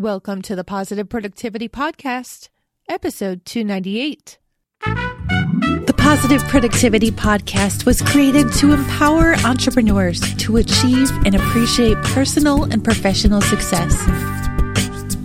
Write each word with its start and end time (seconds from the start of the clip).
Welcome 0.00 0.42
to 0.42 0.54
the 0.54 0.62
Positive 0.62 1.08
Productivity 1.08 1.68
Podcast, 1.68 2.50
episode 2.88 3.44
298. 3.44 4.38
The 4.84 5.94
Positive 5.98 6.40
Productivity 6.44 7.10
Podcast 7.10 7.84
was 7.84 8.00
created 8.00 8.52
to 8.58 8.72
empower 8.74 9.34
entrepreneurs 9.44 10.20
to 10.36 10.58
achieve 10.58 11.10
and 11.26 11.34
appreciate 11.34 12.00
personal 12.04 12.62
and 12.62 12.84
professional 12.84 13.40
success. 13.40 13.96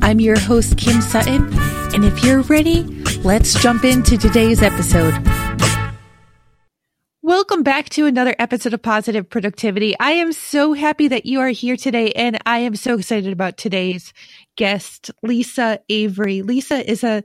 I'm 0.02 0.20
your 0.20 0.40
host, 0.40 0.76
Kim 0.76 1.02
Sutton, 1.02 1.50
and 1.94 2.04
if 2.04 2.24
you're 2.24 2.42
ready, 2.42 2.82
let's 3.24 3.54
jump 3.62 3.84
into 3.84 4.18
today's 4.18 4.64
episode. 4.64 5.14
Welcome 7.26 7.64
back 7.64 7.88
to 7.92 8.06
another 8.06 8.36
episode 8.38 8.74
of 8.74 8.82
Positive 8.82 9.30
Productivity. 9.30 9.96
I 9.98 10.12
am 10.12 10.34
so 10.34 10.74
happy 10.74 11.08
that 11.08 11.26
you 11.26 11.40
are 11.40 11.48
here 11.48 11.78
today, 11.78 12.12
and 12.12 12.38
I 12.46 12.60
am 12.60 12.76
so 12.76 12.96
excited 12.96 13.32
about 13.32 13.56
today's 13.56 14.12
guest, 14.56 15.12
Lisa 15.22 15.80
Avery. 15.90 16.42
Lisa 16.42 16.90
is 16.90 17.04
a 17.04 17.24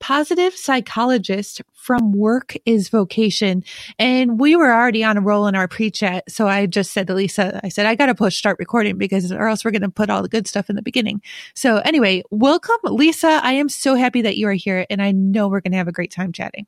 positive 0.00 0.54
psychologist 0.54 1.62
from 1.72 2.12
Work 2.12 2.56
is 2.64 2.88
Vocation. 2.88 3.64
And 3.98 4.38
we 4.38 4.56
were 4.56 4.72
already 4.72 5.04
on 5.04 5.16
a 5.16 5.20
roll 5.20 5.46
in 5.46 5.54
our 5.54 5.68
pre 5.68 5.90
chat. 5.90 6.30
So 6.30 6.46
I 6.46 6.66
just 6.66 6.92
said 6.92 7.06
to 7.08 7.14
Lisa, 7.14 7.60
I 7.64 7.68
said, 7.68 7.86
I 7.86 7.94
got 7.94 8.06
to 8.06 8.14
push 8.14 8.36
start 8.36 8.58
recording 8.58 8.98
because 8.98 9.32
or 9.32 9.48
else 9.48 9.64
we're 9.64 9.70
going 9.70 9.82
to 9.82 9.88
put 9.88 10.10
all 10.10 10.22
the 10.22 10.28
good 10.28 10.46
stuff 10.46 10.70
in 10.70 10.76
the 10.76 10.82
beginning. 10.82 11.22
So 11.54 11.78
anyway, 11.78 12.22
welcome, 12.30 12.76
Lisa. 12.84 13.40
I 13.42 13.52
am 13.52 13.68
so 13.68 13.94
happy 13.94 14.22
that 14.22 14.36
you 14.36 14.48
are 14.48 14.52
here 14.52 14.86
and 14.90 15.02
I 15.02 15.12
know 15.12 15.48
we're 15.48 15.60
going 15.60 15.72
to 15.72 15.78
have 15.78 15.88
a 15.88 15.92
great 15.92 16.12
time 16.12 16.32
chatting. 16.32 16.66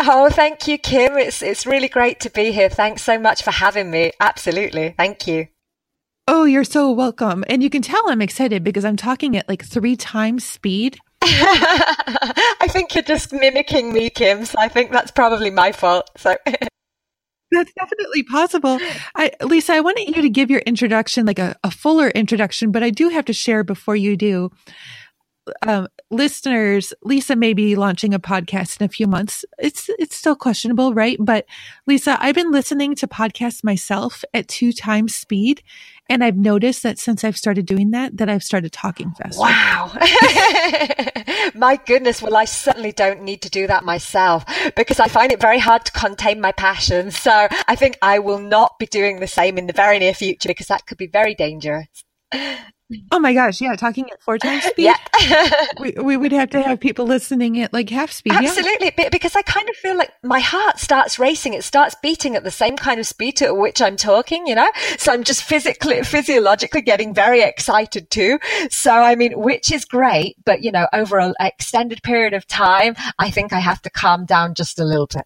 Oh, 0.00 0.30
thank 0.30 0.66
you, 0.66 0.78
Kim. 0.78 1.16
It's 1.16 1.42
it's 1.42 1.64
really 1.64 1.88
great 1.88 2.18
to 2.20 2.30
be 2.30 2.50
here. 2.50 2.68
Thanks 2.68 3.02
so 3.02 3.20
much 3.20 3.42
for 3.42 3.52
having 3.52 3.90
me. 3.90 4.10
Absolutely. 4.18 4.94
Thank 4.98 5.28
you. 5.28 5.46
Oh, 6.28 6.44
you're 6.44 6.64
so 6.64 6.90
welcome. 6.92 7.44
And 7.48 7.62
you 7.62 7.70
can 7.70 7.82
tell 7.82 8.08
I'm 8.08 8.22
excited 8.22 8.62
because 8.62 8.84
I'm 8.84 8.96
talking 8.96 9.36
at 9.36 9.48
like 9.48 9.64
three 9.64 9.96
times 9.96 10.44
speed. 10.44 10.98
I 11.22 12.66
think 12.68 12.94
you're 12.94 13.02
just 13.02 13.32
mimicking 13.32 13.92
me, 13.92 14.08
Kim. 14.08 14.44
So 14.44 14.56
I 14.58 14.68
think 14.68 14.92
that's 14.92 15.10
probably 15.10 15.50
my 15.50 15.72
fault. 15.72 16.08
So 16.16 16.36
that's 16.46 17.72
definitely 17.72 18.22
possible. 18.22 18.78
I, 19.16 19.32
Lisa, 19.42 19.74
I 19.74 19.80
wanted 19.80 20.14
you 20.14 20.22
to 20.22 20.30
give 20.30 20.48
your 20.48 20.60
introduction, 20.60 21.26
like 21.26 21.40
a, 21.40 21.56
a 21.64 21.72
fuller 21.72 22.08
introduction, 22.08 22.70
but 22.70 22.84
I 22.84 22.90
do 22.90 23.08
have 23.08 23.24
to 23.24 23.32
share 23.32 23.64
before 23.64 23.96
you 23.96 24.16
do 24.16 24.50
um, 25.66 25.88
listeners, 26.10 26.92
Lisa 27.02 27.34
may 27.34 27.52
be 27.52 27.74
launching 27.74 28.14
a 28.14 28.20
podcast 28.20 28.80
in 28.80 28.84
a 28.84 28.88
few 28.88 29.06
months. 29.06 29.44
It's 29.58 29.90
it's 29.98 30.14
still 30.14 30.36
questionable, 30.36 30.94
right? 30.94 31.16
But 31.18 31.46
Lisa, 31.86 32.16
I've 32.20 32.34
been 32.34 32.52
listening 32.52 32.94
to 32.96 33.06
podcasts 33.06 33.64
myself 33.64 34.24
at 34.32 34.48
two 34.48 34.72
times 34.72 35.14
speed, 35.14 35.62
and 36.08 36.22
I've 36.22 36.36
noticed 36.36 36.82
that 36.84 36.98
since 36.98 37.24
I've 37.24 37.36
started 37.36 37.66
doing 37.66 37.90
that, 37.90 38.16
that 38.18 38.28
I've 38.28 38.44
started 38.44 38.72
talking 38.72 39.10
faster. 39.12 39.40
Wow, 39.40 39.92
my 41.54 41.76
goodness! 41.86 42.22
Well, 42.22 42.36
I 42.36 42.44
certainly 42.44 42.92
don't 42.92 43.22
need 43.22 43.42
to 43.42 43.50
do 43.50 43.66
that 43.66 43.84
myself 43.84 44.44
because 44.76 45.00
I 45.00 45.08
find 45.08 45.32
it 45.32 45.40
very 45.40 45.58
hard 45.58 45.84
to 45.86 45.92
contain 45.92 46.40
my 46.40 46.52
passion. 46.52 47.10
So 47.10 47.48
I 47.66 47.74
think 47.74 47.98
I 48.00 48.20
will 48.20 48.38
not 48.38 48.78
be 48.78 48.86
doing 48.86 49.20
the 49.20 49.26
same 49.26 49.58
in 49.58 49.66
the 49.66 49.72
very 49.72 49.98
near 49.98 50.14
future 50.14 50.48
because 50.48 50.68
that 50.68 50.86
could 50.86 50.98
be 50.98 51.08
very 51.08 51.34
dangerous. 51.34 51.88
Oh 53.10 53.18
my 53.18 53.34
gosh, 53.34 53.60
yeah, 53.60 53.74
talking 53.76 54.10
at 54.10 54.22
four 54.22 54.38
times 54.38 54.62
speed. 54.70 54.84
Yeah. 54.84 55.56
we, 55.80 55.92
we 55.92 56.16
would 56.16 56.32
have 56.32 56.50
to 56.50 56.62
have 56.62 56.80
people 56.80 57.06
listening 57.06 57.60
at 57.60 57.72
like 57.72 57.90
half 57.90 58.12
speed. 58.12 58.32
Absolutely, 58.32 58.92
yeah. 58.96 59.08
because 59.10 59.34
I 59.36 59.42
kind 59.42 59.68
of 59.68 59.76
feel 59.76 59.96
like 59.96 60.12
my 60.22 60.40
heart 60.40 60.78
starts 60.78 61.18
racing. 61.18 61.54
It 61.54 61.64
starts 61.64 61.94
beating 62.02 62.36
at 62.36 62.44
the 62.44 62.50
same 62.50 62.76
kind 62.76 63.00
of 63.00 63.06
speed 63.06 63.32
at 63.40 63.56
which 63.56 63.80
I'm 63.80 63.96
talking, 63.96 64.46
you 64.46 64.54
know? 64.54 64.70
So 64.98 65.12
I'm 65.12 65.24
just 65.24 65.42
physically, 65.42 66.02
physiologically 66.02 66.82
getting 66.82 67.14
very 67.14 67.42
excited 67.42 68.10
too. 68.10 68.38
So, 68.70 68.92
I 68.92 69.14
mean, 69.14 69.38
which 69.40 69.72
is 69.72 69.84
great, 69.84 70.36
but 70.44 70.62
you 70.62 70.72
know, 70.72 70.86
over 70.92 71.18
an 71.18 71.34
extended 71.40 72.02
period 72.02 72.34
of 72.34 72.46
time, 72.46 72.94
I 73.18 73.30
think 73.30 73.52
I 73.52 73.60
have 73.60 73.80
to 73.82 73.90
calm 73.90 74.26
down 74.26 74.54
just 74.54 74.78
a 74.78 74.84
little 74.84 75.06
bit. 75.06 75.24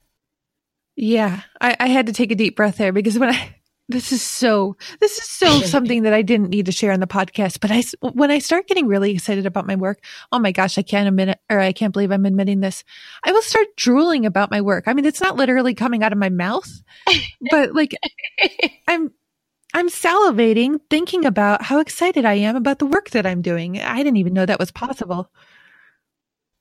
Yeah, 0.97 1.43
I, 1.61 1.77
I 1.79 1.89
had 1.89 2.07
to 2.07 2.13
take 2.13 2.31
a 2.31 2.35
deep 2.35 2.57
breath 2.57 2.79
there 2.79 2.93
because 2.93 3.19
when 3.19 3.31
I 3.31 3.56
this 3.89 4.13
is 4.13 4.23
so, 4.23 4.77
this 5.01 5.19
is 5.19 5.29
so 5.29 5.61
something 5.65 6.03
that 6.03 6.13
I 6.13 6.23
didn't 6.23 6.51
need 6.51 6.67
to 6.67 6.73
share 6.73 6.93
on 6.93 7.01
the 7.01 7.07
podcast. 7.07 7.61
But 7.61 7.71
I, 7.71 7.83
when 8.13 8.31
I 8.31 8.39
start 8.39 8.67
getting 8.67 8.87
really 8.87 9.13
excited 9.13 9.47
about 9.47 9.67
my 9.67 9.77
work, 9.77 10.03
oh 10.33 10.39
my 10.39 10.53
gosh, 10.53 10.79
I 10.79 10.83
can't 10.83 11.09
admit 11.09 11.29
it, 11.29 11.41
or 11.51 11.61
I 11.61 11.73
can't 11.73 11.93
believe 11.93 12.11
I'm 12.11 12.27
admitting 12.27 12.61
this. 12.61 12.85
I 13.25 13.33
will 13.33 13.43
start 13.43 13.69
drooling 13.77 14.27
about 14.27 14.51
my 14.51 14.61
work. 14.61 14.85
I 14.87 14.93
mean, 14.93 15.05
it's 15.05 15.21
not 15.21 15.37
literally 15.37 15.75
coming 15.75 16.03
out 16.03 16.13
of 16.13 16.19
my 16.19 16.31
mouth, 16.31 16.71
but 17.51 17.75
like 17.75 17.95
I'm, 18.89 19.13
I'm 19.75 19.89
salivating 19.89 20.81
thinking 20.89 21.25
about 21.25 21.63
how 21.63 21.81
excited 21.81 22.25
I 22.25 22.35
am 22.35 22.57
about 22.57 22.79
the 22.79 22.87
work 22.87 23.11
that 23.11 23.27
I'm 23.27 23.43
doing. 23.43 23.81
I 23.81 23.99
didn't 23.99 24.17
even 24.17 24.33
know 24.33 24.47
that 24.47 24.59
was 24.59 24.71
possible. 24.71 25.31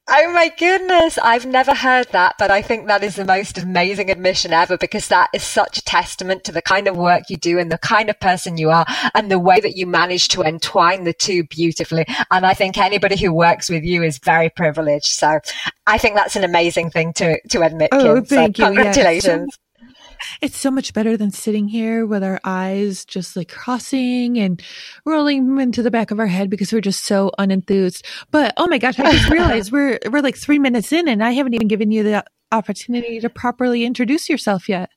Oh 0.08 0.32
my 0.34 0.50
goodness. 0.56 1.18
I've 1.18 1.48
never 1.48 1.74
heard 1.74 2.08
that, 2.12 2.36
but 2.38 2.52
I 2.52 2.62
think 2.62 2.86
that 2.86 3.04
is 3.04 3.16
the 3.16 3.26
most 3.26 3.58
amazing 3.58 4.12
admission 4.12 4.54
ever 4.54 4.78
because 4.78 5.08
that 5.08 5.32
is 5.34 5.42
such 5.42 5.80
a 5.80 5.84
testament 5.84 6.44
to 6.44 6.52
the 6.52 6.62
kind 6.62 6.88
of 6.88 6.96
work 6.96 7.24
you 7.28 7.38
do 7.38 7.58
and 7.58 7.72
the 7.72 7.80
kind 7.80 8.10
of 8.12 8.20
person 8.20 8.58
you 8.58 8.70
are 8.70 8.86
and 9.16 9.32
the 9.32 9.40
way 9.40 9.60
that 9.60 9.76
you 9.76 9.88
manage 9.88 10.28
to 10.30 10.44
entwine 10.44 11.06
the 11.06 11.14
two 11.14 11.44
beautifully. 11.46 12.06
And 12.30 12.46
I 12.46 12.54
think 12.54 12.78
anybody 12.78 13.18
who 13.18 13.34
works 13.34 13.68
with 13.68 13.84
you 13.84 14.04
is 14.04 14.20
very 14.20 14.50
privileged. 14.50 15.08
So 15.08 15.40
I 15.88 15.98
think 15.98 16.16
that's 16.16 16.36
an 16.36 16.44
amazing 16.44 16.92
thing 16.92 17.12
to, 17.14 17.40
to 17.50 17.64
admit. 17.64 17.90
Oh, 17.92 18.22
thank 18.22 18.58
so 18.58 18.70
you. 18.70 18.76
Congratulations. 18.76 19.58
It's 20.42 20.58
so 20.58 20.72
much 20.72 20.94
better 20.94 21.18
than 21.18 21.32
sitting 21.32 21.68
here 21.68 22.06
with 22.06 22.24
our 22.24 22.40
eyes 22.44 23.06
just 23.06 23.36
like 23.36 23.50
crossing 23.50 24.38
and 24.38 24.62
rolling 25.06 25.60
into 25.60 25.84
the 25.84 25.92
back 25.92 26.12
of 26.12 26.20
our 26.20 26.28
head 26.28 26.50
because 26.50 26.72
we're 26.72 26.82
just 26.82 27.04
so 27.04 27.32
unenthused. 27.40 28.06
But 28.32 28.54
oh 28.58 28.68
my 28.68 28.78
gosh, 28.78 29.00
I 29.00 29.12
just 29.12 29.30
realized 29.30 29.72
we're 29.72 30.00
we're 30.10 30.22
like 30.22 30.38
three 30.38 30.60
minutes 30.60 30.92
in 30.92 31.08
and 31.08 31.24
I 31.24 31.32
haven't 31.32 31.54
even 31.54 31.68
given 31.68 31.92
you 31.92 32.04
the 32.04 32.26
opportunity 32.52 33.20
to 33.20 33.30
properly 33.30 33.86
introduce 33.86 34.30
yourself 34.30 34.70
yet. 34.70 34.90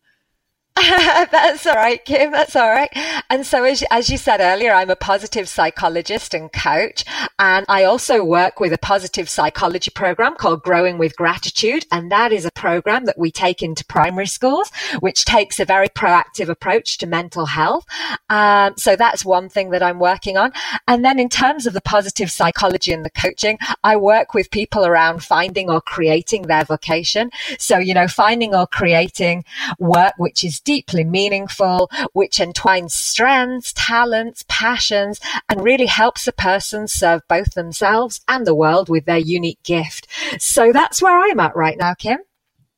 That's 1.32 1.66
all 1.66 1.74
right, 1.74 2.04
Kim. 2.04 2.30
That's 2.30 2.54
all 2.54 2.68
right. 2.68 2.90
And 3.30 3.44
so, 3.44 3.64
as, 3.64 3.82
as 3.90 4.10
you 4.10 4.16
said 4.16 4.40
earlier, 4.40 4.72
I'm 4.72 4.90
a 4.90 4.96
positive 4.96 5.48
psychologist 5.48 6.34
and 6.34 6.52
coach. 6.52 7.04
And 7.38 7.66
I 7.68 7.84
also 7.84 8.22
work 8.22 8.60
with 8.60 8.72
a 8.72 8.78
positive 8.78 9.28
psychology 9.28 9.90
program 9.90 10.36
called 10.36 10.62
Growing 10.62 10.96
with 10.96 11.16
Gratitude. 11.16 11.84
And 11.90 12.12
that 12.12 12.32
is 12.32 12.44
a 12.44 12.52
program 12.52 13.06
that 13.06 13.18
we 13.18 13.32
take 13.32 13.60
into 13.60 13.84
primary 13.86 14.26
schools, 14.26 14.70
which 15.00 15.24
takes 15.24 15.58
a 15.58 15.64
very 15.64 15.88
proactive 15.88 16.48
approach 16.48 16.98
to 16.98 17.06
mental 17.06 17.46
health. 17.46 17.84
Um, 18.30 18.74
so 18.76 18.94
that's 18.94 19.24
one 19.24 19.48
thing 19.48 19.70
that 19.70 19.82
I'm 19.82 19.98
working 19.98 20.36
on. 20.36 20.52
And 20.86 21.04
then 21.04 21.18
in 21.18 21.28
terms 21.28 21.66
of 21.66 21.72
the 21.72 21.80
positive 21.80 22.30
psychology 22.30 22.92
and 22.92 23.04
the 23.04 23.10
coaching, 23.10 23.58
I 23.82 23.96
work 23.96 24.32
with 24.32 24.50
people 24.50 24.86
around 24.86 25.24
finding 25.24 25.70
or 25.70 25.80
creating 25.80 26.42
their 26.42 26.64
vocation. 26.64 27.30
So, 27.58 27.78
you 27.78 27.94
know, 27.94 28.06
finding 28.06 28.54
or 28.54 28.66
creating 28.66 29.44
work 29.78 30.12
which 30.18 30.44
is 30.44 30.60
deeply 30.68 31.02
meaningful, 31.02 31.90
which 32.12 32.38
entwines 32.38 32.92
strengths, 32.92 33.72
talents, 33.74 34.44
passions, 34.48 35.18
and 35.48 35.64
really 35.64 35.86
helps 35.86 36.28
a 36.28 36.32
person 36.32 36.86
serve 36.86 37.22
both 37.26 37.54
themselves 37.54 38.20
and 38.28 38.46
the 38.46 38.54
world 38.54 38.90
with 38.90 39.06
their 39.06 39.16
unique 39.16 39.62
gift. 39.62 40.06
So 40.38 40.70
that's 40.70 41.00
where 41.00 41.18
I'm 41.18 41.40
at 41.40 41.56
right 41.56 41.78
now, 41.78 41.94
Kim. 41.94 42.18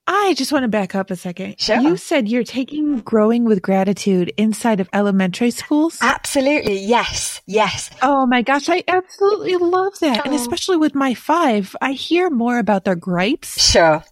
I 0.07 0.35
just 0.37 0.53
want 0.53 0.63
to 0.63 0.69
back 0.69 0.95
up 0.95 1.11
a 1.11 1.17
second. 1.17 1.61
Sure. 1.61 1.81
You 1.81 1.97
said 1.97 2.29
you're 2.29 2.45
taking 2.45 3.01
growing 3.01 3.45
with 3.45 3.61
gratitude 3.61 4.33
inside 4.37 4.79
of 4.79 4.89
elementary 4.93 5.51
schools? 5.51 5.99
Absolutely. 6.01 6.79
Yes. 6.79 7.41
Yes. 7.47 7.91
Oh 8.03 8.25
my 8.25 8.43
gosh. 8.43 8.69
I 8.69 8.85
absolutely 8.87 9.57
love 9.57 9.99
that. 9.99 10.19
Oh. 10.19 10.23
And 10.27 10.35
especially 10.35 10.77
with 10.77 10.95
my 10.95 11.15
five, 11.15 11.75
I 11.81 11.93
hear 11.93 12.31
more 12.31 12.59
about 12.59 12.85
their 12.85 12.95
gripes. 12.95 13.61
Sure. 13.61 14.05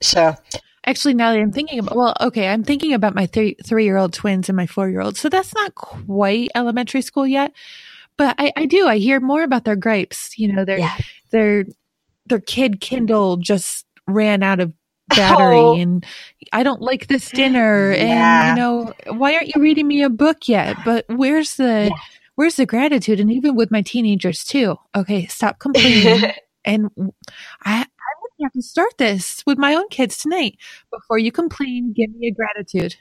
Sure. 0.00 0.36
Actually, 0.86 1.14
now 1.14 1.32
that 1.32 1.40
I'm 1.40 1.52
thinking 1.52 1.80
about, 1.80 1.96
well, 1.96 2.16
okay, 2.20 2.48
I'm 2.48 2.62
thinking 2.62 2.92
about 2.92 3.14
my 3.14 3.26
three, 3.26 3.56
three 3.64 3.84
year 3.84 3.96
old 3.96 4.12
twins 4.12 4.48
and 4.48 4.56
my 4.56 4.66
four 4.66 4.88
year 4.88 5.00
old. 5.00 5.16
So 5.16 5.28
that's 5.28 5.52
not 5.54 5.74
quite 5.74 6.50
elementary 6.54 7.02
school 7.02 7.26
yet, 7.26 7.52
but 8.16 8.36
I, 8.38 8.52
I 8.56 8.66
do. 8.66 8.86
I 8.86 8.98
hear 8.98 9.18
more 9.18 9.42
about 9.42 9.64
their 9.64 9.74
gripes. 9.74 10.38
You 10.38 10.52
know, 10.52 10.64
their, 10.64 10.78
yeah. 10.78 10.96
their, 11.32 11.64
their 12.26 12.40
kid 12.40 12.80
Kindle 12.80 13.36
just 13.36 13.84
ran 14.06 14.44
out 14.44 14.60
of 14.60 14.72
battery 15.08 15.56
oh. 15.56 15.76
and 15.76 16.04
I 16.52 16.62
don't 16.62 16.82
like 16.82 17.08
this 17.08 17.30
dinner. 17.30 17.92
Yeah. 17.92 18.50
And, 18.50 18.58
you 18.58 18.62
know, 18.62 18.92
why 19.16 19.34
aren't 19.34 19.54
you 19.54 19.60
reading 19.60 19.88
me 19.88 20.02
a 20.02 20.10
book 20.10 20.48
yet? 20.48 20.76
But 20.84 21.04
where's 21.08 21.56
the, 21.56 21.90
yeah. 21.90 21.98
where's 22.36 22.56
the 22.56 22.66
gratitude? 22.66 23.20
And 23.20 23.30
even 23.32 23.56
with 23.56 23.70
my 23.70 23.82
teenagers 23.82 24.44
too. 24.44 24.76
Okay. 24.94 25.26
Stop 25.26 25.58
complaining. 25.60 26.32
and 26.64 26.90
I, 27.64 27.86
have 28.44 28.52
to 28.52 28.62
start 28.62 28.98
this 28.98 29.42
with 29.46 29.58
my 29.58 29.74
own 29.74 29.88
kids 29.88 30.18
tonight. 30.18 30.58
Before 30.92 31.18
you 31.18 31.32
complain, 31.32 31.92
give 31.94 32.10
me 32.14 32.28
a 32.28 32.32
gratitude. 32.32 32.96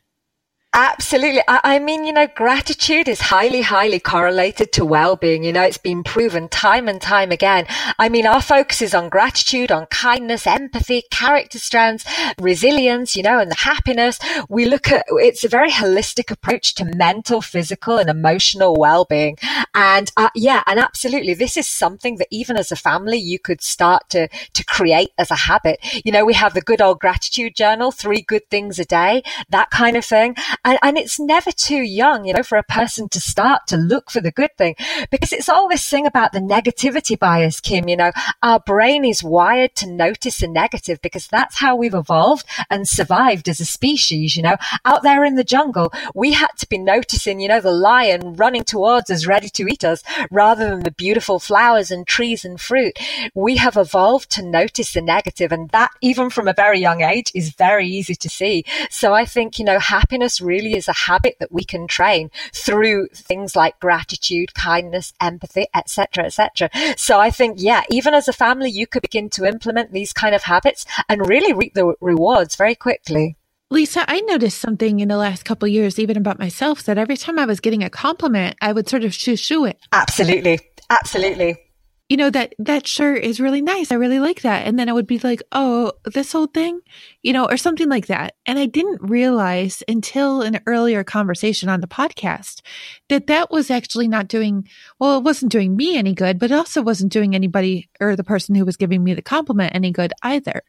Absolutely. 0.77 1.39
I, 1.47 1.61
I, 1.63 1.79
mean, 1.79 2.03
you 2.03 2.11
know, 2.11 2.27
gratitude 2.27 3.07
is 3.07 3.21
highly, 3.21 3.61
highly 3.61 3.97
correlated 3.97 4.73
to 4.73 4.83
well-being. 4.83 5.41
You 5.41 5.53
know, 5.53 5.61
it's 5.61 5.77
been 5.77 6.03
proven 6.03 6.49
time 6.49 6.89
and 6.89 7.01
time 7.01 7.31
again. 7.31 7.65
I 7.97 8.09
mean, 8.09 8.27
our 8.27 8.41
focus 8.41 8.81
is 8.81 8.93
on 8.93 9.07
gratitude, 9.07 9.71
on 9.71 9.85
kindness, 9.85 10.45
empathy, 10.45 11.03
character 11.09 11.59
strengths, 11.59 12.03
resilience, 12.41 13.15
you 13.15 13.23
know, 13.23 13.39
and 13.39 13.49
the 13.49 13.55
happiness. 13.55 14.19
We 14.49 14.65
look 14.65 14.91
at, 14.91 15.05
it's 15.07 15.45
a 15.45 15.47
very 15.47 15.71
holistic 15.71 16.29
approach 16.29 16.75
to 16.75 16.83
mental, 16.83 17.39
physical 17.39 17.97
and 17.97 18.09
emotional 18.09 18.75
well-being. 18.75 19.37
And 19.73 20.11
uh, 20.17 20.29
yeah, 20.35 20.61
and 20.67 20.77
absolutely, 20.77 21.35
this 21.35 21.55
is 21.55 21.69
something 21.69 22.17
that 22.17 22.27
even 22.31 22.57
as 22.57 22.73
a 22.73 22.75
family, 22.75 23.17
you 23.17 23.39
could 23.39 23.61
start 23.61 24.09
to, 24.09 24.27
to 24.27 24.65
create 24.65 25.11
as 25.17 25.31
a 25.31 25.35
habit. 25.35 25.79
You 26.03 26.11
know, 26.11 26.25
we 26.25 26.33
have 26.33 26.53
the 26.53 26.59
good 26.59 26.81
old 26.81 26.99
gratitude 26.99 27.55
journal, 27.55 27.91
three 27.91 28.21
good 28.21 28.49
things 28.49 28.77
a 28.77 28.83
day, 28.83 29.23
that 29.51 29.71
kind 29.71 29.95
of 29.95 30.03
thing. 30.03 30.35
And, 30.65 30.79
and 30.81 30.97
it's 30.97 31.19
never 31.19 31.51
too 31.51 31.83
young, 31.83 32.25
you 32.25 32.33
know, 32.33 32.41
for 32.41 32.57
a 32.57 32.63
person 32.63 33.07
to 33.09 33.21
start 33.21 33.67
to 33.67 33.77
look 33.77 34.09
for 34.09 34.19
the 34.19 34.31
good 34.31 34.57
thing 34.57 34.75
because 35.11 35.31
it's 35.31 35.47
all 35.47 35.69
this 35.69 35.87
thing 35.87 36.07
about 36.07 36.31
the 36.31 36.39
negativity 36.39 37.17
bias, 37.17 37.59
Kim. 37.61 37.87
You 37.87 37.97
know, 37.97 38.11
our 38.41 38.59
brain 38.59 39.05
is 39.05 39.23
wired 39.23 39.75
to 39.75 39.87
notice 39.87 40.39
the 40.39 40.47
negative 40.47 40.99
because 41.03 41.27
that's 41.27 41.59
how 41.59 41.75
we've 41.75 41.93
evolved 41.93 42.47
and 42.71 42.87
survived 42.87 43.47
as 43.47 43.59
a 43.59 43.65
species. 43.65 44.35
You 44.35 44.41
know, 44.41 44.55
out 44.85 45.03
there 45.03 45.23
in 45.23 45.35
the 45.35 45.43
jungle, 45.43 45.93
we 46.15 46.33
had 46.33 46.51
to 46.57 46.67
be 46.67 46.79
noticing, 46.79 47.39
you 47.39 47.47
know, 47.47 47.61
the 47.61 47.71
lion 47.71 48.33
running 48.33 48.63
towards 48.63 49.11
us, 49.11 49.27
ready 49.27 49.49
to 49.49 49.67
eat 49.67 49.83
us, 49.83 50.03
rather 50.31 50.67
than 50.67 50.81
the 50.81 50.91
beautiful 50.91 51.39
flowers 51.39 51.91
and 51.91 52.07
trees 52.07 52.43
and 52.43 52.59
fruit. 52.59 52.97
We 53.35 53.57
have 53.57 53.77
evolved 53.77 54.31
to 54.31 54.43
notice 54.43 54.93
the 54.93 55.01
negative, 55.01 55.51
and 55.51 55.69
that, 55.69 55.91
even 56.01 56.31
from 56.31 56.47
a 56.47 56.53
very 56.53 56.79
young 56.79 57.01
age, 57.01 57.31
is 57.35 57.53
very 57.53 57.87
easy 57.87 58.15
to 58.15 58.29
see. 58.29 58.65
So 58.89 59.13
I 59.13 59.25
think, 59.25 59.59
you 59.59 59.65
know, 59.65 59.77
happiness 59.77 60.41
really 60.41 60.54
really 60.55 60.73
is 60.75 60.87
a 60.87 60.93
habit 60.93 61.35
that 61.39 61.51
we 61.51 61.63
can 61.63 61.87
train 61.87 62.31
through 62.53 63.07
things 63.13 63.55
like 63.55 63.79
gratitude, 63.79 64.53
kindness, 64.53 65.13
empathy, 65.19 65.65
etc., 65.75 66.25
etc. 66.25 66.69
So 66.97 67.19
I 67.19 67.29
think, 67.29 67.57
yeah, 67.59 67.83
even 67.89 68.13
as 68.13 68.27
a 68.27 68.33
family, 68.33 68.69
you 68.69 68.87
could 68.87 69.01
begin 69.01 69.29
to 69.31 69.45
implement 69.45 69.91
these 69.91 70.13
kind 70.13 70.33
of 70.33 70.43
habits 70.43 70.85
and 71.09 71.27
really 71.27 71.53
reap 71.53 71.73
the 71.73 71.93
rewards 71.99 72.55
very 72.55 72.75
quickly. 72.75 73.35
Lisa, 73.69 74.09
I 74.09 74.21
noticed 74.21 74.59
something 74.59 74.99
in 74.99 75.09
the 75.09 75.17
last 75.17 75.43
couple 75.43 75.67
years, 75.67 75.99
even 75.99 76.17
about 76.17 76.39
myself, 76.39 76.83
that 76.83 76.97
every 76.97 77.17
time 77.17 77.39
I 77.39 77.45
was 77.45 77.59
getting 77.59 77.83
a 77.83 77.89
compliment, 77.89 78.55
I 78.61 78.71
would 78.71 78.87
sort 78.87 79.03
of 79.03 79.13
shoo 79.13 79.35
shoo 79.35 79.65
it. 79.65 79.77
Absolutely. 79.91 80.59
Absolutely 80.89 81.64
you 82.07 82.17
know, 82.17 82.29
that, 82.29 82.53
that 82.59 82.87
shirt 82.87 83.23
is 83.23 83.39
really 83.39 83.61
nice. 83.61 83.91
I 83.91 83.95
really 83.95 84.19
like 84.19 84.41
that. 84.41 84.67
And 84.67 84.77
then 84.77 84.89
I 84.89 84.93
would 84.93 85.07
be 85.07 85.17
like, 85.19 85.41
oh, 85.51 85.93
this 86.05 86.35
old 86.35 86.53
thing, 86.53 86.81
you 87.23 87.33
know, 87.33 87.45
or 87.45 87.57
something 87.57 87.89
like 87.89 88.07
that. 88.07 88.35
And 88.45 88.59
I 88.59 88.67
didn't 88.67 89.01
realize 89.01 89.81
until 89.87 90.41
an 90.41 90.59
earlier 90.67 91.03
conversation 91.03 91.67
on 91.67 91.81
the 91.81 91.87
podcast 91.87 92.61
that 93.09 93.25
that 93.27 93.49
was 93.49 93.71
actually 93.71 94.07
not 94.07 94.27
doing, 94.27 94.67
well, 94.99 95.17
it 95.17 95.23
wasn't 95.23 95.51
doing 95.51 95.75
me 95.75 95.97
any 95.97 96.13
good, 96.13 96.37
but 96.37 96.51
it 96.51 96.55
also 96.55 96.83
wasn't 96.83 97.11
doing 97.11 97.33
anybody 97.33 97.89
or 97.99 98.15
the 98.15 98.23
person 98.23 98.53
who 98.53 98.65
was 98.65 98.77
giving 98.77 99.03
me 99.03 99.15
the 99.15 99.23
compliment 99.23 99.73
any 99.73 99.91
good 99.91 100.13
either. 100.21 100.61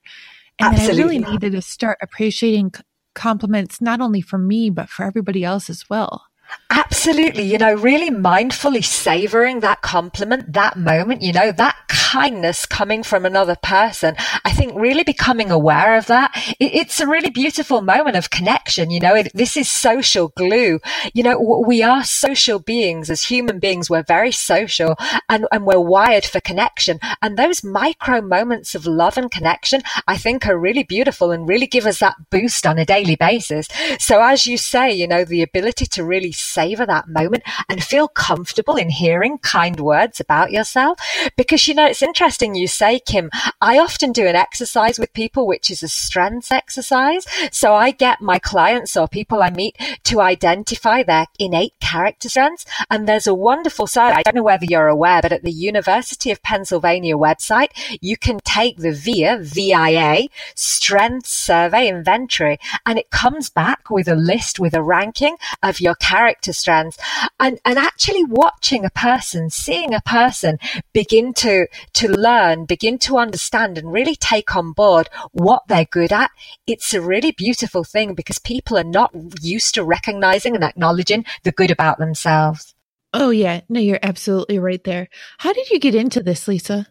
And 0.58 0.74
I 0.74 0.86
really 0.88 1.18
needed 1.18 1.52
to 1.52 1.60
start 1.60 1.98
appreciating 2.00 2.72
compliments, 3.14 3.82
not 3.82 4.00
only 4.00 4.22
for 4.22 4.38
me, 4.38 4.70
but 4.70 4.88
for 4.88 5.04
everybody 5.04 5.44
else 5.44 5.68
as 5.68 5.84
well. 5.90 6.24
Absolutely. 6.68 7.44
You 7.44 7.58
know, 7.58 7.74
really 7.74 8.10
mindfully 8.10 8.84
savoring 8.84 9.60
that 9.60 9.82
compliment, 9.82 10.52
that 10.52 10.76
moment, 10.76 11.22
you 11.22 11.32
know, 11.32 11.52
that 11.52 11.76
kindness 11.88 12.66
coming 12.66 13.02
from 13.02 13.24
another 13.24 13.56
person. 13.62 14.16
I 14.44 14.52
think 14.52 14.72
really 14.74 15.04
becoming 15.04 15.50
aware 15.50 15.96
of 15.96 16.06
that. 16.06 16.32
It, 16.58 16.74
it's 16.74 17.00
a 17.00 17.06
really 17.06 17.30
beautiful 17.30 17.82
moment 17.82 18.16
of 18.16 18.30
connection. 18.30 18.90
You 18.90 19.00
know, 19.00 19.14
it, 19.14 19.30
this 19.32 19.56
is 19.56 19.70
social 19.70 20.28
glue. 20.36 20.80
You 21.14 21.22
know, 21.22 21.64
we 21.66 21.82
are 21.82 22.02
social 22.04 22.58
beings 22.58 23.10
as 23.10 23.22
human 23.24 23.58
beings. 23.58 23.88
We're 23.88 24.02
very 24.02 24.32
social 24.32 24.96
and, 25.28 25.46
and 25.52 25.66
we're 25.66 25.80
wired 25.80 26.24
for 26.24 26.40
connection. 26.40 26.98
And 27.22 27.36
those 27.36 27.62
micro 27.62 28.20
moments 28.20 28.74
of 28.74 28.86
love 28.86 29.16
and 29.16 29.30
connection, 29.30 29.82
I 30.08 30.16
think 30.16 30.46
are 30.46 30.58
really 30.58 30.82
beautiful 30.84 31.30
and 31.30 31.48
really 31.48 31.66
give 31.66 31.86
us 31.86 32.00
that 32.00 32.16
boost 32.30 32.66
on 32.66 32.78
a 32.78 32.84
daily 32.84 33.16
basis. 33.16 33.68
So 33.98 34.22
as 34.22 34.46
you 34.46 34.58
say, 34.58 34.92
you 34.92 35.06
know, 35.06 35.24
the 35.24 35.42
ability 35.42 35.86
to 35.86 36.04
really 36.04 36.32
savor 36.38 36.86
that 36.86 37.08
moment 37.08 37.42
and 37.68 37.82
feel 37.82 38.08
comfortable 38.08 38.76
in 38.76 38.88
hearing 38.88 39.38
kind 39.38 39.80
words 39.80 40.20
about 40.20 40.52
yourself. 40.52 40.98
Because, 41.36 41.66
you 41.68 41.74
know, 41.74 41.86
it's 41.86 42.02
interesting 42.02 42.54
you 42.54 42.68
say, 42.68 43.00
Kim, 43.00 43.30
I 43.60 43.78
often 43.78 44.12
do 44.12 44.26
an 44.26 44.36
exercise 44.36 44.98
with 44.98 45.12
people, 45.12 45.46
which 45.46 45.70
is 45.70 45.82
a 45.82 45.88
strengths 45.88 46.50
exercise. 46.50 47.26
So 47.52 47.74
I 47.74 47.90
get 47.90 48.20
my 48.20 48.38
clients 48.38 48.96
or 48.96 49.08
people 49.08 49.42
I 49.42 49.50
meet 49.50 49.76
to 50.04 50.20
identify 50.20 51.02
their 51.02 51.26
innate 51.38 51.74
character 51.80 52.28
strengths. 52.28 52.64
And 52.90 53.08
there's 53.08 53.26
a 53.26 53.34
wonderful 53.34 53.86
site. 53.86 54.16
I 54.16 54.22
don't 54.22 54.34
know 54.34 54.42
whether 54.42 54.66
you're 54.66 54.88
aware, 54.88 55.22
but 55.22 55.32
at 55.32 55.42
the 55.42 55.52
University 55.52 56.30
of 56.30 56.42
Pennsylvania 56.42 57.16
website, 57.16 57.70
you 58.00 58.16
can 58.16 58.38
take 58.44 58.78
the 58.78 58.92
VIA, 58.92 59.38
VIA 59.40 60.28
strengths 60.54 61.30
survey 61.30 61.88
inventory 61.88 62.58
and 62.84 62.98
it 62.98 63.10
comes 63.10 63.48
back 63.50 63.90
with 63.90 64.08
a 64.08 64.14
list 64.14 64.58
with 64.58 64.74
a 64.74 64.82
ranking 64.82 65.36
of 65.62 65.80
your 65.80 65.94
character 65.94 66.25
character 66.26 66.52
strands 66.52 66.98
and, 67.38 67.60
and 67.64 67.78
actually 67.78 68.24
watching 68.24 68.84
a 68.84 68.90
person, 68.90 69.48
seeing 69.48 69.94
a 69.94 70.00
person 70.00 70.58
begin 70.92 71.32
to, 71.32 71.68
to 71.92 72.08
learn, 72.08 72.64
begin 72.64 72.98
to 72.98 73.16
understand 73.16 73.78
and 73.78 73.92
really 73.92 74.16
take 74.16 74.56
on 74.56 74.72
board 74.72 75.08
what 75.30 75.62
they're 75.68 75.84
good 75.84 76.12
at. 76.12 76.32
It's 76.66 76.92
a 76.92 77.00
really 77.00 77.30
beautiful 77.30 77.84
thing 77.84 78.14
because 78.14 78.40
people 78.40 78.76
are 78.76 78.84
not 78.84 79.12
used 79.40 79.74
to 79.76 79.84
recognizing 79.84 80.56
and 80.56 80.64
acknowledging 80.64 81.24
the 81.44 81.52
good 81.52 81.70
about 81.70 81.98
themselves. 81.98 82.74
Oh, 83.12 83.30
yeah. 83.30 83.60
No, 83.68 83.78
you're 83.78 84.00
absolutely 84.02 84.58
right 84.58 84.82
there. 84.82 85.08
How 85.38 85.52
did 85.52 85.70
you 85.70 85.78
get 85.78 85.94
into 85.94 86.20
this, 86.22 86.48
Lisa? 86.48 86.88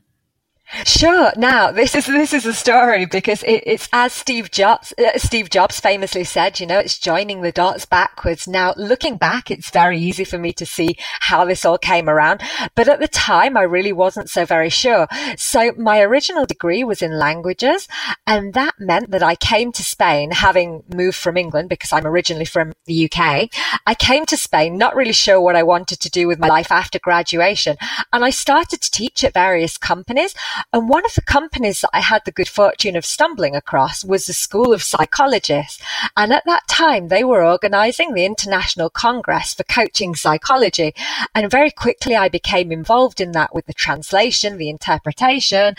Sure. 0.84 1.32
Now, 1.38 1.72
this 1.72 1.96
is 1.96 2.08
this 2.08 2.34
is 2.34 2.46
a 2.46 2.54
story 2.54 3.06
because 3.06 3.44
it, 3.44 3.64
it's 3.66 3.88
as 3.94 4.12
Steve 4.12 4.50
Jobs 4.52 4.94
uh, 4.98 5.18
Steve 5.18 5.50
Jobs 5.50 5.80
famously 5.80 6.24
said. 6.24 6.60
You 6.60 6.66
know, 6.66 6.80
it's 6.80 6.98
joining 6.98 7.42
the 7.42 7.52
dots 7.52 7.86
backwards. 7.86 8.48
Now, 8.48 8.74
looking 8.76 9.16
back, 9.16 9.52
it's 9.52 9.70
very 9.70 10.00
easy 10.00 10.24
for 10.24 10.38
me 10.38 10.52
to 10.54 10.66
see 10.66 10.98
how 11.22 11.46
this 11.46 11.66
all 11.66 11.78
came 11.78 12.10
around. 12.10 12.42
But 12.76 12.90
at 12.90 13.00
the 13.00 13.08
time, 13.08 13.56
I 13.56 13.62
really 13.62 13.94
wasn't 13.94 14.30
so 14.30 14.44
very 14.44 14.70
sure. 14.70 15.08
So, 15.38 15.72
my 15.78 16.02
original 16.02 16.46
degree 16.46 16.84
was 16.84 17.02
in 17.02 17.18
languages, 17.18 17.88
and 18.26 18.54
that 18.56 18.74
meant 18.80 19.12
that 19.12 19.24
I 19.24 19.36
came 19.36 19.72
to 19.74 19.84
Spain, 19.84 20.32
having 20.32 20.84
moved 20.94 21.18
from 21.18 21.38
England 21.38 21.70
because 21.70 21.94
I'm 21.94 22.08
originally 22.08 22.46
from 22.46 22.74
the 22.86 23.10
UK. 23.10 23.50
I 23.86 23.96
came 23.96 24.26
to 24.26 24.38
Spain, 24.38 24.78
not 24.78 24.96
really 24.96 25.14
sure 25.14 25.40
what 25.40 25.56
I 25.56 25.64
wanted 25.64 26.00
to 26.02 26.10
do 26.10 26.28
with 26.28 26.40
my 26.40 26.48
life 26.48 26.72
after 26.72 27.00
graduation, 27.00 27.78
and 28.12 28.26
I 28.26 28.32
started 28.32 28.82
to 28.82 28.92
teach 28.92 29.24
at 29.24 29.34
various 29.34 29.78
companies. 29.78 30.34
And 30.74 30.90
one 30.90 31.06
of 31.06 31.14
the 31.16 31.22
companies 31.22 31.82
that 31.82 31.90
I 31.94 32.02
had 32.02 32.24
the 32.26 32.32
good 32.32 32.48
fortune 32.48 32.96
of 32.96 33.06
stumbling 33.06 33.56
across 33.56 34.04
was 34.04 34.26
the 34.26 34.34
School 34.34 34.74
of 34.74 34.84
Psychologists. 34.84 35.82
And 36.16 36.34
at 36.34 36.46
that 36.46 36.68
time, 36.68 37.08
they 37.08 37.24
were 37.24 37.46
organizing 37.46 38.14
the 38.14 38.26
International 38.26 38.90
Congress 38.90 39.54
for 39.54 39.64
Coaching 39.64 40.16
Psychology. 40.16 40.94
And 41.34 41.50
very 41.50 41.72
quickly, 41.72 42.16
I 42.16 42.30
became 42.30 42.72
involved 42.72 43.22
in 43.22 43.32
that 43.34 43.54
with 43.54 43.66
the 43.66 43.74
translation, 43.74 44.58
the 44.58 44.70
interpretation, 44.70 45.76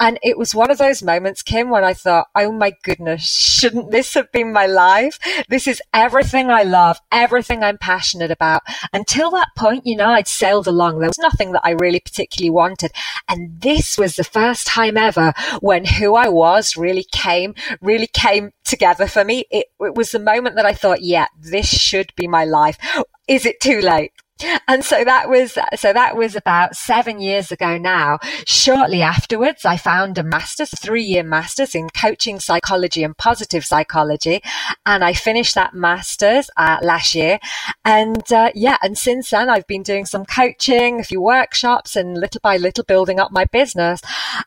and 0.00 0.18
it 0.22 0.38
was 0.38 0.54
one 0.54 0.70
of 0.70 0.78
those 0.78 1.02
moments, 1.02 1.42
Kim, 1.42 1.70
when 1.70 1.84
I 1.84 1.92
thought, 1.94 2.28
oh 2.34 2.52
my 2.52 2.72
goodness, 2.84 3.22
shouldn't 3.22 3.90
this 3.90 4.14
have 4.14 4.30
been 4.32 4.52
my 4.52 4.66
life? 4.66 5.18
This 5.48 5.66
is 5.66 5.82
everything 5.92 6.50
I 6.50 6.62
love, 6.62 7.00
everything 7.10 7.64
I'm 7.64 7.78
passionate 7.78 8.30
about. 8.30 8.62
Until 8.92 9.30
that 9.32 9.48
point, 9.56 9.86
you 9.86 9.96
know, 9.96 10.10
I'd 10.10 10.28
sailed 10.28 10.66
along. 10.66 10.98
There 10.98 11.08
was 11.08 11.18
nothing 11.18 11.52
that 11.52 11.62
I 11.64 11.70
really 11.70 12.00
particularly 12.00 12.50
wanted. 12.50 12.92
And 13.28 13.60
this 13.60 13.98
was 13.98 14.16
the 14.16 14.24
first 14.24 14.66
time 14.66 14.96
ever 14.96 15.32
when 15.60 15.84
who 15.84 16.14
I 16.14 16.28
was 16.28 16.76
really 16.76 17.06
came, 17.10 17.54
really 17.80 18.08
came 18.08 18.52
together 18.64 19.08
for 19.08 19.24
me. 19.24 19.46
It, 19.50 19.66
it 19.80 19.94
was 19.94 20.12
the 20.12 20.18
moment 20.18 20.56
that 20.56 20.66
I 20.66 20.74
thought, 20.74 21.02
yeah, 21.02 21.26
this 21.38 21.66
should 21.66 22.12
be 22.14 22.28
my 22.28 22.44
life. 22.44 22.78
Is 23.26 23.44
it 23.44 23.60
too 23.60 23.80
late? 23.80 24.12
And 24.66 24.84
so 24.84 25.04
that 25.04 25.28
was, 25.28 25.58
so 25.76 25.92
that 25.92 26.16
was 26.16 26.36
about 26.36 26.76
seven 26.76 27.20
years 27.20 27.50
ago 27.50 27.78
now. 27.78 28.18
Shortly 28.46 29.02
afterwards, 29.02 29.64
I 29.64 29.76
found 29.76 30.18
a 30.18 30.22
master's, 30.22 30.70
three 30.70 31.02
year 31.02 31.22
master's 31.22 31.74
in 31.74 31.88
coaching 31.90 32.40
psychology 32.40 33.02
and 33.02 33.16
positive 33.16 33.64
psychology. 33.64 34.42
And 34.86 35.04
I 35.04 35.12
finished 35.12 35.54
that 35.54 35.74
master's 35.74 36.50
uh, 36.56 36.78
last 36.82 37.14
year. 37.14 37.38
And 37.84 38.30
uh, 38.32 38.50
yeah, 38.54 38.76
and 38.82 38.96
since 38.96 39.30
then 39.30 39.50
I've 39.50 39.66
been 39.66 39.82
doing 39.82 40.06
some 40.06 40.24
coaching, 40.24 41.00
a 41.00 41.04
few 41.04 41.20
workshops 41.20 41.96
and 41.96 42.18
little 42.18 42.40
by 42.42 42.56
little 42.56 42.84
building 42.84 43.20
up 43.20 43.32
my 43.32 43.44
business. 43.46 44.00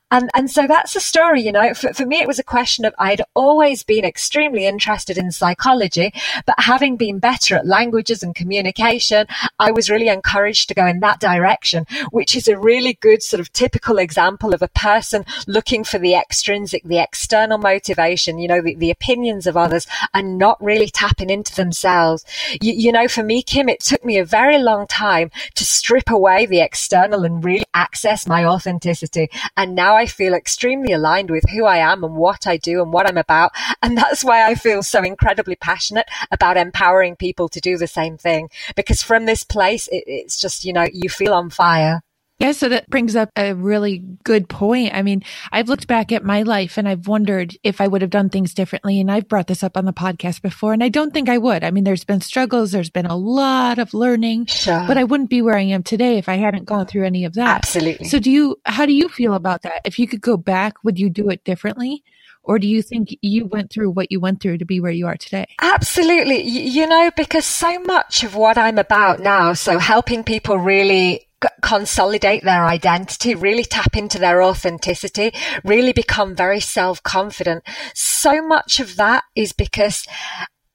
And, 0.10 0.30
and 0.34 0.50
so 0.50 0.68
that's 0.68 0.94
the 0.94 1.00
story, 1.00 1.42
you 1.42 1.52
know, 1.52 1.74
for, 1.74 1.94
for 1.94 2.06
me, 2.06 2.20
it 2.20 2.28
was 2.28 2.40
a 2.40 2.44
question 2.44 2.86
of 2.86 2.94
I'd 3.00 3.22
always 3.34 3.84
been 3.84 4.06
extremely 4.06 4.66
interested 4.66 5.18
in 5.18 5.32
psychology, 5.32 6.14
but 6.46 6.56
having 6.60 6.98
been 6.98 7.20
better 7.20 7.56
at 7.56 7.66
languages 7.66 8.22
and 8.24 8.36
communication, 8.36 9.26
I 9.60 9.72
was 9.72 9.81
was 9.82 9.90
really 9.90 10.10
encouraged 10.10 10.68
to 10.68 10.76
go 10.76 10.86
in 10.86 11.00
that 11.00 11.20
direction, 11.20 11.88
which 12.12 12.36
is 12.36 12.48
a 12.48 12.56
really 12.56 12.94
good 13.02 13.24
sort 13.24 13.40
of 13.40 13.52
typical 13.52 13.98
example 13.98 14.54
of 14.54 14.62
a 14.62 14.68
person 14.68 15.26
looking 15.48 15.84
for 15.84 15.98
the 15.98 16.14
extrinsic, 16.14 16.84
the 16.84 17.00
external 17.00 17.58
motivation, 17.58 18.38
you 18.38 18.48
know, 18.48 18.62
the, 18.62 18.76
the 18.76 18.92
opinions 18.92 19.48
of 19.48 19.58
others 19.58 19.88
and 20.14 20.38
not 20.38 20.64
really 20.64 20.88
tapping 20.88 21.32
into 21.32 21.56
themselves. 21.56 22.24
You, 22.62 22.74
you 22.74 22.92
know, 22.92 23.08
for 23.08 23.24
me, 23.24 23.42
Kim, 23.42 23.70
it 23.70 23.80
took 23.80 24.06
me 24.06 24.20
a 24.20 24.24
very 24.24 24.60
long 24.60 24.86
time 24.86 25.32
to 25.56 25.66
strip 25.66 26.12
away 26.12 26.46
the 26.46 26.62
external 26.62 27.26
and 27.26 27.44
really 27.44 27.66
access 27.74 28.28
my 28.28 28.46
authenticity. 28.46 29.32
And 29.58 29.74
now 29.74 29.96
I 29.96 30.06
feel 30.06 30.36
extremely 30.36 30.94
aligned 30.94 31.32
with 31.32 31.46
who 31.50 31.66
I 31.66 31.78
am 31.78 32.04
and 32.04 32.14
what 32.14 32.46
I 32.46 32.58
do 32.58 32.84
and 32.84 32.94
what 32.94 33.10
I'm 33.10 33.18
about. 33.18 33.52
And 33.82 33.98
that's 33.98 34.24
why 34.24 34.46
I 34.46 34.54
feel 34.54 34.84
so 34.84 35.02
incredibly 35.02 35.56
passionate 35.56 36.08
about 36.30 36.56
empowering 36.56 37.16
people 37.16 37.50
to 37.50 37.60
do 37.60 37.80
the 37.80 37.88
same 37.88 38.16
thing. 38.16 38.52
Because 38.76 39.02
from 39.02 39.26
this 39.26 39.44
place, 39.44 39.71
it, 39.74 40.04
it's 40.08 40.40
just, 40.40 40.66
you 40.66 40.74
know, 40.74 40.88
you 40.92 41.10
feel 41.10 41.34
on 41.34 41.50
fire. 41.50 42.02
Yeah, 42.42 42.54
so 42.54 42.70
that 42.70 42.90
brings 42.90 43.16
up 43.16 43.30
a 43.36 43.54
really 43.54 44.00
good 44.24 44.50
point. 44.50 44.96
I 44.96 45.04
mean, 45.04 45.22
I've 45.52 45.70
looked 45.70 45.86
back 45.86 46.12
at 46.12 46.26
my 46.26 46.42
life 46.42 46.80
and 46.80 46.90
I've 46.90 47.08
wondered 47.08 47.56
if 47.62 47.80
I 47.80 47.88
would 47.88 48.02
have 48.02 48.10
done 48.10 48.30
things 48.30 48.56
differently. 48.56 49.00
And 49.00 49.12
I've 49.12 49.28
brought 49.28 49.46
this 49.46 49.62
up 49.62 49.78
on 49.78 49.86
the 49.86 49.94
podcast 49.94 50.42
before, 50.42 50.74
and 50.74 50.84
I 50.84 50.90
don't 50.90 51.14
think 51.14 51.30
I 51.30 51.38
would. 51.38 51.64
I 51.64 51.70
mean, 51.70 51.84
there's 51.84 52.04
been 52.04 52.20
struggles, 52.20 52.72
there's 52.72 52.90
been 52.90 53.06
a 53.06 53.16
lot 53.16 53.78
of 53.78 53.94
learning, 53.94 54.48
sure. 54.48 54.86
but 54.88 54.98
I 54.98 55.04
wouldn't 55.04 55.30
be 55.30 55.44
where 55.44 55.56
I 55.56 55.62
am 55.62 55.84
today 55.84 56.18
if 56.18 56.28
I 56.28 56.38
hadn't 56.38 56.66
gone 56.66 56.88
through 56.88 57.06
any 57.06 57.26
of 57.26 57.36
that. 57.36 57.58
Absolutely. 57.58 58.08
So, 58.08 58.18
do 58.18 58.32
you, 58.32 58.56
how 58.66 58.88
do 58.88 58.94
you 58.94 59.08
feel 59.08 59.36
about 59.36 59.62
that? 59.62 59.82
If 59.86 60.00
you 60.00 60.08
could 60.08 60.22
go 60.22 60.36
back, 60.36 60.84
would 60.84 60.98
you 60.98 61.12
do 61.12 61.30
it 61.30 61.44
differently? 61.44 62.04
Or 62.44 62.60
do 62.60 62.68
you 62.68 62.82
think 62.82 63.16
you 63.22 63.46
went 63.46 63.72
through 63.72 63.92
what 63.92 64.12
you 64.12 64.20
went 64.20 64.42
through 64.42 64.58
to 64.60 64.66
be 64.66 64.80
where 64.80 64.92
you 64.92 65.08
are 65.08 65.18
today? 65.18 65.46
Absolutely. 65.62 66.42
You 66.42 66.88
know, 66.88 67.12
because 67.16 67.46
so 67.46 67.80
much 67.82 68.24
of 68.24 68.36
what 68.36 68.58
I'm 68.58 68.78
about 68.78 69.20
now, 69.20 69.54
so 69.54 69.78
helping 69.78 70.24
people 70.24 70.58
really 70.58 71.28
consolidate 71.62 72.44
their 72.44 72.66
identity, 72.66 73.36
really 73.36 73.64
tap 73.64 73.96
into 73.96 74.20
their 74.20 74.42
authenticity, 74.44 75.34
really 75.64 75.94
become 75.94 76.36
very 76.36 76.60
self 76.60 77.02
confident. 77.04 77.64
So 77.94 78.46
much 78.46 78.80
of 78.80 78.96
that 78.98 79.24
is 79.36 79.54
because 79.54 80.06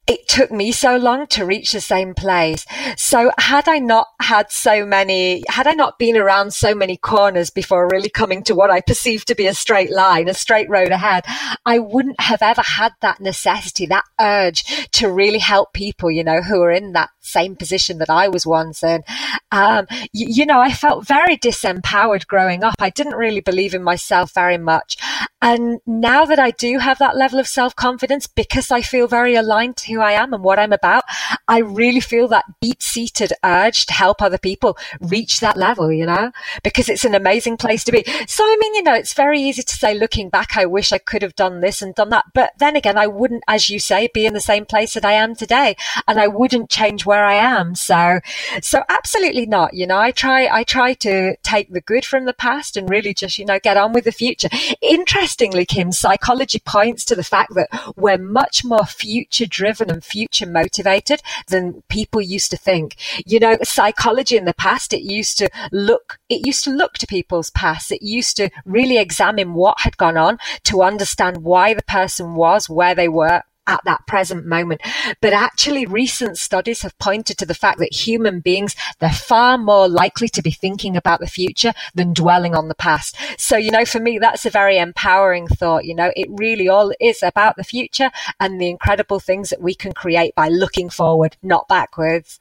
it 0.07 0.27
took 0.27 0.51
me 0.51 0.71
so 0.71 0.95
long 0.95 1.27
to 1.27 1.45
reach 1.45 1.73
the 1.73 1.81
same 1.81 2.13
place. 2.13 2.65
So 2.95 3.31
had 3.37 3.67
I 3.67 3.79
not 3.79 4.07
had 4.21 4.51
so 4.51 4.85
many, 4.85 5.43
had 5.49 5.67
I 5.67 5.73
not 5.73 5.99
been 5.99 6.15
around 6.15 6.53
so 6.53 6.73
many 6.73 6.95
corners 6.95 7.49
before 7.49 7.89
really 7.89 8.09
coming 8.09 8.41
to 8.43 8.55
what 8.55 8.71
I 8.71 8.79
perceive 8.79 9.25
to 9.25 9.35
be 9.35 9.47
a 9.47 9.53
straight 9.53 9.91
line, 9.91 10.29
a 10.29 10.33
straight 10.33 10.69
road 10.69 10.91
ahead, 10.91 11.25
I 11.65 11.79
wouldn't 11.79 12.21
have 12.21 12.41
ever 12.41 12.61
had 12.61 12.93
that 13.01 13.19
necessity, 13.19 13.85
that 13.87 14.05
urge 14.19 14.63
to 14.93 15.11
really 15.11 15.39
help 15.39 15.73
people, 15.73 16.09
you 16.09 16.23
know, 16.23 16.41
who 16.41 16.61
are 16.61 16.71
in 16.71 16.93
that 16.93 17.09
same 17.19 17.55
position 17.55 17.97
that 17.97 18.09
I 18.09 18.29
was 18.29 18.47
once 18.47 18.83
in. 18.83 19.03
Um, 19.51 19.87
you, 20.13 20.27
you 20.29 20.45
know, 20.45 20.59
I 20.59 20.71
felt 20.71 21.05
very 21.05 21.37
disempowered 21.37 22.27
growing 22.27 22.63
up. 22.63 22.75
I 22.79 22.89
didn't 22.89 23.15
really 23.15 23.41
believe 23.41 23.73
in 23.73 23.83
myself 23.83 24.33
very 24.33 24.57
much. 24.57 24.97
And 25.41 25.79
now 25.85 26.25
that 26.25 26.39
I 26.39 26.51
do 26.51 26.79
have 26.79 26.97
that 26.99 27.17
level 27.17 27.39
of 27.39 27.47
self 27.47 27.75
confidence 27.75 28.27
because 28.27 28.71
I 28.71 28.81
feel 28.81 29.07
very 29.07 29.35
aligned 29.35 29.77
to 29.77 29.91
I 30.01 30.13
am 30.13 30.33
and 30.33 30.43
what 30.43 30.59
I'm 30.59 30.73
about, 30.73 31.03
I 31.47 31.59
really 31.59 31.99
feel 31.99 32.27
that 32.29 32.45
deep 32.61 32.81
seated 32.81 33.33
urge 33.43 33.85
to 33.87 33.93
help 33.93 34.21
other 34.21 34.37
people 34.37 34.77
reach 34.99 35.39
that 35.39 35.57
level, 35.57 35.91
you 35.91 36.05
know, 36.05 36.31
because 36.63 36.89
it's 36.89 37.05
an 37.05 37.15
amazing 37.15 37.57
place 37.57 37.83
to 37.85 37.91
be. 37.91 38.03
So, 38.27 38.43
I 38.43 38.57
mean, 38.59 38.75
you 38.75 38.83
know, 38.83 38.93
it's 38.93 39.13
very 39.13 39.41
easy 39.41 39.63
to 39.63 39.75
say 39.75 39.93
looking 39.93 40.29
back, 40.29 40.57
I 40.57 40.65
wish 40.65 40.91
I 40.91 40.97
could 40.97 41.21
have 41.21 41.35
done 41.35 41.61
this 41.61 41.81
and 41.81 41.95
done 41.95 42.09
that. 42.09 42.25
But 42.33 42.51
then 42.59 42.75
again, 42.75 42.97
I 42.97 43.07
wouldn't, 43.07 43.43
as 43.47 43.69
you 43.69 43.79
say, 43.79 44.09
be 44.13 44.25
in 44.25 44.33
the 44.33 44.39
same 44.39 44.65
place 44.65 44.93
that 44.93 45.05
I 45.05 45.13
am 45.13 45.35
today 45.35 45.75
and 46.07 46.19
I 46.19 46.27
wouldn't 46.27 46.69
change 46.69 47.05
where 47.05 47.25
I 47.25 47.35
am. 47.35 47.75
So, 47.75 48.19
so 48.61 48.83
absolutely 48.89 49.45
not. 49.45 49.73
You 49.73 49.87
know, 49.87 49.97
I 49.97 50.11
try, 50.11 50.47
I 50.47 50.63
try 50.63 50.93
to 50.95 51.35
take 51.43 51.71
the 51.71 51.81
good 51.81 52.05
from 52.05 52.25
the 52.25 52.33
past 52.33 52.77
and 52.77 52.89
really 52.89 53.13
just, 53.13 53.37
you 53.37 53.45
know, 53.45 53.59
get 53.59 53.77
on 53.77 53.93
with 53.93 54.05
the 54.05 54.11
future. 54.11 54.49
Interestingly, 54.81 55.65
Kim, 55.65 55.91
psychology 55.91 56.59
points 56.59 57.05
to 57.05 57.15
the 57.15 57.23
fact 57.23 57.53
that 57.55 57.69
we're 57.95 58.17
much 58.17 58.63
more 58.63 58.85
future 58.85 59.45
driven 59.45 59.86
and 59.89 60.03
future 60.03 60.45
motivated 60.45 61.21
than 61.47 61.83
people 61.89 62.21
used 62.21 62.51
to 62.51 62.57
think. 62.57 62.95
You 63.25 63.39
know, 63.39 63.57
psychology 63.63 64.37
in 64.37 64.45
the 64.45 64.53
past, 64.53 64.93
it 64.93 65.01
used 65.01 65.37
to 65.39 65.49
look, 65.71 66.19
it 66.29 66.45
used 66.45 66.63
to 66.65 66.71
look 66.71 66.93
to 66.93 67.07
people's 67.07 67.49
past. 67.51 67.91
It 67.91 68.01
used 68.01 68.37
to 68.37 68.49
really 68.65 68.97
examine 68.97 69.53
what 69.53 69.81
had 69.81 69.97
gone 69.97 70.17
on 70.17 70.37
to 70.65 70.83
understand 70.83 71.43
why 71.43 71.73
the 71.73 71.83
person 71.83 72.35
was 72.35 72.69
where 72.69 72.95
they 72.95 73.07
were 73.07 73.43
at 73.67 73.83
that 73.85 74.07
present 74.07 74.45
moment. 74.45 74.81
But 75.21 75.33
actually, 75.33 75.85
recent 75.85 76.37
studies 76.37 76.81
have 76.81 76.97
pointed 76.97 77.37
to 77.37 77.45
the 77.45 77.53
fact 77.53 77.79
that 77.79 77.93
human 77.93 78.39
beings, 78.39 78.75
they're 78.99 79.09
far 79.09 79.57
more 79.57 79.87
likely 79.87 80.29
to 80.29 80.41
be 80.41 80.51
thinking 80.51 80.95
about 80.95 81.19
the 81.19 81.27
future 81.27 81.73
than 81.93 82.13
dwelling 82.13 82.55
on 82.55 82.69
the 82.69 82.75
past. 82.75 83.15
So, 83.37 83.57
you 83.57 83.71
know, 83.71 83.85
for 83.85 83.99
me, 83.99 84.17
that's 84.17 84.45
a 84.45 84.49
very 84.49 84.77
empowering 84.77 85.47
thought. 85.47 85.85
You 85.85 85.95
know, 85.95 86.11
it 86.15 86.27
really 86.31 86.69
all 86.69 86.93
is 86.99 87.21
about 87.21 87.57
the 87.57 87.63
future 87.63 88.09
and 88.39 88.59
the 88.59 88.69
incredible 88.69 89.19
things 89.19 89.49
that 89.49 89.61
we 89.61 89.75
can 89.75 89.91
create 89.91 90.33
by 90.35 90.49
looking 90.49 90.89
forward, 90.89 91.37
not 91.43 91.67
backwards. 91.67 92.39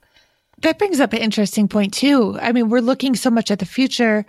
That 0.62 0.78
brings 0.78 1.00
up 1.00 1.12
an 1.12 1.18
interesting 1.18 1.68
point 1.68 1.92
too. 1.92 2.38
I 2.40 2.52
mean, 2.52 2.70
we're 2.70 2.80
looking 2.80 3.14
so 3.14 3.28
much 3.28 3.50
at 3.50 3.58
the 3.58 3.66
future 3.66 4.24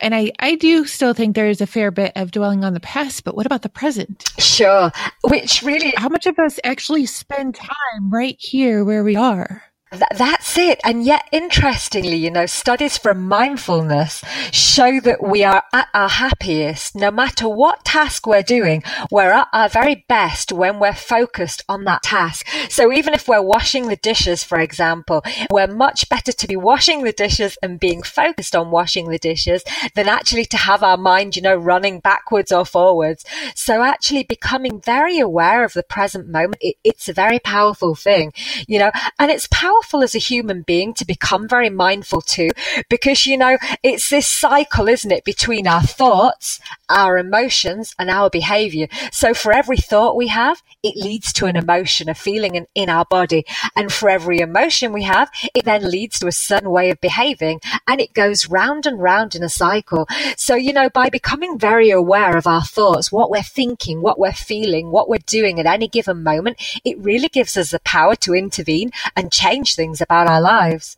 and 0.00 0.14
I, 0.14 0.32
I 0.38 0.54
do 0.54 0.84
still 0.84 1.14
think 1.14 1.34
there 1.34 1.48
is 1.48 1.60
a 1.60 1.66
fair 1.66 1.90
bit 1.90 2.12
of 2.16 2.30
dwelling 2.30 2.64
on 2.64 2.74
the 2.74 2.80
past, 2.80 3.24
but 3.24 3.36
what 3.36 3.46
about 3.46 3.62
the 3.62 3.68
present? 3.68 4.24
Sure. 4.38 4.90
Which 5.24 5.62
really. 5.62 5.92
How 5.96 6.08
much 6.08 6.26
of 6.26 6.38
us 6.38 6.58
actually 6.64 7.06
spend 7.06 7.54
time 7.54 8.10
right 8.10 8.36
here 8.38 8.84
where 8.84 9.04
we 9.04 9.16
are? 9.16 9.62
Th- 9.92 10.02
that's 10.16 10.58
it. 10.58 10.80
And 10.82 11.04
yet, 11.04 11.28
interestingly, 11.30 12.16
you 12.16 12.28
know, 12.28 12.46
studies 12.46 12.98
from 12.98 13.28
mindfulness 13.28 14.20
show 14.50 14.98
that 15.00 15.22
we 15.22 15.44
are 15.44 15.62
at 15.72 15.86
our 15.94 16.08
happiest 16.08 16.96
no 16.96 17.12
matter 17.12 17.48
what 17.48 17.84
task 17.84 18.26
we're 18.26 18.42
doing. 18.42 18.82
We're 19.12 19.30
at 19.30 19.46
our 19.52 19.68
very 19.68 20.04
best 20.08 20.50
when 20.50 20.80
we're 20.80 20.92
focused 20.92 21.62
on 21.68 21.84
that 21.84 22.02
task. 22.02 22.48
So 22.68 22.92
even 22.92 23.14
if 23.14 23.28
we're 23.28 23.40
washing 23.40 23.86
the 23.86 23.94
dishes, 23.94 24.42
for 24.42 24.58
example, 24.58 25.22
we're 25.52 25.68
much 25.68 26.08
better 26.08 26.32
to 26.32 26.46
be 26.48 26.56
washing 26.56 27.04
the 27.04 27.12
dishes 27.12 27.56
and 27.62 27.78
being 27.78 28.02
focused 28.02 28.56
on 28.56 28.72
washing 28.72 29.08
the 29.08 29.18
dishes 29.18 29.62
than 29.94 30.08
actually 30.08 30.46
to 30.46 30.56
have 30.56 30.82
our 30.82 30.96
mind, 30.96 31.36
you 31.36 31.42
know, 31.42 31.54
running 31.54 32.00
backwards 32.00 32.50
or 32.50 32.66
forwards. 32.66 33.24
So 33.54 33.84
actually 33.84 34.24
becoming 34.24 34.80
very 34.80 35.20
aware 35.20 35.62
of 35.64 35.74
the 35.74 35.84
present 35.84 36.28
moment, 36.28 36.56
it, 36.60 36.74
it's 36.82 37.08
a 37.08 37.12
very 37.12 37.38
powerful 37.38 37.94
thing, 37.94 38.32
you 38.66 38.80
know, 38.80 38.90
and 39.20 39.30
it's 39.30 39.46
powerful 39.46 39.75
powerful 39.76 40.02
as 40.02 40.14
a 40.14 40.18
human 40.18 40.62
being 40.62 40.94
to 40.94 41.04
become 41.04 41.48
very 41.48 41.70
mindful 41.70 42.20
too, 42.20 42.50
because, 42.88 43.26
you 43.26 43.36
know, 43.36 43.58
it's 43.82 44.10
this 44.10 44.26
cycle, 44.26 44.88
isn't 44.88 45.10
it, 45.10 45.24
between 45.24 45.66
our 45.66 45.82
thoughts, 45.82 46.60
our 46.88 47.18
emotions 47.18 47.94
and 47.98 48.10
our 48.10 48.30
behavior. 48.30 48.86
So 49.12 49.34
for 49.34 49.52
every 49.52 49.76
thought 49.76 50.16
we 50.16 50.28
have, 50.28 50.62
it 50.82 50.96
leads 50.96 51.32
to 51.34 51.46
an 51.46 51.56
emotion, 51.56 52.08
a 52.08 52.14
feeling 52.14 52.54
in, 52.54 52.66
in 52.74 52.88
our 52.88 53.04
body. 53.04 53.44
And 53.74 53.92
for 53.92 54.08
every 54.08 54.40
emotion 54.40 54.92
we 54.92 55.02
have, 55.02 55.30
it 55.54 55.64
then 55.64 55.90
leads 55.90 56.18
to 56.20 56.26
a 56.26 56.32
certain 56.32 56.70
way 56.70 56.90
of 56.90 57.00
behaving 57.00 57.60
and 57.86 58.00
it 58.00 58.14
goes 58.14 58.48
round 58.48 58.86
and 58.86 59.00
round 59.00 59.34
in 59.34 59.42
a 59.42 59.48
cycle. 59.48 60.06
So, 60.36 60.54
you 60.54 60.72
know, 60.72 60.88
by 60.88 61.10
becoming 61.10 61.58
very 61.58 61.90
aware 61.90 62.36
of 62.36 62.46
our 62.46 62.62
thoughts, 62.62 63.12
what 63.12 63.30
we're 63.30 63.42
thinking, 63.42 64.00
what 64.00 64.18
we're 64.18 64.32
feeling, 64.32 64.90
what 64.90 65.08
we're 65.08 65.18
doing 65.26 65.58
at 65.58 65.66
any 65.66 65.88
given 65.88 66.22
moment, 66.22 66.56
it 66.84 66.98
really 66.98 67.28
gives 67.28 67.56
us 67.56 67.72
the 67.72 67.80
power 67.80 68.14
to 68.16 68.34
intervene 68.34 68.90
and 69.16 69.32
change 69.32 69.65
things 69.74 70.00
about 70.00 70.28
our 70.28 70.40
lives. 70.40 70.96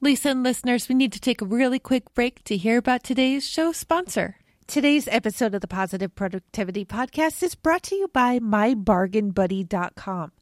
Lisa 0.00 0.30
and 0.30 0.42
listeners, 0.42 0.88
we 0.88 0.94
need 0.94 1.12
to 1.12 1.20
take 1.20 1.40
a 1.42 1.46
really 1.46 1.78
quick 1.78 2.14
break 2.14 2.42
to 2.44 2.56
hear 2.56 2.78
about 2.78 3.02
today's 3.02 3.46
show 3.48 3.72
sponsor. 3.72 4.36
Today's 4.66 5.08
episode 5.08 5.54
of 5.54 5.60
the 5.60 5.68
Positive 5.68 6.14
Productivity 6.14 6.84
Podcast 6.84 7.42
is 7.42 7.54
brought 7.54 7.82
to 7.84 7.94
you 7.94 8.08
by 8.08 8.38
MyBargainBuddy.com. 8.38 10.32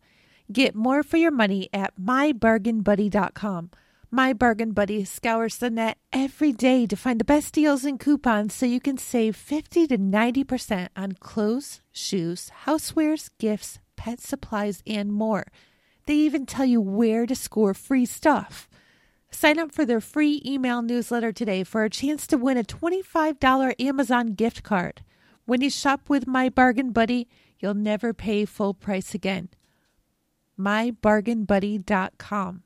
Get 0.53 0.75
more 0.75 1.03
for 1.03 1.17
your 1.17 1.31
money 1.31 1.69
at 1.73 1.99
MyBargainBuddy.com. 1.99 3.71
My 4.15 4.35
Bargain 4.35 4.73
Buddy 4.73 5.07
scours 5.07 5.57
the 5.57 5.71
net 5.71 5.97
every 6.13 6.53
day 6.53 6.85
to 6.85 6.97
find 6.97 7.19
the 7.19 7.25
best 7.25 7.55
deals 7.55 7.83
and 7.87 7.99
coupons 7.99 8.53
so 8.53 8.67
you 8.67 8.79
can 8.79 8.99
save 8.99 9.35
50 9.35 9.87
to 9.87 9.97
90% 9.97 10.89
on 10.95 11.13
clothes, 11.13 11.81
shoes, 11.93 12.51
housewares, 12.67 13.31
gifts, 13.39 13.79
pet 13.97 14.21
supplies, 14.21 14.83
and 14.87 15.15
more. 15.15 15.47
They 16.07 16.15
even 16.15 16.47
tell 16.47 16.65
you 16.65 16.81
where 16.81 17.27
to 17.27 17.35
score 17.35 17.75
free 17.75 18.07
stuff. 18.07 18.69
Sign 19.31 19.59
up 19.59 19.73
for 19.73 19.87
their 19.87 20.01
free 20.01 20.43
email 20.45 20.83
newsletter 20.83 21.33
today 21.33 21.65
for 21.65 21.85
a 21.85 21.91
chance 21.91 22.27
to 22.29 22.37
win 22.37 22.59
a 22.59 22.65
$25 22.65 23.81
Amazon 23.81 24.35
gift 24.35 24.63
card. 24.63 25.03
When 25.45 25.61
you 25.61 25.71
shop 25.71 26.09
with 26.09 26.27
My 26.27 26.49
Bargain 26.49 26.93
Buddy, 26.93 27.29
you'll 27.59 27.75
never 27.75 28.13
pay 28.13 28.45
full 28.45 28.75
price 28.75 29.15
again. 29.15 29.49
MyBargainBuddy.com. 30.59 32.63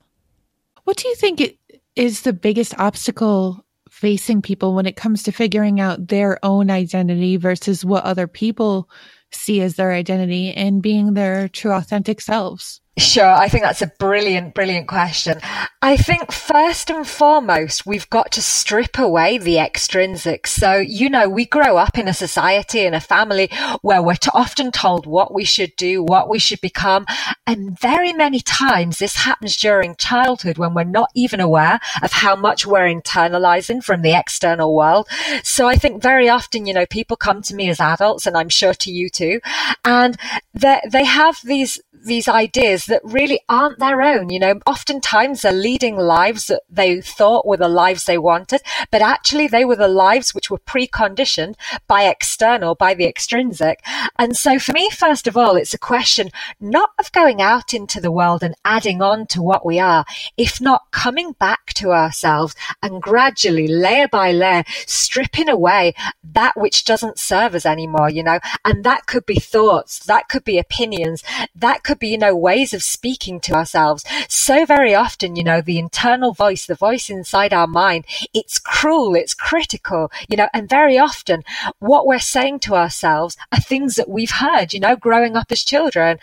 What 0.84 0.96
do 0.96 1.08
you 1.08 1.14
think 1.14 1.58
is 1.94 2.22
the 2.22 2.32
biggest 2.32 2.78
obstacle 2.78 3.64
facing 3.88 4.42
people 4.42 4.74
when 4.74 4.86
it 4.86 4.96
comes 4.96 5.22
to 5.22 5.32
figuring 5.32 5.80
out 5.80 6.08
their 6.08 6.44
own 6.44 6.70
identity 6.70 7.36
versus 7.36 7.84
what 7.84 8.04
other 8.04 8.26
people 8.26 8.88
see 9.32 9.60
as 9.60 9.76
their 9.76 9.92
identity 9.92 10.52
and 10.52 10.82
being 10.82 11.14
their 11.14 11.48
true 11.48 11.72
authentic 11.72 12.20
selves? 12.20 12.80
Sure. 12.98 13.28
I 13.28 13.50
think 13.50 13.62
that's 13.62 13.82
a 13.82 13.92
brilliant, 13.98 14.54
brilliant 14.54 14.88
question. 14.88 15.38
I 15.82 15.98
think 15.98 16.32
first 16.32 16.88
and 16.88 17.06
foremost, 17.06 17.84
we've 17.84 18.08
got 18.08 18.32
to 18.32 18.42
strip 18.42 18.98
away 18.98 19.36
the 19.36 19.58
extrinsic. 19.58 20.46
So, 20.46 20.76
you 20.76 21.10
know, 21.10 21.28
we 21.28 21.44
grow 21.44 21.76
up 21.76 21.98
in 21.98 22.08
a 22.08 22.14
society, 22.14 22.86
in 22.86 22.94
a 22.94 23.00
family 23.00 23.50
where 23.82 24.02
we're 24.02 24.16
often 24.32 24.72
told 24.72 25.06
what 25.06 25.34
we 25.34 25.44
should 25.44 25.76
do, 25.76 26.02
what 26.02 26.30
we 26.30 26.38
should 26.38 26.62
become. 26.62 27.04
And 27.46 27.78
very 27.78 28.14
many 28.14 28.40
times 28.40 28.98
this 28.98 29.16
happens 29.16 29.58
during 29.58 29.96
childhood 29.96 30.56
when 30.56 30.72
we're 30.72 30.84
not 30.84 31.10
even 31.14 31.38
aware 31.38 31.78
of 32.02 32.12
how 32.12 32.34
much 32.34 32.64
we're 32.66 32.88
internalizing 32.88 33.84
from 33.84 34.00
the 34.00 34.18
external 34.18 34.74
world. 34.74 35.06
So 35.42 35.68
I 35.68 35.76
think 35.76 36.02
very 36.02 36.30
often, 36.30 36.64
you 36.64 36.72
know, 36.72 36.86
people 36.86 37.18
come 37.18 37.42
to 37.42 37.54
me 37.54 37.68
as 37.68 37.78
adults 37.78 38.26
and 38.26 38.38
I'm 38.38 38.48
sure 38.48 38.72
to 38.72 38.90
you 38.90 39.10
too, 39.10 39.40
and 39.84 40.16
they, 40.54 40.80
they 40.90 41.04
have 41.04 41.40
these 41.44 41.78
these 42.06 42.28
ideas 42.28 42.86
that 42.86 43.02
really 43.04 43.40
aren't 43.48 43.78
their 43.78 44.00
own. 44.02 44.30
You 44.30 44.40
know, 44.40 44.60
oftentimes 44.66 45.42
they're 45.42 45.52
leading 45.52 45.96
lives 45.96 46.46
that 46.46 46.62
they 46.68 47.00
thought 47.00 47.46
were 47.46 47.56
the 47.56 47.68
lives 47.68 48.04
they 48.04 48.18
wanted, 48.18 48.62
but 48.90 49.02
actually 49.02 49.46
they 49.46 49.64
were 49.64 49.76
the 49.76 49.88
lives 49.88 50.34
which 50.34 50.50
were 50.50 50.58
preconditioned 50.58 51.54
by 51.86 52.04
external, 52.04 52.74
by 52.74 52.94
the 52.94 53.06
extrinsic. 53.06 53.80
And 54.18 54.36
so 54.36 54.58
for 54.58 54.72
me, 54.72 54.90
first 54.90 55.26
of 55.26 55.36
all, 55.36 55.56
it's 55.56 55.74
a 55.74 55.78
question 55.78 56.30
not 56.60 56.90
of 56.98 57.12
going 57.12 57.42
out 57.42 57.74
into 57.74 58.00
the 58.00 58.12
world 58.12 58.42
and 58.42 58.54
adding 58.64 59.02
on 59.02 59.26
to 59.28 59.42
what 59.42 59.66
we 59.66 59.78
are, 59.78 60.04
if 60.36 60.60
not 60.60 60.90
coming 60.90 61.32
back 61.32 61.66
to 61.74 61.92
ourselves 61.92 62.54
and 62.82 63.02
gradually, 63.02 63.68
layer 63.68 64.08
by 64.08 64.32
layer, 64.32 64.64
stripping 64.86 65.48
away 65.48 65.94
that 66.22 66.56
which 66.56 66.84
doesn't 66.84 67.18
serve 67.18 67.54
us 67.54 67.66
anymore, 67.66 68.10
you 68.10 68.22
know, 68.22 68.38
and 68.64 68.84
that 68.84 69.06
could 69.06 69.26
be 69.26 69.36
thoughts, 69.36 69.98
that 70.06 70.28
could 70.28 70.44
be 70.44 70.58
opinions, 70.58 71.22
that 71.54 71.82
could 71.82 71.95
be, 71.98 72.08
you 72.08 72.18
know, 72.18 72.34
ways 72.34 72.72
of 72.72 72.82
speaking 72.82 73.40
to 73.40 73.54
ourselves. 73.54 74.04
So 74.28 74.64
very 74.64 74.94
often, 74.94 75.36
you 75.36 75.44
know, 75.44 75.60
the 75.60 75.78
internal 75.78 76.32
voice, 76.32 76.66
the 76.66 76.74
voice 76.74 77.10
inside 77.10 77.52
our 77.52 77.66
mind, 77.66 78.04
it's 78.34 78.58
cruel, 78.58 79.14
it's 79.14 79.34
critical, 79.34 80.10
you 80.28 80.36
know, 80.36 80.48
and 80.52 80.68
very 80.68 80.98
often 80.98 81.42
what 81.78 82.06
we're 82.06 82.18
saying 82.18 82.60
to 82.60 82.74
ourselves 82.74 83.36
are 83.52 83.60
things 83.60 83.94
that 83.96 84.08
we've 84.08 84.30
heard, 84.30 84.72
you 84.72 84.80
know, 84.80 84.96
growing 84.96 85.36
up 85.36 85.50
as 85.50 85.62
children 85.62 86.18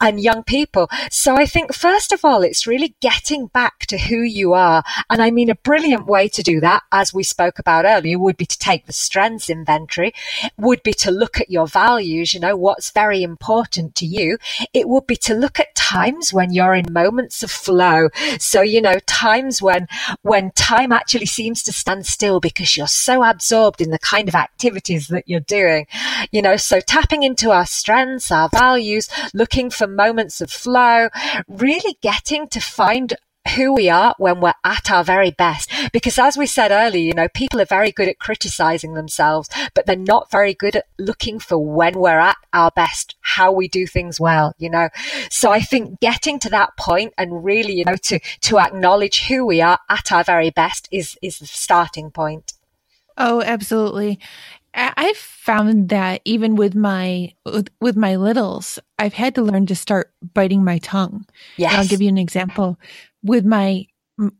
and 0.00 0.20
young 0.20 0.42
people. 0.42 0.88
So 1.10 1.36
I 1.36 1.46
think 1.46 1.74
first 1.74 2.12
of 2.12 2.24
all, 2.24 2.42
it's 2.42 2.66
really 2.66 2.94
getting 3.00 3.46
back 3.48 3.80
to 3.86 3.98
who 3.98 4.20
you 4.20 4.52
are. 4.54 4.82
And 5.10 5.22
I 5.22 5.30
mean, 5.30 5.50
a 5.50 5.54
brilliant 5.54 6.06
way 6.06 6.28
to 6.28 6.42
do 6.42 6.60
that, 6.60 6.82
as 6.92 7.12
we 7.12 7.22
spoke 7.22 7.58
about 7.58 7.84
earlier, 7.84 8.18
would 8.18 8.36
be 8.36 8.46
to 8.46 8.58
take 8.58 8.86
the 8.86 8.92
strengths 8.92 9.50
inventory, 9.50 10.12
would 10.56 10.82
be 10.82 10.92
to 10.94 11.10
look 11.10 11.40
at 11.40 11.50
your 11.50 11.66
values, 11.66 12.34
you 12.34 12.40
know, 12.40 12.56
what's 12.56 12.90
very 12.90 13.22
important 13.22 13.94
to 13.96 14.06
you. 14.06 14.38
It 14.72 14.88
would 14.88 15.06
be 15.08 15.16
to 15.16 15.34
look 15.34 15.58
at 15.58 15.74
times 15.74 16.32
when 16.32 16.52
you're 16.52 16.74
in 16.74 16.92
moments 16.92 17.42
of 17.42 17.50
flow. 17.50 18.10
So, 18.38 18.60
you 18.60 18.80
know, 18.80 18.98
times 19.06 19.60
when, 19.60 19.88
when 20.22 20.52
time 20.52 20.92
actually 20.92 21.26
seems 21.26 21.62
to 21.64 21.72
stand 21.72 22.06
still 22.06 22.38
because 22.38 22.76
you're 22.76 22.86
so 22.86 23.24
absorbed 23.24 23.80
in 23.80 23.90
the 23.90 23.98
kind 23.98 24.28
of 24.28 24.34
activities 24.34 25.08
that 25.08 25.24
you're 25.26 25.40
doing, 25.40 25.86
you 26.30 26.42
know, 26.42 26.56
so 26.56 26.80
tapping 26.80 27.22
into 27.24 27.50
our 27.50 27.66
strengths, 27.66 28.30
our 28.30 28.48
values, 28.50 29.08
looking 29.34 29.70
for 29.70 29.86
moments 29.86 30.40
of 30.40 30.50
flow, 30.50 31.08
really 31.48 31.96
getting 32.02 32.46
to 32.48 32.60
find 32.60 33.14
who 33.50 33.74
we 33.74 33.88
are 33.88 34.14
when 34.18 34.40
we're 34.40 34.54
at 34.64 34.90
our 34.90 35.04
very 35.04 35.30
best. 35.30 35.70
Because 35.92 36.18
as 36.18 36.36
we 36.36 36.46
said 36.46 36.70
earlier, 36.70 37.02
you 37.02 37.14
know, 37.14 37.28
people 37.28 37.60
are 37.60 37.66
very 37.66 37.92
good 37.92 38.08
at 38.08 38.18
criticizing 38.18 38.94
themselves, 38.94 39.48
but 39.74 39.86
they're 39.86 39.96
not 39.96 40.30
very 40.30 40.54
good 40.54 40.76
at 40.76 40.86
looking 40.98 41.38
for 41.38 41.58
when 41.58 41.98
we're 41.98 42.18
at 42.18 42.36
our 42.52 42.70
best, 42.70 43.16
how 43.20 43.52
we 43.52 43.68
do 43.68 43.86
things 43.86 44.20
well, 44.20 44.54
you 44.58 44.70
know. 44.70 44.88
So 45.30 45.50
I 45.50 45.60
think 45.60 46.00
getting 46.00 46.38
to 46.40 46.50
that 46.50 46.76
point 46.76 47.14
and 47.18 47.44
really, 47.44 47.74
you 47.74 47.84
know, 47.84 47.96
to, 47.96 48.18
to 48.42 48.58
acknowledge 48.58 49.26
who 49.26 49.46
we 49.46 49.60
are 49.60 49.78
at 49.88 50.12
our 50.12 50.24
very 50.24 50.50
best 50.50 50.88
is, 50.90 51.18
is 51.22 51.38
the 51.38 51.46
starting 51.46 52.10
point. 52.10 52.54
Oh, 53.16 53.42
absolutely. 53.42 54.20
I've 54.74 55.16
found 55.16 55.88
that 55.88 56.20
even 56.24 56.54
with 56.54 56.74
my 56.74 57.32
with 57.80 57.96
my 57.96 58.16
littles, 58.16 58.78
I've 58.98 59.14
had 59.14 59.34
to 59.34 59.42
learn 59.42 59.66
to 59.66 59.74
start 59.74 60.12
biting 60.34 60.62
my 60.62 60.78
tongue. 60.78 61.26
Yes. 61.56 61.72
And 61.72 61.80
I'll 61.80 61.88
give 61.88 62.02
you 62.02 62.08
an 62.08 62.18
example 62.18 62.78
with 63.22 63.44
my 63.44 63.86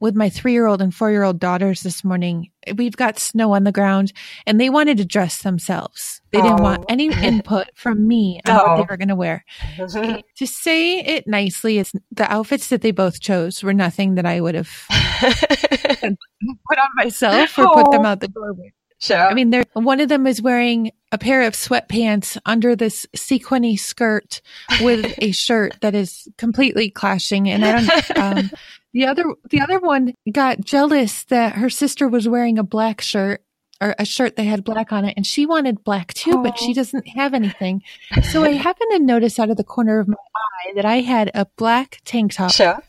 with 0.00 0.16
my 0.16 0.28
three 0.28 0.52
year 0.52 0.66
old 0.66 0.82
and 0.82 0.94
four 0.94 1.11
year 1.11 1.23
old 1.23 1.38
daughters 1.38 1.82
this 1.82 2.02
morning. 2.02 2.50
We've 2.75 2.97
got 2.97 3.18
snow 3.18 3.52
on 3.52 3.64
the 3.64 3.73
ground 3.73 4.12
and 4.47 4.61
they 4.61 4.70
wanted 4.70 4.99
to 4.99 5.04
dress 5.04 5.42
themselves. 5.42 6.20
They 6.32 6.40
oh. 6.40 6.42
didn't 6.42 6.62
want 6.62 6.85
any 6.88 7.11
oh. 7.11 7.18
input 7.18 7.68
from 7.75 8.06
me 8.06 8.40
on 8.47 8.54
what 8.54 8.76
they 8.76 8.82
oh. 8.82 8.87
were 8.90 8.97
going 8.97 9.08
to 9.08 9.14
wear. 9.14 9.44
to 9.78 10.47
say 10.47 10.99
it 10.99 11.26
nicely, 11.26 11.78
is 11.78 11.92
the 12.11 12.30
outfits 12.30 12.68
that 12.68 12.82
they 12.82 12.90
both 12.90 13.20
chose 13.20 13.62
were 13.62 13.75
nothing 13.75 14.16
that 14.16 14.26
I 14.26 14.40
would 14.40 14.56
have 14.56 14.70
put 14.90 16.78
on 16.78 16.88
myself 16.97 17.58
or 17.58 17.75
put 17.75 17.92
them 17.92 18.02
oh. 18.02 18.08
out 18.08 18.20
the 18.20 18.28
door 18.28 18.52
with. 18.52 18.73
Sure. 19.00 19.17
I 19.17 19.35
mean, 19.35 19.50
there 19.50 19.64
one 19.75 20.00
of 20.00 20.09
them 20.09 20.26
is 20.26 20.43
wearing 20.43 20.90
a 21.12 21.19
pair 21.19 21.43
of 21.43 21.55
sweatpants 21.55 22.37
under 22.45 22.75
this 22.75 23.07
sequiny 23.14 23.77
skirt 23.77 24.40
with 24.81 25.14
a 25.18 25.31
shirt 25.33 25.77
that 25.81 25.94
is 25.94 26.29
completely 26.37 26.90
clashing. 26.90 27.49
And 27.49 27.64
I 27.64 27.81
don't, 27.81 28.18
um, 28.18 28.51
the 28.92 29.07
other, 29.07 29.25
the 29.51 29.61
other 29.61 29.79
one 29.79 30.14
got 30.31 30.61
jealous 30.61 31.25
that 31.25 31.55
her 31.55 31.70
sister 31.70 32.09
was 32.09 32.29
wearing 32.29 32.59
a 32.59 32.64
black 32.64 33.01
shirt 33.01 33.42
or 33.81 33.94
a 33.99 34.05
shirt 34.05 34.35
that 34.35 34.42
had 34.42 34.64
black 34.64 34.92
on 34.92 35.05
it 35.05 35.14
and 35.16 35.25
she 35.25 35.46
wanted 35.46 35.85
black 35.85 36.12
too, 36.14 36.33
oh. 36.35 36.42
but 36.42 36.59
she 36.59 36.75
doesn't 36.75 37.07
have 37.09 37.35
anything. 37.35 37.83
So 38.33 38.42
I 38.42 38.51
happened 38.55 38.90
to 38.92 38.99
notice 38.99 39.38
out 39.38 39.51
of 39.51 39.57
the 39.57 39.64
corner 39.64 40.01
of 40.01 40.09
my 40.09 40.14
eye 40.14 40.72
that 40.75 40.85
I 40.85 41.01
had 41.01 41.31
a 41.35 41.46
black 41.57 42.01
tank 42.05 42.33
top. 42.35 42.51
Sure. 42.51 42.83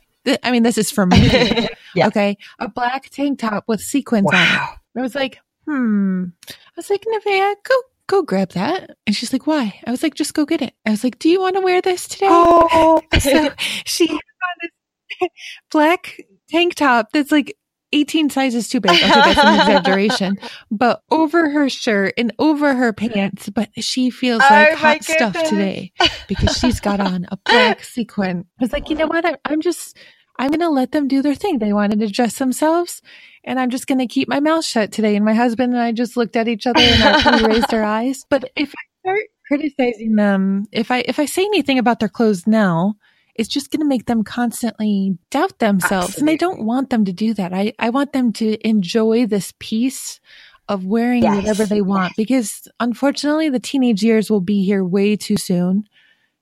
I 0.43 0.51
mean, 0.51 0.63
this 0.63 0.77
is 0.77 0.91
for 0.91 1.05
me. 1.05 1.29
yeah. 1.95 2.07
Okay. 2.07 2.37
A 2.59 2.67
black 2.67 3.09
tank 3.09 3.39
top 3.39 3.65
with 3.67 3.79
sequins 3.79 4.27
wow. 4.31 4.39
on 4.39 4.73
it. 4.73 4.99
I 4.99 5.01
was 5.01 5.15
like, 5.15 5.39
hmm. 5.69 6.23
I 6.47 6.53
was 6.75 6.89
like, 6.89 7.05
Nevaeh, 7.05 7.55
go 7.63 7.75
go 8.09 8.23
grab 8.23 8.51
that. 8.53 8.97
And 9.07 9.15
she's 9.15 9.31
like, 9.31 9.47
why? 9.47 9.79
I 9.85 9.91
was 9.91 10.03
like, 10.03 10.15
just 10.15 10.33
go 10.33 10.45
get 10.45 10.61
it. 10.61 10.73
I 10.85 10.89
was 10.89 11.03
like, 11.03 11.19
do 11.19 11.29
you 11.29 11.39
want 11.39 11.55
to 11.55 11.61
wear 11.61 11.81
this 11.81 12.07
today? 12.07 12.27
Oh. 12.29 13.01
so 13.19 13.51
she 13.85 14.07
had 14.07 14.19
this 14.61 15.29
black 15.71 16.17
tank 16.49 16.75
top 16.75 17.09
that's 17.13 17.31
like 17.31 17.55
18 17.91 18.29
sizes 18.29 18.69
too 18.69 18.79
big. 18.79 18.91
Okay, 18.91 19.07
that's 19.07 19.39
an 19.39 19.59
exaggeration. 19.59 20.39
But 20.69 21.01
over 21.09 21.49
her 21.49 21.69
shirt 21.69 22.13
and 22.17 22.33
over 22.37 22.75
her 22.75 22.93
pants, 22.93 23.49
but 23.49 23.69
she 23.79 24.09
feels 24.09 24.41
like 24.41 24.73
oh 24.73 24.75
hot 24.75 25.03
stuff 25.03 25.33
today 25.33 25.91
because 26.27 26.55
she's 26.57 26.79
got 26.79 26.99
on 26.99 27.25
a 27.31 27.37
black 27.45 27.83
sequin. 27.83 28.45
I 28.59 28.63
was 28.63 28.73
like, 28.73 28.89
you 28.89 28.95
know 28.95 29.07
what? 29.07 29.39
I'm 29.45 29.61
just, 29.61 29.97
I'm 30.39 30.51
going 30.51 30.61
to 30.61 30.69
let 30.69 30.93
them 30.93 31.09
do 31.09 31.21
their 31.21 31.35
thing. 31.35 31.59
They 31.59 31.73
wanted 31.73 31.99
to 31.99 32.07
dress 32.07 32.39
themselves 32.39 33.01
and 33.43 33.59
I'm 33.59 33.69
just 33.69 33.87
going 33.87 33.99
to 33.99 34.07
keep 34.07 34.29
my 34.29 34.39
mouth 34.39 34.63
shut 34.63 34.91
today. 34.91 35.17
And 35.17 35.25
my 35.25 35.33
husband 35.33 35.73
and 35.73 35.81
I 35.81 35.91
just 35.91 36.15
looked 36.15 36.37
at 36.37 36.47
each 36.47 36.65
other 36.65 36.79
and 36.79 37.41
raised 37.41 37.73
our 37.73 37.83
eyes. 37.83 38.25
But 38.29 38.49
if 38.55 38.69
I 38.69 38.81
start 39.01 39.19
criticizing 39.47 40.15
them, 40.15 40.65
if 40.71 40.91
I, 40.91 40.99
if 40.99 41.19
I 41.19 41.25
say 41.25 41.43
anything 41.43 41.77
about 41.77 41.99
their 41.99 42.09
clothes 42.09 42.47
now, 42.47 42.95
it's 43.35 43.49
just 43.49 43.69
going 43.69 43.81
to 43.81 43.87
make 43.87 44.05
them 44.05 44.23
constantly 44.23 45.17
doubt 45.29 45.59
themselves. 45.59 46.09
Absolutely. 46.09 46.21
And 46.21 46.29
I 46.29 46.37
don't 46.37 46.65
want 46.65 46.89
them 46.89 47.05
to 47.05 47.13
do 47.13 47.33
that. 47.33 47.53
I, 47.53 47.73
I 47.77 47.89
want 47.89 48.13
them 48.13 48.31
to 48.33 48.67
enjoy 48.67 49.25
this 49.25 49.53
piece 49.59 50.21
of 50.69 50.85
wearing 50.85 51.23
yes. 51.23 51.35
whatever 51.35 51.65
they 51.65 51.81
want 51.81 52.11
yes. 52.11 52.15
because 52.15 52.67
unfortunately 52.79 53.49
the 53.49 53.59
teenage 53.59 54.03
years 54.03 54.29
will 54.29 54.39
be 54.39 54.63
here 54.63 54.85
way 54.85 55.17
too 55.17 55.35
soon. 55.35 55.83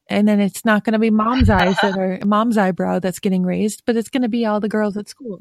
And 0.10 0.28
then 0.28 0.40
it's 0.40 0.64
not 0.64 0.84
going 0.84 0.94
to 0.94 1.00
be 1.00 1.10
mom's 1.10 1.50
eyes 1.50 1.76
that 1.82 1.98
are 1.98 2.20
mom's 2.26 2.58
eyebrow 2.58 3.00
that's 3.00 3.20
getting 3.20 3.44
raised, 3.44 3.84
but 3.86 3.98
it's 3.98 4.10
going 4.10 4.24
to 4.24 4.30
be 4.30 4.46
all 4.46 4.60
the 4.60 4.70
girls 4.70 4.96
at 4.96 5.10
school. 5.10 5.40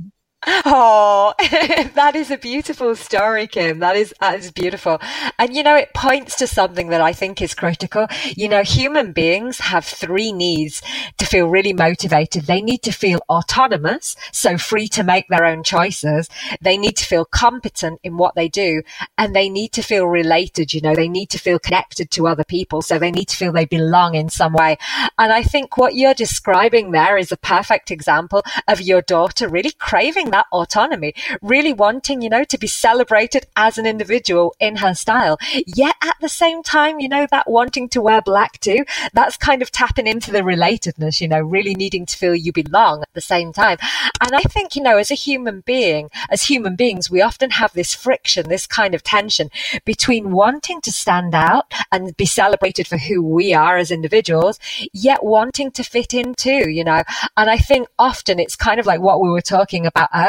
Oh, 0.48 1.35
that 1.94 2.12
is 2.14 2.30
a 2.30 2.38
beautiful 2.38 2.94
story, 2.94 3.46
Kim. 3.48 3.80
That 3.80 3.96
is, 3.96 4.14
that 4.20 4.38
is 4.38 4.50
beautiful. 4.52 5.00
And 5.38 5.54
you 5.54 5.62
know, 5.62 5.74
it 5.76 5.92
points 5.94 6.37
to 6.37 6.46
something 6.46 6.88
that 6.88 7.00
I 7.00 7.12
think 7.12 7.42
is 7.42 7.54
critical. 7.54 8.06
You 8.37 8.48
know, 8.48 8.62
human 8.62 9.12
beings 9.12 9.59
have 9.59 9.85
three 9.85 10.32
needs 10.32 10.82
to 11.18 11.26
feel 11.26 11.48
really 11.48 11.72
motivated. 11.72 12.44
They 12.44 12.62
need 12.62 12.82
to 12.82 12.92
feel 12.92 13.20
autonomous, 13.28 14.14
so 14.32 14.56
free 14.56 14.88
to 14.88 15.02
make 15.02 15.28
their 15.28 15.44
own 15.44 15.64
choices. 15.64 16.28
They 16.61 16.76
need 16.76 16.96
to 16.98 17.04
feel 17.04 17.24
competent 17.24 18.00
in 18.04 18.16
what 18.16 18.35
they 18.37 18.48
do 18.48 18.82
and 19.18 19.35
they 19.35 19.48
need 19.48 19.72
to 19.72 19.82
feel 19.82 20.06
related. 20.06 20.72
You 20.72 20.80
know, 20.80 20.94
they 20.94 21.09
need 21.09 21.30
to 21.30 21.38
feel 21.38 21.59
connected 21.59 22.11
to 22.12 22.28
other 22.28 22.44
people. 22.44 22.82
So 22.82 22.98
they 22.98 23.11
need 23.11 23.28
to 23.28 23.37
feel 23.37 23.52
they 23.52 23.64
belong 23.64 24.14
in 24.14 24.28
some 24.28 24.52
way. 24.52 24.78
And 25.18 25.32
I 25.32 25.42
think 25.42 25.76
what 25.76 25.94
you're 25.94 26.14
describing 26.14 26.92
there 26.92 27.16
is 27.16 27.32
a 27.32 27.37
perfect 27.37 27.90
example 27.90 28.42
of 28.68 28.80
your 28.80 29.02
daughter 29.02 29.48
really 29.48 29.72
craving 29.72 30.30
that 30.37 30.46
autonomy, 30.53 31.14
really 31.40 31.72
wanting, 31.72 32.20
you 32.20 32.29
know, 32.29 32.44
to 32.44 32.59
be 32.59 32.66
celebrated 32.66 33.46
as 33.57 33.79
an 33.79 33.87
individual 33.87 34.55
in 34.61 34.77
her 34.77 34.94
style. 34.94 35.38
Yet 35.66 35.94
at 36.03 36.16
the 36.20 36.29
same 36.29 36.62
time, 36.62 37.01
you 37.01 37.09
know, 37.09 37.27
that 37.31 37.51
wanting 37.51 37.88
to 37.90 38.03
wear 38.03 38.20
black 38.20 38.61
too, 38.61 38.85
that's 39.14 39.38
kind 39.38 39.62
of 39.62 39.70
tapping 39.70 40.07
into 40.07 40.31
the 40.31 40.40
relatedness, 40.40 41.22
you 41.22 41.29
know, 41.29 41.40
really 41.40 41.75
needing 41.75 42.05
to 42.05 42.16
feel 42.16 42.35
you 42.35 42.53
belong 42.53 43.01
at 43.01 43.14
the 43.14 43.20
same 43.22 43.53
time. 43.53 43.79
And 44.20 44.35
I 44.35 44.42
think, 44.42 44.77
you 44.77 44.83
know, 44.83 44.99
as 44.99 45.11
a 45.11 45.14
human 45.14 45.61
being, 45.61 46.11
as 46.29 46.42
human 46.42 46.77
beings, 46.77 47.11
we 47.11 47.22
often 47.22 47.51
have 47.53 47.72
this 47.72 47.94
friction, 47.94 48.49
this 48.49 48.66
kind 48.66 48.94
of 48.94 49.03
tension 49.03 49.51
between 49.87 50.33
wanting 50.33 50.83
to 50.83 50.92
stand 50.92 51.35
out 51.35 51.72
and 51.90 52.14
be 52.18 52.27
celebrated 52.27 52.87
for 52.87 52.99
who 52.99 53.22
we 53.22 53.55
are 53.55 53.79
as 53.79 53.90
individuals, 53.90 54.61
yet 54.92 55.25
wanting 55.25 55.70
to 55.70 55.83
fit 55.83 56.12
in 56.12 56.35
too, 56.35 56.68
you 56.68 56.85
know. 56.85 57.03
And 57.38 57.49
I 57.49 57.57
think 57.57 57.88
often 57.99 58.38
it's 58.38 58.57
kind 58.57 58.79
of 58.79 58.85
like 58.85 59.01
what 59.01 59.22
we 59.22 59.31
were 59.31 59.40
talking 59.40 59.87
about 59.87 60.11
earlier 60.14 60.25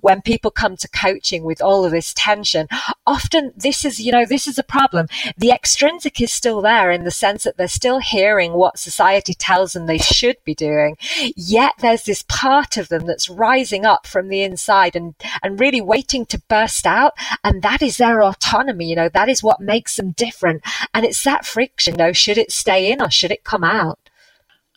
when 0.00 0.22
people 0.22 0.50
come 0.50 0.76
to 0.76 0.88
coaching 0.88 1.44
with 1.44 1.62
all 1.62 1.84
of 1.84 1.92
this 1.92 2.12
tension. 2.14 2.66
Often 3.06 3.52
this 3.56 3.84
is, 3.84 4.00
you 4.00 4.12
know, 4.12 4.24
this 4.24 4.46
is 4.46 4.58
a 4.58 4.62
problem. 4.62 5.06
The 5.36 5.50
extrinsic 5.50 6.20
is 6.20 6.32
still 6.32 6.60
there 6.60 6.90
in 6.90 7.04
the 7.04 7.10
sense 7.10 7.44
that 7.44 7.56
they're 7.56 7.68
still 7.68 7.98
hearing 7.98 8.52
what 8.52 8.78
society 8.78 9.34
tells 9.34 9.72
them 9.72 9.86
they 9.86 9.98
should 9.98 10.36
be 10.44 10.54
doing. 10.54 10.96
Yet 11.36 11.74
there's 11.78 12.04
this 12.04 12.24
part 12.28 12.76
of 12.76 12.88
them 12.88 13.06
that's 13.06 13.28
rising 13.28 13.84
up 13.84 14.06
from 14.06 14.28
the 14.28 14.42
inside 14.42 14.96
and, 14.96 15.14
and 15.42 15.60
really 15.60 15.80
waiting 15.80 16.26
to 16.26 16.42
burst 16.48 16.86
out. 16.86 17.12
And 17.44 17.62
that 17.62 17.82
is 17.82 17.96
their 17.96 18.22
autonomy. 18.22 18.88
You 18.88 18.96
know, 18.96 19.08
that 19.10 19.28
is 19.28 19.42
what 19.42 19.60
makes 19.60 19.96
them 19.96 20.12
different. 20.12 20.62
And 20.94 21.04
it's 21.04 21.24
that 21.24 21.44
friction, 21.44 21.94
you 21.94 21.98
know, 21.98 22.12
should 22.12 22.38
it 22.38 22.52
stay 22.52 22.90
in 22.90 23.02
or 23.02 23.10
should 23.10 23.30
it 23.30 23.44
come 23.44 23.64
out? 23.64 23.98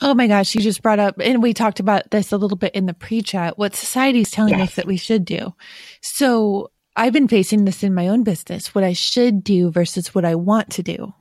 Oh 0.01 0.13
my 0.13 0.27
gosh, 0.27 0.55
you 0.55 0.61
just 0.61 0.81
brought 0.81 0.99
up, 0.99 1.15
and 1.19 1.41
we 1.41 1.53
talked 1.53 1.79
about 1.79 2.11
this 2.11 2.31
a 2.31 2.37
little 2.37 2.57
bit 2.57 2.75
in 2.75 2.87
the 2.87 2.93
pre 2.93 3.21
chat, 3.21 3.57
what 3.57 3.75
society 3.75 4.21
is 4.21 4.31
telling 4.31 4.57
yes. 4.57 4.69
us 4.69 4.75
that 4.75 4.87
we 4.87 4.97
should 4.97 5.23
do. 5.23 5.53
So 6.01 6.71
I've 6.95 7.13
been 7.13 7.27
facing 7.27 7.65
this 7.65 7.83
in 7.83 7.93
my 7.93 8.07
own 8.07 8.23
business, 8.23 8.73
what 8.73 8.83
I 8.83 8.93
should 8.93 9.43
do 9.43 9.71
versus 9.71 10.13
what 10.13 10.25
I 10.25 10.35
want 10.35 10.71
to 10.71 10.83
do. 10.83 11.13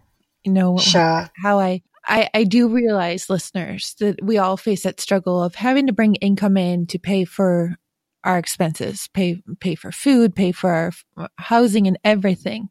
You 0.45 0.53
know, 0.53 0.79
sure. 0.79 1.31
how 1.37 1.61
I, 1.61 1.83
I, 2.07 2.29
I 2.35 2.45
do 2.45 2.69
realize 2.69 3.31
listeners 3.31 3.95
that 4.01 4.23
we 4.23 4.39
all 4.39 4.57
face 4.57 4.83
that 4.83 5.01
struggle 5.01 5.43
of 5.43 5.55
having 5.55 5.87
to 5.87 5.93
bring 5.93 6.17
income 6.17 6.57
in 6.57 6.87
to 6.89 6.99
pay 6.99 7.25
for 7.25 7.77
our 8.25 8.39
expenses, 8.39 9.09
pay, 9.13 9.43
pay 9.61 9.75
for 9.75 9.93
food, 9.93 10.35
pay 10.35 10.53
for 10.53 10.93
our 11.17 11.29
housing 11.37 11.87
and 11.87 11.99
everything. 12.05 12.69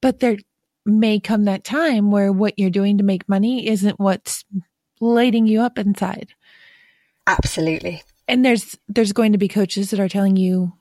But 0.00 0.20
there 0.20 0.38
may 0.86 1.20
come 1.20 1.44
that 1.44 1.64
time 1.64 2.10
where 2.10 2.32
what 2.32 2.58
you're 2.58 2.70
doing 2.70 2.98
to 2.98 3.04
make 3.04 3.28
money 3.28 3.68
isn't 3.68 4.00
what's 4.00 4.44
lighting 5.04 5.46
you 5.46 5.60
up 5.60 5.78
inside. 5.78 6.34
Absolutely. 7.26 8.02
And 8.26 8.44
there's 8.44 8.78
there's 8.88 9.12
going 9.12 9.32
to 9.32 9.38
be 9.38 9.48
coaches 9.48 9.90
that 9.90 10.00
are 10.00 10.08
telling 10.08 10.36
you 10.36 10.72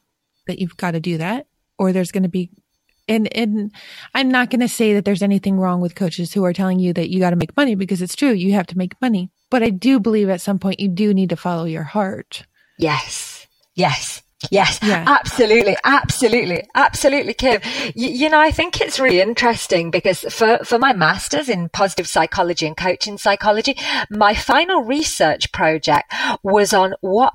that 0.48 0.60
you've 0.60 0.78
got 0.78 0.92
to 0.92 1.00
do 1.00 1.18
that 1.18 1.48
or 1.78 1.92
there's 1.92 2.12
going 2.12 2.24
to 2.24 2.30
be 2.30 2.52
and 3.08 3.34
and 3.36 3.72
I'm 4.14 4.30
not 4.30 4.50
going 4.50 4.62
to 4.62 4.68
say 4.68 4.94
that 4.94 5.06
there's 5.06 5.24
anything 5.24 5.58
wrong 5.60 5.82
with 5.82 5.96
coaches 5.96 6.34
who 6.34 6.44
are 6.46 6.54
telling 6.54 6.80
you 6.80 6.94
that 6.94 7.10
you 7.10 7.20
got 7.20 7.32
to 7.32 7.36
make 7.36 7.56
money 7.58 7.76
because 7.76 8.02
it's 8.02 8.16
true 8.16 8.32
you 8.32 8.54
have 8.54 8.68
to 8.68 8.78
make 8.78 9.00
money 9.02 9.30
but 9.54 9.62
I 9.62 9.70
do 9.70 10.00
believe 10.00 10.30
at 10.30 10.42
some 10.42 10.58
point 10.58 10.80
you 10.80 10.88
do 10.88 11.14
need 11.14 11.30
to 11.30 11.36
follow 11.36 11.66
your 11.66 11.84
heart. 11.84 12.48
Yes. 12.80 13.46
Yes. 13.76 14.23
Yes, 14.52 14.80
yeah. 14.84 15.04
absolutely, 15.08 15.78
absolutely, 15.84 16.68
absolutely, 16.76 17.34
Kim. 17.34 17.62
You, 17.96 18.10
you, 18.10 18.30
know, 18.30 18.40
I 18.40 18.52
think 18.52 18.82
it's 18.82 19.00
really 19.00 19.22
interesting 19.22 19.92
because 19.92 20.22
for, 20.30 20.60
for 20.64 20.80
my 20.80 20.94
master's 20.94 21.50
in 21.50 21.70
positive 21.70 22.08
psychology 22.08 22.68
and 22.68 22.78
coaching 22.78 23.18
psychology, 23.18 23.78
my 24.10 24.34
final 24.34 24.82
research 24.82 25.52
project 25.52 26.14
was 26.44 26.74
on 26.74 26.94
what 27.02 27.34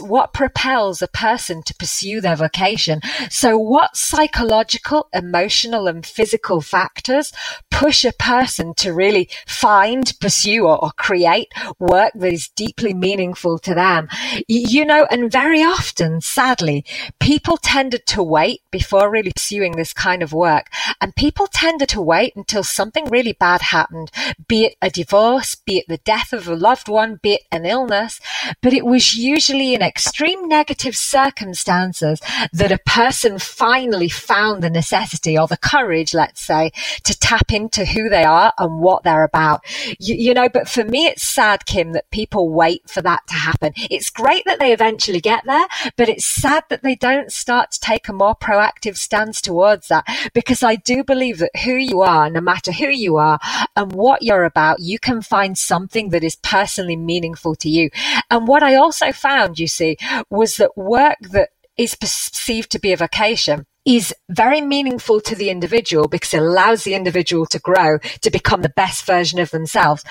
what 0.00 0.32
propels 0.32 1.02
a 1.02 1.08
person 1.08 1.62
to 1.62 1.74
pursue 1.74 2.20
their 2.20 2.36
vocation. 2.36 3.00
So 3.30 3.58
what 3.58 3.96
psychological, 3.96 5.08
emotional 5.12 5.86
and 5.86 6.04
physical 6.04 6.60
factors 6.60 7.32
push 7.70 8.04
a 8.04 8.12
person 8.12 8.74
to 8.74 8.92
really 8.92 9.28
find, 9.46 10.12
pursue 10.20 10.66
or, 10.66 10.82
or 10.82 10.90
create 10.96 11.48
work 11.78 12.12
that 12.14 12.32
is 12.32 12.48
deeply 12.48 12.94
meaningful 12.94 13.58
to 13.60 13.74
them? 13.74 14.08
You 14.48 14.84
know, 14.84 15.06
and 15.10 15.30
very 15.30 15.62
often, 15.62 16.20
sadly, 16.20 16.84
people 17.18 17.56
tended 17.56 18.06
to 18.06 18.22
wait 18.22 18.60
before 18.70 19.10
really 19.10 19.32
pursuing 19.32 19.72
this 19.72 19.92
kind 19.92 20.22
of 20.22 20.32
work. 20.32 20.66
And 21.00 21.14
people 21.16 21.46
tended 21.46 21.88
to 21.90 22.02
wait 22.02 22.34
until 22.36 22.62
something 22.62 23.06
really 23.06 23.32
bad 23.32 23.60
happened, 23.60 24.10
be 24.46 24.66
it 24.66 24.76
a 24.80 24.90
divorce, 24.90 25.54
be 25.54 25.78
it 25.78 25.86
the 25.88 25.98
death 25.98 26.32
of 26.32 26.48
a 26.48 26.54
loved 26.54 26.88
one, 26.88 27.18
be 27.22 27.34
it 27.34 27.42
an 27.50 27.66
illness. 27.66 28.20
But 28.62 28.72
it 28.72 28.84
was 28.84 29.14
usually 29.14 29.63
in 29.72 29.80
extreme 29.80 30.48
negative 30.48 30.94
circumstances 30.94 32.20
that 32.52 32.72
a 32.72 32.78
person 32.78 33.38
finally 33.38 34.08
found 34.08 34.62
the 34.62 34.68
necessity 34.68 35.38
or 35.38 35.46
the 35.46 35.56
courage, 35.56 36.12
let's 36.12 36.40
say, 36.40 36.72
to 37.04 37.18
tap 37.18 37.52
into 37.52 37.84
who 37.84 38.08
they 38.08 38.24
are 38.24 38.52
and 38.58 38.80
what 38.80 39.04
they're 39.04 39.24
about. 39.24 39.62
You, 39.98 40.16
you 40.16 40.34
know, 40.34 40.48
but 40.48 40.68
for 40.68 40.84
me, 40.84 41.06
it's 41.06 41.26
sad, 41.26 41.64
Kim, 41.66 41.92
that 41.92 42.10
people 42.10 42.50
wait 42.50 42.88
for 42.88 43.00
that 43.02 43.26
to 43.28 43.34
happen. 43.34 43.72
It's 43.90 44.10
great 44.10 44.44
that 44.44 44.58
they 44.58 44.72
eventually 44.72 45.20
get 45.20 45.44
there, 45.46 45.66
but 45.96 46.08
it's 46.08 46.26
sad 46.26 46.64
that 46.68 46.82
they 46.82 46.96
don't 46.96 47.32
start 47.32 47.70
to 47.72 47.80
take 47.80 48.08
a 48.08 48.12
more 48.12 48.34
proactive 48.34 48.96
stance 48.96 49.40
towards 49.40 49.88
that 49.88 50.04
because 50.34 50.62
I 50.62 50.76
do 50.76 51.04
believe 51.04 51.38
that 51.38 51.56
who 51.64 51.74
you 51.74 52.00
are, 52.02 52.28
no 52.28 52.40
matter 52.40 52.72
who 52.72 52.88
you 52.88 53.16
are 53.16 53.38
and 53.76 53.92
what 53.92 54.22
you're 54.22 54.44
about, 54.44 54.80
you 54.80 54.98
can 54.98 55.22
find 55.22 55.56
something 55.56 56.10
that 56.10 56.24
is 56.24 56.36
personally 56.36 56.96
meaningful 56.96 57.54
to 57.56 57.68
you. 57.68 57.90
And 58.30 58.48
what 58.48 58.62
I 58.62 58.74
also 58.74 59.12
found 59.12 59.53
you 59.58 59.66
see, 59.66 59.96
was 60.30 60.56
that 60.56 60.76
work 60.76 61.18
that 61.20 61.50
is 61.76 61.94
perceived 61.94 62.70
to 62.70 62.78
be 62.78 62.92
a 62.92 62.96
vocation 62.96 63.66
is 63.84 64.14
very 64.30 64.60
meaningful 64.60 65.20
to 65.20 65.34
the 65.34 65.50
individual 65.50 66.08
because 66.08 66.32
it 66.34 66.42
allows 66.42 66.84
the 66.84 66.94
individual 66.94 67.46
to 67.46 67.58
grow 67.58 67.98
to 67.98 68.30
become 68.30 68.62
the 68.62 68.68
best 68.70 69.04
version 69.04 69.38
of 69.38 69.50
themselves. 69.50 70.04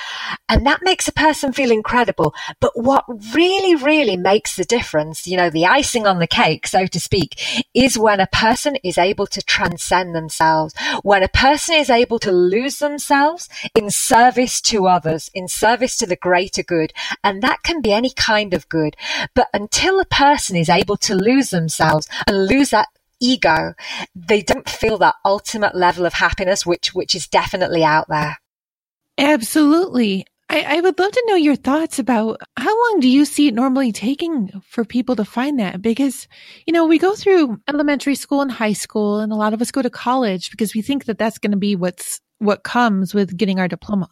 And 0.47 0.65
that 0.65 0.81
makes 0.83 1.07
a 1.07 1.13
person 1.13 1.53
feel 1.53 1.71
incredible. 1.71 2.33
But 2.59 2.71
what 2.75 3.05
really, 3.33 3.75
really 3.75 4.17
makes 4.17 4.55
the 4.55 4.63
difference, 4.63 5.25
you 5.25 5.37
know, 5.37 5.49
the 5.49 5.65
icing 5.65 6.05
on 6.05 6.19
the 6.19 6.27
cake, 6.27 6.67
so 6.67 6.85
to 6.85 6.99
speak, 6.99 7.65
is 7.73 7.97
when 7.97 8.19
a 8.19 8.27
person 8.27 8.75
is 8.83 8.97
able 8.97 9.27
to 9.27 9.41
transcend 9.41 10.15
themselves, 10.15 10.73
when 11.01 11.23
a 11.23 11.27
person 11.27 11.75
is 11.75 11.89
able 11.89 12.19
to 12.19 12.31
lose 12.31 12.77
themselves 12.77 13.49
in 13.75 13.89
service 13.89 14.61
to 14.61 14.87
others, 14.87 15.31
in 15.33 15.47
service 15.47 15.97
to 15.97 16.05
the 16.05 16.15
greater 16.15 16.63
good. 16.63 16.93
And 17.23 17.41
that 17.41 17.63
can 17.63 17.81
be 17.81 17.91
any 17.91 18.11
kind 18.11 18.53
of 18.53 18.69
good. 18.69 18.95
But 19.33 19.47
until 19.53 19.99
a 19.99 20.05
person 20.05 20.55
is 20.55 20.69
able 20.69 20.97
to 20.97 21.15
lose 21.15 21.49
themselves 21.49 22.07
and 22.27 22.47
lose 22.47 22.69
that 22.69 22.89
ego, 23.23 23.73
they 24.13 24.41
don't 24.41 24.69
feel 24.69 24.97
that 24.99 25.15
ultimate 25.23 25.75
level 25.75 26.05
of 26.05 26.13
happiness, 26.13 26.65
which, 26.65 26.93
which 26.93 27.15
is 27.15 27.27
definitely 27.27 27.83
out 27.83 28.07
there. 28.09 28.37
Absolutely. 29.17 30.25
I, 30.49 30.77
I, 30.77 30.81
would 30.81 30.99
love 30.99 31.11
to 31.11 31.23
know 31.27 31.35
your 31.35 31.55
thoughts 31.55 31.99
about 31.99 32.41
how 32.57 32.69
long 32.69 32.99
do 32.99 33.07
you 33.07 33.25
see 33.25 33.47
it 33.47 33.53
normally 33.53 33.91
taking 33.91 34.61
for 34.67 34.83
people 34.83 35.15
to 35.15 35.25
find 35.25 35.59
that? 35.59 35.81
Because, 35.81 36.27
you 36.67 36.73
know, 36.73 36.85
we 36.85 36.99
go 36.99 37.15
through 37.15 37.59
elementary 37.67 38.15
school 38.15 38.41
and 38.41 38.51
high 38.51 38.73
school 38.73 39.19
and 39.19 39.31
a 39.31 39.35
lot 39.35 39.53
of 39.53 39.61
us 39.61 39.71
go 39.71 39.81
to 39.81 39.89
college 39.89 40.51
because 40.51 40.75
we 40.75 40.81
think 40.81 41.05
that 41.05 41.17
that's 41.17 41.37
going 41.37 41.51
to 41.51 41.57
be 41.57 41.75
what's, 41.75 42.19
what 42.39 42.63
comes 42.63 43.13
with 43.13 43.35
getting 43.37 43.59
our 43.59 43.67
diploma. 43.67 44.09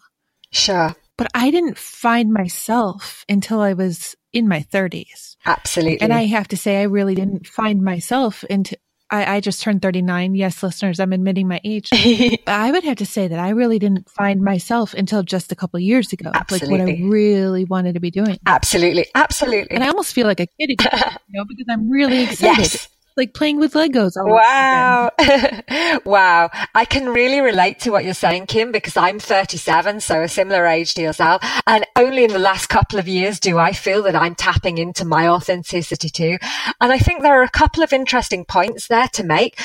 Sure. 0.52 0.96
But 1.18 1.30
I 1.34 1.52
didn't 1.52 1.78
find 1.78 2.32
myself 2.32 3.26
until 3.30 3.60
I 3.60 3.74
was 3.74 4.16
in 4.34 4.48
my 4.48 4.62
30s. 4.72 5.36
Absolutely. 5.46 6.02
And 6.02 6.14
I 6.14 6.26
have 6.26 6.48
to 6.50 6.58
say, 6.58 6.80
I 6.80 6.84
really 6.84 7.16
didn't 7.16 7.46
find 7.46 7.82
myself 7.82 8.44
into, 8.46 8.78
I, 9.12 9.36
I 9.36 9.40
just 9.42 9.62
turned 9.62 9.82
39. 9.82 10.36
Yes, 10.36 10.64
listeners, 10.64 11.00
I'm 11.00 11.14
admitting 11.14 11.48
my 11.48 11.60
age. 11.64 11.90
I 12.48 12.72
would 12.72 12.84
have 12.84 12.98
to 12.98 13.06
say 13.06 13.28
that 13.28 13.40
I 13.40 13.50
really 13.50 13.78
didn't 13.78 14.10
find 14.10 14.42
myself 14.42 14.94
until 14.94 15.22
just 15.22 15.52
a 15.52 15.56
couple 15.56 15.80
years 15.80 16.14
ago, 16.14 16.32
Absolutely. 16.34 16.78
like 16.78 16.88
what 16.88 16.96
I 16.96 17.10
really 17.10 17.66
wanted 17.66 17.94
to 17.96 18.00
be 18.00 18.10
doing. 18.12 18.38
Absolutely. 18.46 19.08
Absolutely. 19.14 19.76
And 19.76 19.84
I 19.84 19.90
almost 19.90 20.14
feel 20.14 20.28
like 20.28 20.40
a 20.40 20.48
kid 20.48 20.72
again, 20.72 21.18
you 21.28 21.40
know, 21.40 21.46
because 21.46 21.66
I'm 21.70 21.90
really 21.90 22.24
excited. 22.24 22.60
Yes 22.60 22.88
like 23.18 23.34
playing 23.34 23.60
with 23.60 23.74
Legos. 23.74 24.14
wow. 24.16 25.12
wow. 26.06 26.50
I 26.74 26.86
can 26.86 27.10
really 27.10 27.42
relate 27.42 27.80
to 27.82 27.92
what 27.92 28.06
you're 28.06 28.14
saying, 28.14 28.48
Kim, 28.48 28.72
because 28.72 28.98
I'm 28.98 29.20
37, 29.20 30.02
so 30.02 30.22
a 30.22 30.28
similar 30.28 30.66
age 30.66 30.94
to 30.96 31.02
yourself. 31.02 31.44
And 31.68 31.86
only 31.96 32.24
in 32.24 32.32
the 32.32 32.40
last 32.40 32.68
couple 32.68 33.00
of 33.00 33.08
years 33.08 33.40
do 33.40 33.58
I 33.58 33.74
feel 33.74 34.04
that 34.04 34.16
I'm 34.16 34.36
tapping 34.36 34.78
into 34.78 35.06
my 35.06 35.28
authenticity 35.28 36.10
too. 36.10 36.38
And 36.80 36.92
I 36.92 37.00
think 37.00 37.22
there 37.22 37.40
are 37.40 37.44
a 37.44 37.50
couple 37.50 37.84
of 37.84 37.94
interesting 37.94 38.46
points 38.46 38.88
there 38.88 39.08
to 39.10 39.24
make. 39.24 39.60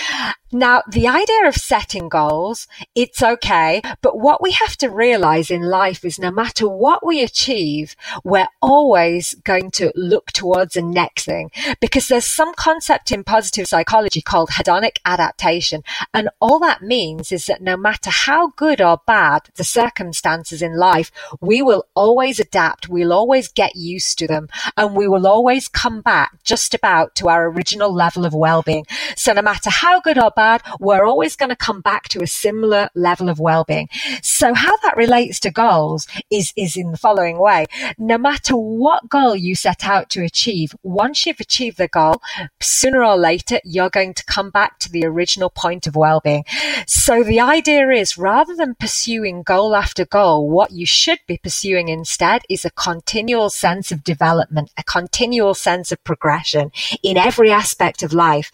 Now, 0.53 0.83
the 0.89 1.09
idea 1.09 1.49
of 1.49 1.57
setting 1.57 2.09
goals, 2.09 2.69
it's 2.95 3.23
okay. 3.23 3.83
But 4.01 4.19
what 4.19 4.43
we 4.43 4.53
have 4.53 4.77
to 4.79 4.89
realize 4.89 5.51
in 5.51 5.63
life 5.63 6.05
is 6.05 6.19
no 6.19 6.31
matter 6.31 6.69
what 6.69 7.05
we 7.05 7.23
achieve, 7.23 7.97
we're 8.23 8.47
always 8.63 9.35
going 9.45 9.73
to 9.73 9.93
look 9.97 10.31
towards 10.33 10.75
the 10.75 10.83
next 10.83 11.25
thing 11.25 11.51
because 11.81 12.07
there's 12.07 12.27
some 12.27 12.55
concept 12.55 13.11
in 13.11 13.25
positive 13.25 13.67
psychology 13.67 14.23
called 14.23 14.51
hedonic 14.51 14.99
adaptation. 15.05 15.83
And 16.15 16.29
all 16.41 16.61
that 16.61 16.83
means 16.83 17.33
is 17.33 17.47
that 17.47 17.61
no 17.61 17.77
matter 17.77 18.11
how 18.11 18.49
good 18.57 18.81
or 18.81 19.01
bad 19.07 19.49
the 19.57 19.65
circumstances 19.65 20.63
in 20.63 20.77
life, 20.77 21.11
we 21.41 21.61
will 21.61 21.87
always 21.95 22.39
adapt. 22.39 22.89
We'll 22.89 23.13
always 23.13 23.49
get 23.49 23.75
used 23.75 24.19
to 24.19 24.29
them 24.29 24.49
and 24.77 24.95
we 24.95 25.09
will 25.09 25.27
always 25.27 25.67
come 25.67 26.03
back 26.03 26.43
just 26.45 26.73
about 26.73 27.17
to 27.17 27.29
our 27.29 27.51
original 27.51 27.93
level 27.93 28.25
of 28.25 28.33
well-being. 28.33 28.87
So 29.17 29.33
no 29.33 29.43
matter 29.43 29.71
how 29.71 30.01
good 30.01 30.19
or 30.19 30.31
bad, 30.31 30.63
we're 30.81 31.07
always 31.07 31.37
going 31.37 31.51
to 31.51 31.57
come 31.57 31.81
back 31.81 32.09
to 32.09 32.23
a 32.23 32.27
similar 32.27 32.89
level 32.95 33.29
of 33.29 33.39
well-being. 33.39 33.89
So 34.23 34.55
how 34.55 34.77
that 34.79 34.97
relates 34.97 35.41
to 35.41 35.51
goals 35.51 36.07
is, 36.31 36.53
is 36.57 36.77
in 36.77 36.91
the 36.91 36.97
following 36.97 37.39
way. 37.39 37.67
No 37.99 38.19
matter 38.19 38.57
what 38.57 39.09
goal 39.09 39.37
you 39.37 39.55
set 39.55 39.85
out 39.85 40.11
to 40.11 40.25
achieve, 40.25 40.75
once 40.83 41.27
you've 41.27 41.41
achieved 41.41 41.79
the 41.79 41.89
goal, 41.89 42.21
sooner 42.61 43.05
or 43.05 43.17
later, 43.17 43.61
you're 43.65 43.91
going 43.91 44.15
to 44.15 44.25
come 44.25 44.51
back 44.51 44.79
to 44.81 44.91
the 44.91 45.05
original 45.05 45.51
point 45.51 45.87
of 45.87 45.97
well-being. 45.97 46.45
So 46.87 47.23
the 47.23 47.41
idea 47.41 47.89
is 47.91 48.19
rather 48.19 48.55
than 48.55 48.75
pursuing 48.75 49.43
goal 49.43 49.75
after 49.75 50.05
goal, 50.05 50.49
what 50.49 50.73
you 50.73 50.87
should 50.87 51.19
be 51.27 51.39
pursuing 51.39 51.89
instead 51.89 52.43
is 52.49 52.65
a 52.65 52.71
continual 52.71 53.51
sense 53.51 53.93
of 53.93 54.05
development, 54.05 54.71
a 54.77 54.85
continual 54.85 55.55
sense 55.55 55.93
of 55.93 56.03
progression 56.05 56.71
in 57.03 57.17
every 57.17 57.51
aspect 57.51 58.03
of 58.03 58.13
life. 58.13 58.51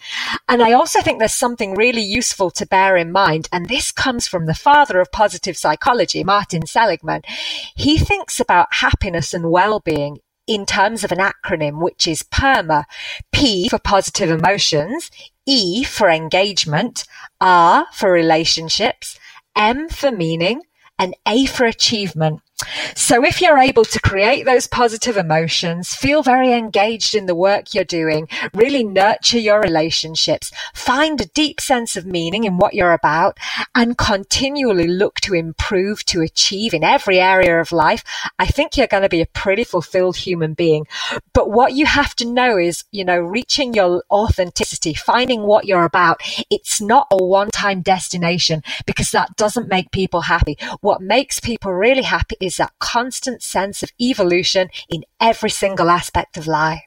And 0.49 0.63
I 0.63 0.73
also 0.73 1.01
think 1.01 1.19
there's 1.19 1.35
something 1.35 1.75
really 1.75 2.03
useful 2.03 2.51
to 2.53 2.67
bear 2.67 2.97
in 2.97 3.13
mind. 3.13 3.49
And 3.53 3.69
this 3.69 3.91
comes 3.91 4.27
from 4.27 4.47
the 4.47 4.55
father 4.55 5.01
of 5.01 5.13
positive 5.13 5.57
psychology, 5.57 6.25
Martin 6.25 6.67
Seligman. 6.67 7.23
He 7.75 7.99
thinks 7.99 8.41
about 8.41 8.75
happiness 8.75 9.33
and 9.33 9.51
well-being 9.51 10.19
in 10.47 10.67
terms 10.67 11.05
of 11.05 11.13
an 11.13 11.19
acronym, 11.19 11.81
which 11.81 12.07
is 12.09 12.25
PERMA. 12.25 12.85
P 13.31 13.69
for 13.69 13.79
positive 13.79 14.31
emotions, 14.31 15.11
E 15.47 15.85
for 15.85 16.11
engagement, 16.11 17.05
R 17.41 17.87
for 17.93 18.11
relationships, 18.11 19.19
M 19.57 19.89
for 19.89 20.11
meaning, 20.11 20.63
and 20.99 21.15
A 21.27 21.47
for 21.47 21.65
achievement. 21.65 22.41
So 22.95 23.25
if 23.25 23.41
you're 23.41 23.59
able 23.59 23.85
to 23.85 24.01
create 24.01 24.45
those 24.45 24.67
positive 24.67 25.17
emotions, 25.17 25.95
feel 25.95 26.23
very 26.23 26.53
engaged 26.53 27.15
in 27.15 27.27
the 27.27 27.35
work 27.35 27.75
you're 27.75 27.85
doing, 27.85 28.29
really 28.55 28.85
nurture 28.85 29.39
your 29.39 29.61
relationships, 29.61 30.51
find 30.75 31.21
a 31.21 31.27
deep 31.27 31.61
sense 31.61 31.97
of 31.97 32.07
meaning 32.07 32.45
in 32.45 32.59
what 32.59 32.75
you're 32.75 32.93
about 32.93 33.39
and 33.75 33.99
continually 33.99 34.87
look 34.87 35.21
to 35.21 35.35
improve, 35.35 36.05
to 36.07 36.21
achieve 36.21 36.75
in 36.75 36.85
every 36.85 37.21
area 37.21 37.61
of 37.61 37.73
life, 37.73 38.05
I 38.39 38.47
think 38.47 38.77
you're 38.77 38.87
going 38.87 39.03
to 39.03 39.09
be 39.09 39.21
a 39.21 39.27
pretty 39.27 39.65
fulfilled 39.65 40.17
human 40.17 40.55
being. 40.55 40.87
But 41.33 41.51
what 41.51 41.73
you 41.73 41.87
have 41.87 42.15
to 42.17 42.25
know 42.25 42.59
is, 42.59 42.85
you 42.91 43.05
know, 43.05 43.19
reaching 43.19 43.75
your 43.75 44.03
authenticity, 44.11 44.95
finding 44.95 45.43
what 45.43 45.67
you're 45.67 45.85
about. 45.85 46.21
It's 46.51 46.81
not 46.81 47.07
a 47.11 47.17
one 47.17 47.51
time 47.51 47.83
destination 47.83 48.63
because 48.87 49.11
that 49.11 49.37
doesn't 49.37 49.69
make 49.69 49.91
people 49.91 50.23
happy. 50.23 50.57
What 50.81 51.01
makes 51.01 51.41
people 51.41 51.73
really 51.73 52.03
happy 52.03 52.37
is 52.41 52.52
is 52.53 52.59
that 52.59 52.73
constant 52.79 53.43
sense 53.43 53.83
of 53.83 53.91
evolution 54.01 54.69
in 54.89 55.05
every 55.21 55.51
single 55.51 55.89
aspect 55.89 56.37
of 56.37 56.47
life. 56.47 56.83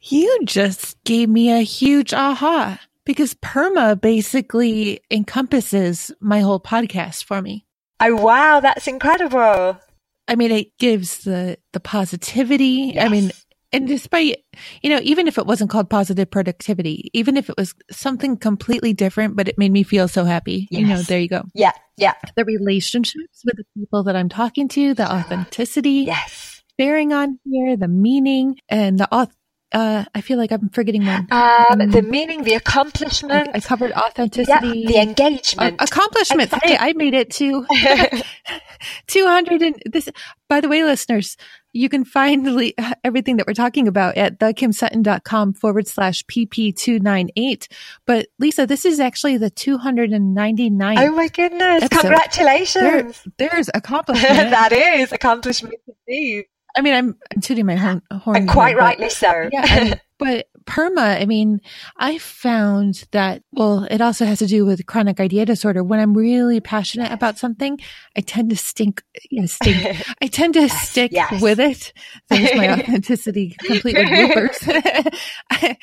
You 0.00 0.40
just 0.44 1.02
gave 1.04 1.28
me 1.28 1.50
a 1.52 1.60
huge 1.60 2.14
aha 2.14 2.80
because 3.04 3.34
PERMA 3.34 4.00
basically 4.00 5.00
encompasses 5.10 6.10
my 6.20 6.40
whole 6.40 6.60
podcast 6.60 7.24
for 7.24 7.42
me. 7.42 7.66
Oh, 8.00 8.16
wow. 8.16 8.60
That's 8.60 8.86
incredible. 8.86 9.78
I 10.26 10.36
mean, 10.36 10.52
it 10.52 10.76
gives 10.78 11.24
the, 11.24 11.58
the 11.72 11.80
positivity. 11.80 12.92
Yes. 12.94 13.04
I 13.04 13.08
mean, 13.10 13.30
and 13.72 13.86
despite, 13.86 14.38
you 14.82 14.90
know, 14.90 15.00
even 15.02 15.28
if 15.28 15.38
it 15.38 15.46
wasn't 15.46 15.70
called 15.70 15.88
positive 15.88 16.30
productivity, 16.30 17.10
even 17.12 17.36
if 17.36 17.48
it 17.48 17.56
was 17.56 17.74
something 17.90 18.36
completely 18.36 18.92
different, 18.92 19.36
but 19.36 19.48
it 19.48 19.58
made 19.58 19.72
me 19.72 19.82
feel 19.82 20.08
so 20.08 20.24
happy, 20.24 20.66
yes. 20.70 20.80
you 20.80 20.86
know, 20.86 21.02
there 21.02 21.20
you 21.20 21.28
go. 21.28 21.44
Yeah. 21.54 21.72
Yeah. 21.96 22.14
The 22.34 22.44
relationships 22.44 23.42
with 23.44 23.56
the 23.56 23.64
people 23.78 24.02
that 24.04 24.16
I'm 24.16 24.28
talking 24.28 24.68
to, 24.68 24.94
the 24.94 25.10
authenticity. 25.10 26.04
Yes. 26.06 26.62
Sharing 26.80 27.12
on 27.12 27.38
here, 27.44 27.76
the 27.76 27.88
meaning 27.88 28.56
and 28.68 28.98
the 28.98 29.08
auth- 29.12 29.32
uh, 29.72 30.04
I 30.14 30.20
feel 30.20 30.36
like 30.36 30.50
I'm 30.50 30.68
forgetting 30.70 31.06
one. 31.06 31.28
Um, 31.30 31.80
um, 31.80 31.90
the 31.90 32.02
meaning, 32.02 32.42
the 32.42 32.54
accomplishment. 32.54 33.50
I, 33.54 33.58
I 33.58 33.60
covered 33.60 33.92
authenticity. 33.92 34.80
Yeah, 34.80 34.88
the 34.88 34.98
engagement. 34.98 35.80
Uh, 35.80 35.84
accomplishments. 35.84 36.52
Exactly. 36.52 36.72
Hey, 36.72 36.78
I 36.80 36.92
made 36.94 37.14
it 37.14 37.30
to 37.34 37.64
200 39.06 39.62
and 39.62 39.82
this, 39.86 40.08
by 40.48 40.60
the 40.60 40.68
way, 40.68 40.82
listeners, 40.82 41.36
you 41.72 41.88
can 41.88 42.04
find 42.04 42.46
the, 42.46 42.74
everything 43.04 43.36
that 43.36 43.46
we're 43.46 43.54
talking 43.54 43.88
about 43.88 44.16
at 44.16 44.38
thekimsutton.com 44.38 45.54
forward 45.54 45.86
slash 45.86 46.24
pp298. 46.24 47.68
But 48.06 48.28
Lisa, 48.38 48.66
this 48.66 48.84
is 48.84 49.00
actually 49.00 49.36
the 49.36 49.50
299. 49.50 50.98
Oh 50.98 51.10
my 51.12 51.28
goodness. 51.28 51.84
Episode. 51.84 52.00
Congratulations. 52.00 53.22
There, 53.38 53.48
there's 53.50 53.70
accomplishment. 53.74 54.50
that 54.50 54.72
is 54.72 55.12
accomplishment 55.12 55.74
indeed. 56.06 56.46
I 56.76 56.82
mean, 56.82 56.94
I'm, 56.94 57.18
I'm 57.34 57.40
tooting 57.40 57.66
my 57.66 57.74
horn. 57.74 58.02
horn 58.12 58.36
and 58.36 58.48
quite 58.48 58.70
here, 58.70 58.78
rightly 58.78 59.06
but, 59.06 59.12
so. 59.12 59.48
Yeah. 59.52 59.94
but 60.18 60.46
PERMA, 60.70 61.20
I 61.20 61.26
mean, 61.26 61.60
I 61.96 62.18
found 62.18 63.04
that, 63.10 63.42
well, 63.50 63.88
it 63.90 64.00
also 64.00 64.24
has 64.24 64.38
to 64.38 64.46
do 64.46 64.64
with 64.64 64.86
chronic 64.86 65.18
idea 65.18 65.44
disorder. 65.44 65.82
When 65.82 65.98
I'm 65.98 66.16
really 66.16 66.60
passionate 66.60 67.10
about 67.10 67.38
something, 67.38 67.80
I 68.16 68.20
tend 68.20 68.50
to 68.50 68.56
stink, 68.56 69.02
you 69.30 69.40
know, 69.40 69.46
stink. 69.46 70.00
I 70.22 70.28
tend 70.28 70.54
to 70.54 70.60
yes, 70.60 70.88
stick 70.88 71.10
yes. 71.12 71.42
with 71.42 71.58
it. 71.58 71.92
There's 72.28 72.54
my 72.54 72.72
authenticity 72.78 73.56
complete 73.58 73.96
with 73.96 74.08
bloopers. 74.08 75.06
I, 75.50 75.76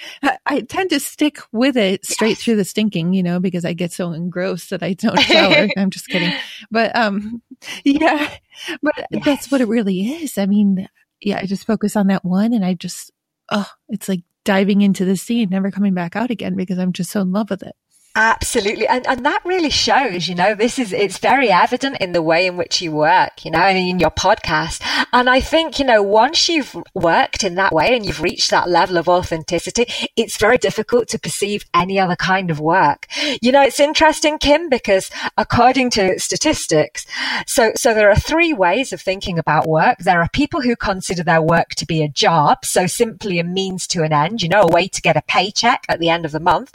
I, 0.46 0.62
tend 0.62 0.92
to 0.92 1.02
stick 1.02 1.40
with 1.52 1.76
it 1.76 2.06
straight 2.06 2.30
yes. 2.30 2.44
through 2.44 2.56
the 2.56 2.66
stinking, 2.66 3.14
you 3.14 3.24
know, 3.24 3.42
because 3.42 3.66
I 3.66 3.74
get 3.74 3.92
so 3.92 4.14
engrossed 4.14 4.70
that 4.70 4.84
I 4.84 4.94
don't 4.94 5.20
shower. 5.20 5.68
I'm 5.76 5.90
just 5.90 6.08
kidding. 6.08 6.32
But, 6.72 6.96
um, 6.96 7.42
yeah, 7.84 8.34
but 8.82 9.06
that's 9.26 9.52
what 9.52 9.60
it 9.60 9.68
really 9.68 10.24
is. 10.24 10.38
I 10.38 10.46
mean, 10.46 10.88
yeah, 11.20 11.40
I 11.40 11.46
just 11.46 11.68
focus 11.68 11.98
on 11.98 12.08
that 12.08 12.24
one 12.24 12.54
and 12.54 12.64
I 12.64 12.74
just, 12.74 13.12
oh, 13.52 13.70
it's 13.90 14.08
like 14.08 14.22
diving 14.48 14.82
into 14.82 15.04
the 15.04 15.18
sea 15.18 15.42
and 15.42 15.52
never 15.52 15.70
coming 15.70 15.94
back 15.94 16.16
out 16.16 16.32
again 16.32 16.56
because 16.56 16.80
I'm 16.80 16.94
just 16.94 17.12
so 17.12 17.20
in 17.20 17.34
love 17.34 17.50
with 17.50 17.64
it. 17.64 17.76
Absolutely. 18.18 18.88
And, 18.88 19.06
and 19.06 19.24
that 19.28 19.46
really 19.46 19.70
shows, 19.70 20.28
you 20.28 20.34
know, 20.34 20.56
this 20.56 20.80
is, 20.80 20.92
it's 20.92 21.20
very 21.20 21.52
evident 21.52 21.98
in 22.02 22.14
the 22.14 22.22
way 22.24 22.48
in 22.48 22.58
which 22.58 22.82
you 22.82 22.92
work, 22.92 23.46
you 23.46 23.52
know, 23.52 23.68
in 23.68 24.00
your 24.00 24.10
podcast. 24.10 24.82
And 25.14 25.30
I 25.30 25.40
think, 25.40 25.78
you 25.78 25.86
know, 25.86 26.02
once 26.02 26.50
you've 26.50 26.76
worked 26.96 27.44
in 27.44 27.54
that 27.56 27.72
way 27.72 27.96
and 27.96 28.04
you've 28.04 28.24
reached 28.24 28.50
that 28.50 28.72
level 28.72 28.98
of 28.98 29.08
authenticity, 29.08 29.86
it's 30.16 30.40
very 30.40 30.58
difficult 30.58 31.08
to 31.10 31.20
perceive 31.20 31.66
any 31.76 32.00
other 32.00 32.16
kind 32.16 32.50
of 32.50 32.60
work. 32.60 33.06
You 33.40 33.52
know, 33.52 33.62
it's 33.62 33.80
interesting, 33.80 34.40
Kim, 34.40 34.68
because 34.68 35.12
according 35.38 35.92
to 35.92 36.20
statistics, 36.20 37.06
so, 37.46 37.72
so 37.76 37.94
there 37.94 38.10
are 38.10 38.16
three 38.16 38.52
ways 38.52 38.92
of 38.92 39.00
thinking 39.00 39.38
about 39.38 39.68
work. 39.68 40.00
There 40.00 40.24
are 40.24 40.30
people 40.30 40.62
who 40.62 40.76
consider 40.76 41.22
their 41.22 41.42
work 41.42 41.76
to 41.76 41.86
be 41.86 42.02
a 42.02 42.10
job. 42.10 42.66
So 42.66 42.88
simply 42.88 43.38
a 43.38 43.44
means 43.44 43.86
to 43.90 44.02
an 44.02 44.12
end, 44.12 44.42
you 44.42 44.50
know, 44.50 44.64
a 44.64 44.74
way 44.74 44.88
to 44.88 45.02
get 45.04 45.18
a 45.18 45.22
paycheck 45.22 45.86
at 45.88 46.00
the 46.00 46.10
end 46.10 46.26
of 46.26 46.32
the 46.32 46.40
month. 46.40 46.74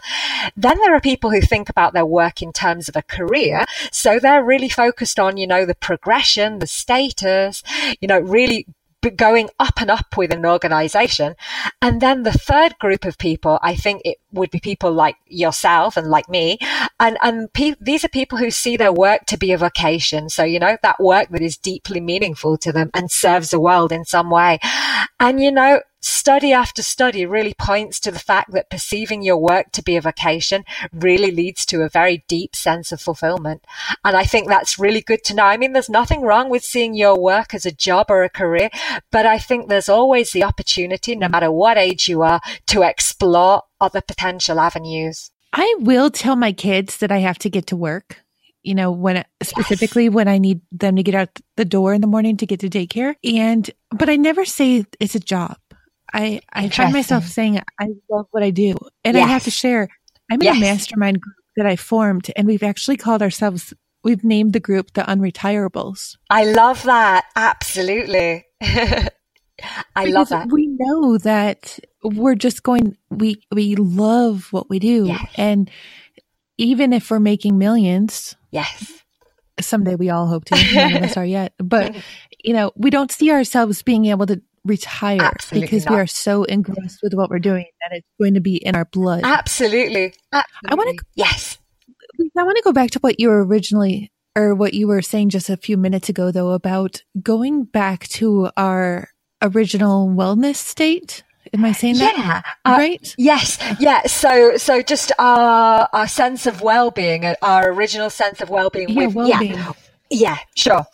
Then 0.57 0.79
there 0.79 0.95
are 0.95 1.01
people 1.01 1.32
who 1.33 1.41
think 1.41 1.69
about 1.69 1.93
their 1.93 2.07
work 2.07 2.43
in 2.43 2.53
terms 2.53 2.89
of 2.89 2.97
a 2.97 3.03
career. 3.03 3.65
So 3.91 4.19
they're 4.19 4.45
really 4.45 4.69
focused 4.69 5.19
on, 5.19 5.37
you 5.37 5.47
know, 5.47 5.65
the 5.65 5.75
progression, 5.75 6.59
the 6.59 6.67
status, 6.67 7.63
you 8.01 8.09
know, 8.09 8.21
really 8.21 8.67
going 9.11 9.49
up 9.59 9.81
and 9.81 9.91
up 9.91 10.17
with 10.17 10.33
an 10.33 10.47
organization. 10.47 11.35
And 11.81 12.01
then 12.01 12.23
the 12.23 12.33
third 12.33 12.79
group 12.79 13.05
of 13.05 13.19
people, 13.19 13.59
I 13.61 13.75
think 13.75 14.03
it 14.05 14.19
would 14.33 14.51
be 14.51 14.61
people 14.61 14.93
like 14.93 15.17
yourself 15.27 15.97
and 15.97 16.09
like 16.09 16.29
me. 16.29 16.59
And, 17.01 17.19
and 17.23 17.53
pe- 17.53 17.75
these 17.81 18.05
are 18.05 18.09
people 18.09 18.39
who 18.39 18.51
see 18.51 18.77
their 18.77 18.93
work 18.93 19.27
to 19.27 19.37
be 19.37 19.53
a 19.53 19.59
vocation. 19.59 20.29
So, 20.29 20.45
you 20.45 20.61
know, 20.61 20.77
that 20.83 21.01
work 21.01 21.31
that 21.31 21.43
is 21.43 21.57
deeply 21.57 22.01
meaningful 22.01 22.57
to 22.59 22.73
them 22.73 22.91
and 22.95 23.11
serves 23.11 23.51
the 23.51 23.61
world 23.61 23.91
in 23.91 24.05
some 24.05 24.31
way. 24.31 24.61
And, 25.19 25.41
you 25.41 25.51
know, 25.51 25.81
study 26.03 26.53
after 26.53 26.83
study 26.83 27.25
really 27.25 27.55
points 27.55 28.01
to 28.01 28.11
the 28.11 28.19
fact 28.19 28.53
that 28.53 28.71
perceiving 28.71 29.23
your 29.23 29.37
work 29.37 29.71
to 29.73 29.83
be 29.83 29.97
a 29.97 30.01
vocation 30.01 30.65
really 30.93 31.31
leads 31.31 31.65
to 31.67 31.83
a 31.83 31.89
very 31.89 32.25
deep 32.29 32.55
sense 32.55 32.93
of 32.93 33.01
fulfillment. 33.01 33.65
And 34.05 34.17
I 34.17 34.25
think 34.25 34.49
that's 34.49 34.79
really 34.79 35.01
good 35.01 35.25
to 35.25 35.35
know. 35.35 35.45
I 35.45 35.57
mean, 35.57 35.73
there's 35.73 35.89
nothing 35.89 36.23
wrong 36.23 36.51
with 36.51 36.65
seeing 36.65 36.95
your 36.95 37.19
work 37.19 37.55
as 37.55 37.65
a 37.65 37.73
job 37.73 38.07
or 38.09 38.25
a 38.25 38.29
career, 38.29 38.71
but 39.11 39.27
I 39.27 39.39
think 39.39 39.69
there's 39.69 39.89
always 39.89 40.33
the 40.33 40.45
opportunity, 40.45 41.15
no 41.15 41.29
matter 41.29 41.51
what 41.51 41.79
age 41.79 42.09
you 42.09 42.23
are, 42.23 42.41
to 42.67 42.83
explore 42.83 43.63
other 43.81 44.01
potential 44.01 44.61
avenues. 44.61 45.31
I 45.53 45.75
will 45.79 46.11
tell 46.11 46.37
my 46.37 46.53
kids 46.53 46.99
that 46.99 47.13
I 47.13 47.19
have 47.19 47.39
to 47.39 47.51
get 47.51 47.67
to 47.69 47.77
work 47.77 48.23
you 48.63 48.75
know, 48.75 48.93
when 48.93 49.25
specifically 49.43 50.05
yes. 50.05 50.13
when 50.13 50.29
I 50.29 50.39
need 50.39 50.61
them 50.71 50.97
to 50.97 51.03
get 51.03 51.15
out 51.15 51.41
the 51.57 51.65
door 51.65 51.95
in 51.95 52.01
the 52.01 52.07
morning 52.07 52.37
to 52.39 52.47
get 52.47 52.61
to 52.61 52.71
daycare. 52.71 53.17
And, 53.25 53.69
but 53.91 54.09
I 54.09 54.17
never 54.17 54.45
say 54.45 54.87
it's 55.01 55.15
a 55.15 55.21
job. 55.21 55.57
I, 56.13 56.41
I 56.53 56.69
find 56.69 56.93
myself 56.93 57.27
saying, 57.27 57.61
I 57.81 57.89
love 58.11 58.27
what 58.31 58.43
I 58.43 58.51
do. 58.51 58.75
And 59.05 59.17
yes. 59.17 59.25
I 59.25 59.29
have 59.29 59.45
to 59.45 59.51
share, 59.51 59.89
I'm 60.31 60.41
in 60.41 60.47
yes. 60.47 60.57
a 60.57 60.61
mastermind 60.61 61.21
group 61.21 61.37
that 61.57 61.67
I 61.67 61.77
formed 61.77 62.31
and 62.37 62.47
we've 62.47 62.63
actually 62.63 62.97
called 62.97 63.23
ourselves, 63.23 63.73
we've 64.05 64.25
named 64.25 64.53
the 64.53 64.61
group 64.61 64.93
the 64.93 65.03
Unretirables. 65.03 66.17
I 66.31 66.45
love 66.45 66.83
that. 66.85 67.25
Absolutely. 67.37 68.45
I 68.61 69.09
because 69.95 70.13
love 70.13 70.29
that. 70.31 70.49
We 70.51 70.67
know 70.67 71.19
that 71.19 71.79
we're 72.03 72.35
just 72.35 72.63
going, 72.63 72.97
we, 73.11 73.43
we 73.53 73.77
love 73.77 74.49
what 74.51 74.69
we 74.69 74.79
do. 74.79 75.07
Yes. 75.07 75.33
And 75.37 75.71
even 76.59 76.93
if 76.93 77.11
we're 77.11 77.21
making 77.21 77.59
millions. 77.59 78.37
Yes. 78.51 79.03
Someday 79.61 79.95
we 79.95 80.11
all 80.11 80.27
hope 80.27 80.45
to. 80.47 80.75
None 80.75 80.97
of 80.97 81.03
us 81.03 81.17
are 81.17 81.25
yet. 81.25 81.55
But, 81.59 81.95
you 82.45 82.55
know, 82.55 82.73
we 82.77 82.91
don't 82.91 83.13
see 83.13 83.31
ourselves 83.31 83.83
being 83.83 84.07
able 84.07 84.27
to 84.27 84.43
retire 84.65 85.21
Absolutely 85.21 85.67
because 85.67 85.85
not. 85.85 85.95
we 85.95 86.01
are 86.01 86.07
so 86.07 86.45
engrossed 86.45 87.01
with 87.03 87.15
what 87.15 87.31
we're 87.31 87.39
doing 87.39 87.67
that 87.81 87.97
it's 87.97 88.07
going 88.21 88.35
to 88.35 88.41
be 88.41 88.57
in 88.57 88.77
our 88.77 88.85
blood. 88.85 89.23
Absolutely. 89.25 90.15
Absolutely. 90.33 90.69
I 90.69 90.75
want 90.75 90.99
to, 90.99 91.05
yes. 91.15 91.59
I 92.37 92.43
want 92.43 92.57
to 92.57 92.63
go 92.63 92.73
back 92.73 92.91
to 92.93 92.99
what 93.01 93.19
you 93.19 93.29
were 93.29 93.45
originally 93.45 94.13
or 94.37 94.55
what 94.55 94.75
you 94.75 94.87
were 94.87 95.03
saying 95.03 95.31
just 95.31 95.51
a 95.51 95.57
few 95.57 95.77
minutes 95.77 96.09
ago 96.09 96.31
though 96.31 96.53
about 96.53 97.03
going 97.23 97.65
back 97.65 98.07
to 98.09 98.51
our 98.57 99.09
original 99.43 100.09
wellness 100.09 100.57
state 100.57 101.25
Am 101.55 101.65
I 101.65 101.73
saying 101.73 101.99
that 101.99 102.17
yeah, 102.17 102.43
uh, 102.65 102.77
right? 102.79 103.15
Yes, 103.19 103.59
yeah. 103.79 104.07
So, 104.07 104.57
so 104.57 104.81
just 104.81 105.13
our 105.19 105.89
our 105.93 106.07
sense 106.07 106.47
of 106.47 106.63
well 106.63 106.91
being, 106.91 107.25
our 107.43 107.71
original 107.73 108.09
sense 108.11 108.41
of 108.41 108.49
well 108.49 108.71
being. 108.71 108.89
Yeah, 108.89 109.09
well-being. 109.09 109.53
Yeah, 109.53 109.73
yeah, 110.09 110.39
sure. 110.55 110.87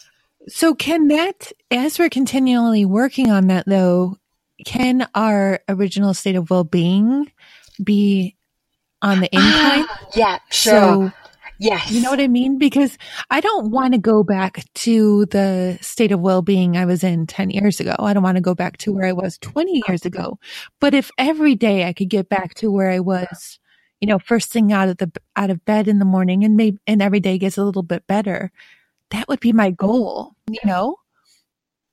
So, 0.48 0.74
can 0.74 1.08
that, 1.08 1.52
as 1.70 1.98
we're 1.98 2.08
continually 2.08 2.84
working 2.84 3.30
on 3.30 3.48
that, 3.48 3.64
though, 3.66 4.16
can 4.64 5.08
our 5.14 5.60
original 5.68 6.14
state 6.14 6.36
of 6.36 6.50
well 6.50 6.64
being 6.64 7.30
be 7.82 8.36
on 9.02 9.20
the 9.20 9.28
ah, 9.34 9.76
incline? 9.76 9.98
yeah, 10.14 10.38
sure. 10.50 10.72
So, 10.72 11.12
Yes. 11.60 11.90
You 11.90 12.00
know 12.00 12.10
what 12.10 12.20
I 12.20 12.28
mean? 12.28 12.56
Because 12.56 12.96
I 13.30 13.40
don't 13.40 13.70
want 13.70 13.92
to 13.92 13.98
go 13.98 14.22
back 14.22 14.64
to 14.74 15.26
the 15.26 15.76
state 15.80 16.12
of 16.12 16.20
well-being 16.20 16.76
I 16.76 16.84
was 16.84 17.02
in 17.02 17.26
10 17.26 17.50
years 17.50 17.80
ago. 17.80 17.96
I 17.98 18.12
don't 18.12 18.22
want 18.22 18.36
to 18.36 18.42
go 18.42 18.54
back 18.54 18.78
to 18.78 18.92
where 18.92 19.06
I 19.06 19.12
was 19.12 19.38
20 19.38 19.82
years 19.88 20.04
ago. 20.04 20.38
But 20.80 20.94
if 20.94 21.10
every 21.18 21.56
day 21.56 21.84
I 21.84 21.92
could 21.92 22.08
get 22.08 22.28
back 22.28 22.54
to 22.54 22.70
where 22.70 22.90
I 22.90 23.00
was, 23.00 23.58
you 24.00 24.06
know, 24.06 24.20
first 24.20 24.52
thing 24.52 24.72
out 24.72 24.88
of 24.88 24.98
the, 24.98 25.10
out 25.34 25.50
of 25.50 25.64
bed 25.64 25.88
in 25.88 25.98
the 25.98 26.04
morning 26.04 26.44
and 26.44 26.56
maybe, 26.56 26.78
and 26.86 27.02
every 27.02 27.20
day 27.20 27.38
gets 27.38 27.58
a 27.58 27.64
little 27.64 27.82
bit 27.82 28.06
better, 28.06 28.52
that 29.10 29.26
would 29.26 29.40
be 29.40 29.52
my 29.52 29.72
goal, 29.72 30.36
you 30.54 30.60
know? 30.64 30.96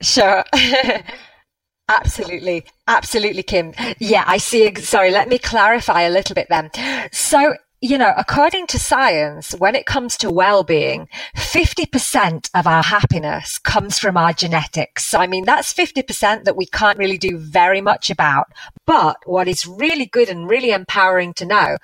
Sure. 0.02 0.44
Absolutely. 1.90 2.66
Absolutely, 2.88 3.44
Kim. 3.44 3.74
Yeah, 4.00 4.24
I 4.26 4.38
see. 4.38 4.74
Sorry, 4.76 5.12
let 5.12 5.30
me 5.30 5.38
clarify 5.38 6.02
a 6.02 6.10
little 6.10 6.34
bit 6.34 6.48
then. 6.50 6.72
So 7.12 7.56
you 7.82 7.98
know, 7.98 8.14
according 8.18 8.68
to 8.68 8.80
science, 8.80 9.54
when 9.54 9.76
it 9.76 9.86
comes 9.86 10.18
to 10.18 10.32
well-being, 10.32 11.08
50% 11.36 12.50
of 12.56 12.66
our 12.66 12.82
happiness 12.82 13.58
comes 13.60 14.00
from 14.00 14.18
our 14.18 14.34
genetics. 14.34 15.06
So, 15.06 15.20
I 15.20 15.28
mean, 15.28 15.46
that's 15.46 15.74
50% 15.74 16.46
that 16.46 16.56
we 16.56 16.66
can't 16.66 16.98
really 16.98 17.18
do 17.18 17.38
very 17.38 17.82
much 17.82 18.10
about. 18.10 18.48
But 18.86 19.18
what 19.26 19.48
is 19.48 19.68
really 19.68 20.06
good 20.06 20.30
and 20.30 20.50
really 20.50 20.72
empowering 20.72 21.34
to 21.36 21.46
know, 21.46 21.78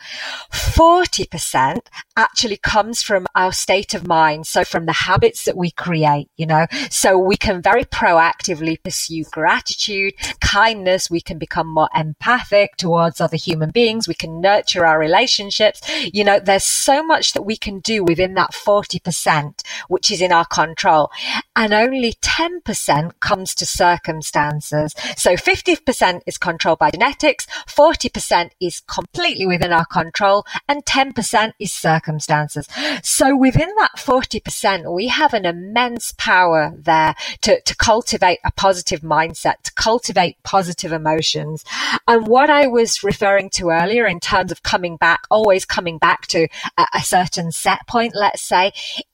40% 0.52 1.82
actually 2.16 2.58
comes 2.58 3.04
from 3.04 3.28
our 3.36 3.52
state 3.52 3.94
of 3.94 4.08
mind. 4.08 4.48
So 4.48 4.64
from 4.64 4.86
the 4.86 4.94
habits 4.94 5.46
that 5.46 5.58
we 5.58 5.72
create, 5.72 6.30
you 6.38 6.46
know, 6.46 6.68
so 6.90 7.18
we 7.18 7.36
can 7.36 7.62
very 7.62 7.84
proactively 7.84 8.82
pursue 8.82 9.26
gratitude, 9.26 10.14
kindness. 10.40 11.10
We 11.10 11.22
can 11.22 11.38
become 11.38 11.68
more 11.68 11.90
empathic 11.96 12.78
towards 12.78 13.20
other 13.20 13.38
human 13.38 13.72
beings. 13.72 14.08
We 14.08 14.14
can 14.14 14.42
nurture 14.42 14.86
our 14.86 15.00
relationships. 15.00 15.81
You 16.12 16.24
know, 16.24 16.39
there's 16.39 16.65
so 16.65 17.04
much 17.04 17.34
that 17.34 17.44
we 17.44 17.58
can 17.58 17.80
do 17.80 18.04
within 18.04 18.34
that 18.36 18.52
40%, 18.54 19.62
which 19.88 20.12
is 20.12 20.22
in 20.22 20.32
our 20.32 20.46
control. 20.46 21.12
And 21.56 21.74
only 21.74 22.13
10% 22.13 23.20
comes 23.20 23.54
to 23.56 23.65
circumstances. 23.65 24.94
So 25.17 25.36
50% 25.36 26.22
is 26.26 26.38
controlled 26.38 26.80
by 26.80 26.91
genetics, 26.91 27.46
40% 27.67 28.52
is 28.60 28.82
completely 28.82 29.46
within 29.46 29.72
our 29.72 29.86
control, 29.86 30.46
and 30.67 30.86
10% 30.86 31.54
is 31.60 31.72
circumstances. 31.72 32.67
So 33.04 33.36
within 33.36 33.70
that 33.80 33.91
40%, 33.98 34.94
we 34.94 35.08
have 35.08 35.34
an 35.34 35.46
immense 35.46 36.13
power 36.17 36.74
there 36.78 37.15
to, 37.41 37.62
to 37.62 37.76
cultivate 37.76 38.39
a 38.44 38.52
positive 38.52 39.02
mindset, 39.02 39.62
to 39.63 39.74
cultivate 39.74 40.38
positive 40.44 40.91
emotions. 40.91 41.63
And 42.08 42.28
what 42.28 42.50
I 42.50 42.67
was 42.67 43.04
referring 43.04 43.50
to 43.52 43.70
earlier 43.70 44.06
in 44.06 44.20
terms 44.20 44.52
of 44.52 44.63
coming 44.63 44.98
back, 44.98 45.22
always 45.30 45.65
coming 45.72 45.98
back 45.98 46.28
to 46.28 46.48
a, 46.78 46.86
a 46.94 47.02
certain 47.02 47.52
set 47.52 47.88
point, 47.88 48.14
let's 48.16 48.44
say, 48.44 48.72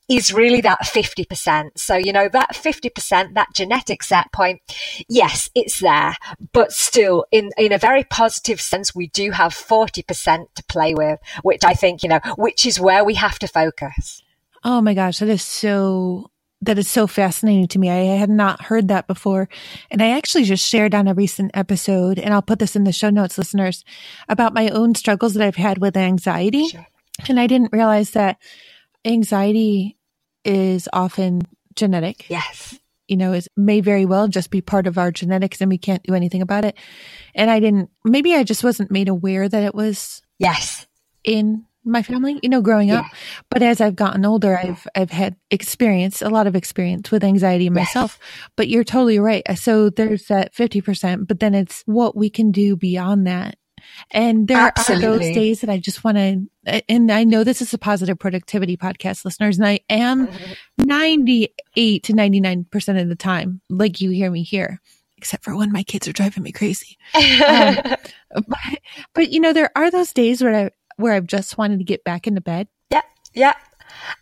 is 0.09 0.33
really 0.33 0.61
that 0.61 0.79
50%. 0.83 1.71
So, 1.75 1.95
you 1.95 2.13
know, 2.13 2.29
that 2.29 2.53
50%, 2.53 3.33
that 3.33 3.53
genetic 3.53 4.03
set 4.03 4.31
point, 4.31 4.61
yes, 5.07 5.49
it's 5.53 5.79
there, 5.79 6.15
but 6.53 6.71
still 6.71 7.25
in, 7.31 7.51
in 7.57 7.71
a 7.71 7.77
very 7.77 8.03
positive 8.03 8.59
sense, 8.59 8.95
we 8.95 9.07
do 9.07 9.31
have 9.31 9.53
40% 9.53 10.45
to 10.55 10.63
play 10.65 10.93
with, 10.93 11.19
which 11.43 11.63
I 11.63 11.73
think, 11.73 12.03
you 12.03 12.09
know, 12.09 12.19
which 12.37 12.65
is 12.65 12.79
where 12.79 13.03
we 13.03 13.15
have 13.15 13.39
to 13.39 13.47
focus. 13.47 14.21
Oh 14.63 14.81
my 14.81 14.93
gosh, 14.93 15.19
that 15.19 15.29
is 15.29 15.43
so 15.43 16.31
that 16.61 16.79
is 16.79 16.89
so 16.89 17.05
fascinating 17.05 17.67
to 17.67 17.79
me. 17.79 17.89
I 17.89 18.15
had 18.17 18.29
not 18.29 18.63
heard 18.63 18.87
that 18.87 19.07
before. 19.07 19.47
And 19.91 20.01
I 20.01 20.09
actually 20.09 20.43
just 20.43 20.67
shared 20.67 20.95
on 20.95 21.07
a 21.07 21.13
recent 21.13 21.51
episode, 21.53 22.17
and 22.17 22.33
I'll 22.33 22.41
put 22.41 22.59
this 22.59 22.75
in 22.75 22.83
the 22.83 22.91
show 22.91 23.09
notes, 23.09 23.37
listeners, 23.37 23.85
about 24.27 24.53
my 24.53 24.69
own 24.69 24.95
struggles 24.95 25.35
that 25.35 25.45
I've 25.45 25.55
had 25.55 25.77
with 25.77 25.95
anxiety. 25.95 26.67
Sure. 26.69 26.87
And 27.29 27.39
I 27.39 27.47
didn't 27.47 27.73
realize 27.73 28.11
that 28.11 28.37
anxiety 29.05 29.97
is 30.43 30.89
often 30.93 31.43
genetic. 31.75 32.29
Yes. 32.29 32.79
You 33.07 33.17
know, 33.17 33.33
it 33.33 33.47
may 33.55 33.79
very 33.79 34.05
well 34.05 34.27
just 34.27 34.49
be 34.49 34.61
part 34.61 34.87
of 34.87 34.97
our 34.97 35.11
genetics 35.11 35.61
and 35.61 35.69
we 35.69 35.77
can't 35.77 36.03
do 36.03 36.13
anything 36.13 36.41
about 36.41 36.65
it. 36.65 36.75
And 37.35 37.49
I 37.49 37.59
didn't, 37.59 37.89
maybe 38.03 38.35
I 38.35 38.43
just 38.43 38.63
wasn't 38.63 38.91
made 38.91 39.07
aware 39.07 39.47
that 39.47 39.63
it 39.63 39.73
was. 39.73 40.21
Yes. 40.39 40.87
In 41.23 41.65
my 41.87 42.03
family, 42.03 42.39
you 42.43 42.49
know, 42.49 42.61
growing 42.61 42.91
up. 42.91 43.05
But 43.49 43.63
as 43.63 43.81
I've 43.81 43.95
gotten 43.95 44.25
older, 44.25 44.57
I've, 44.57 44.87
I've 44.95 45.11
had 45.11 45.35
experience, 45.51 46.21
a 46.21 46.29
lot 46.29 46.47
of 46.47 46.55
experience 46.55 47.11
with 47.11 47.23
anxiety 47.23 47.69
myself. 47.69 48.17
Yes. 48.19 48.49
But 48.55 48.67
you're 48.67 48.83
totally 48.83 49.19
right. 49.19 49.43
So 49.57 49.89
there's 49.89 50.27
that 50.27 50.53
50%, 50.53 51.27
but 51.27 51.39
then 51.39 51.53
it's 51.53 51.83
what 51.85 52.15
we 52.15 52.29
can 52.29 52.51
do 52.51 52.75
beyond 52.75 53.27
that 53.27 53.57
and 54.11 54.47
there 54.47 54.57
Absolutely. 54.57 55.05
are 55.05 55.09
those 55.09 55.35
days 55.35 55.61
that 55.61 55.69
I 55.69 55.77
just 55.77 56.03
want 56.03 56.17
to, 56.17 56.83
and 56.89 57.11
I 57.11 57.23
know 57.23 57.43
this 57.43 57.61
is 57.61 57.73
a 57.73 57.77
positive 57.77 58.17
productivity 58.17 58.77
podcast 58.77 59.25
listeners, 59.25 59.57
and 59.57 59.67
I 59.67 59.79
am 59.89 60.29
98 60.77 62.03
to 62.03 62.13
99% 62.13 63.01
of 63.01 63.09
the 63.09 63.15
time, 63.15 63.61
like 63.69 64.01
you 64.01 64.09
hear 64.11 64.31
me 64.31 64.43
here, 64.43 64.81
except 65.17 65.43
for 65.43 65.55
when 65.55 65.71
my 65.71 65.83
kids 65.83 66.07
are 66.07 66.13
driving 66.13 66.43
me 66.43 66.51
crazy. 66.51 66.97
Um, 67.15 67.77
but, 68.47 68.79
but, 69.13 69.29
you 69.29 69.39
know, 69.39 69.53
there 69.53 69.71
are 69.75 69.91
those 69.91 70.13
days 70.13 70.43
where 70.43 70.55
I, 70.55 70.71
where 70.97 71.13
I've 71.13 71.27
just 71.27 71.57
wanted 71.57 71.79
to 71.79 71.85
get 71.85 72.03
back 72.03 72.27
into 72.27 72.41
bed. 72.41 72.67
Yeah. 72.91 73.01
Yeah. 73.33 73.53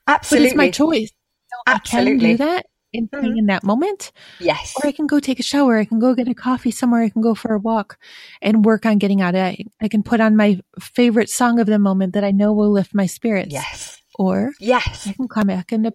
Absolutely. 0.07 0.47
But 0.47 0.51
it's 0.51 0.57
my 0.57 0.71
choice. 0.71 1.11
So 1.49 1.57
Absolutely. 1.67 2.11
I 2.11 2.19
can 2.19 2.19
do 2.19 2.38
that 2.38 2.65
in, 2.93 3.07
mm-hmm. 3.07 3.38
in 3.38 3.45
that 3.47 3.63
moment. 3.63 4.11
Yes. 4.39 4.73
Or 4.77 4.88
I 4.88 4.91
can 4.91 5.07
go 5.07 5.19
take 5.19 5.39
a 5.39 5.43
shower. 5.43 5.77
I 5.77 5.85
can 5.85 5.99
go 5.99 6.13
get 6.13 6.27
a 6.27 6.33
coffee 6.33 6.71
somewhere. 6.71 7.03
I 7.03 7.09
can 7.09 7.21
go 7.21 7.35
for 7.35 7.53
a 7.53 7.59
walk 7.59 7.97
and 8.41 8.65
work 8.65 8.85
on 8.85 8.97
getting 8.97 9.21
out 9.21 9.35
of 9.35 9.53
it. 9.53 9.67
I 9.81 9.88
can 9.88 10.03
put 10.03 10.19
on 10.19 10.35
my 10.35 10.59
favorite 10.79 11.29
song 11.29 11.59
of 11.59 11.67
the 11.67 11.79
moment 11.79 12.13
that 12.13 12.23
I 12.23 12.31
know 12.31 12.53
will 12.53 12.71
lift 12.71 12.93
my 12.93 13.05
spirits. 13.05 13.51
Yes. 13.51 14.01
Or 14.17 14.53
yes, 14.61 15.07
I 15.07 15.13
can 15.13 15.27
come 15.27 15.47
back 15.47 15.73
into 15.73 15.91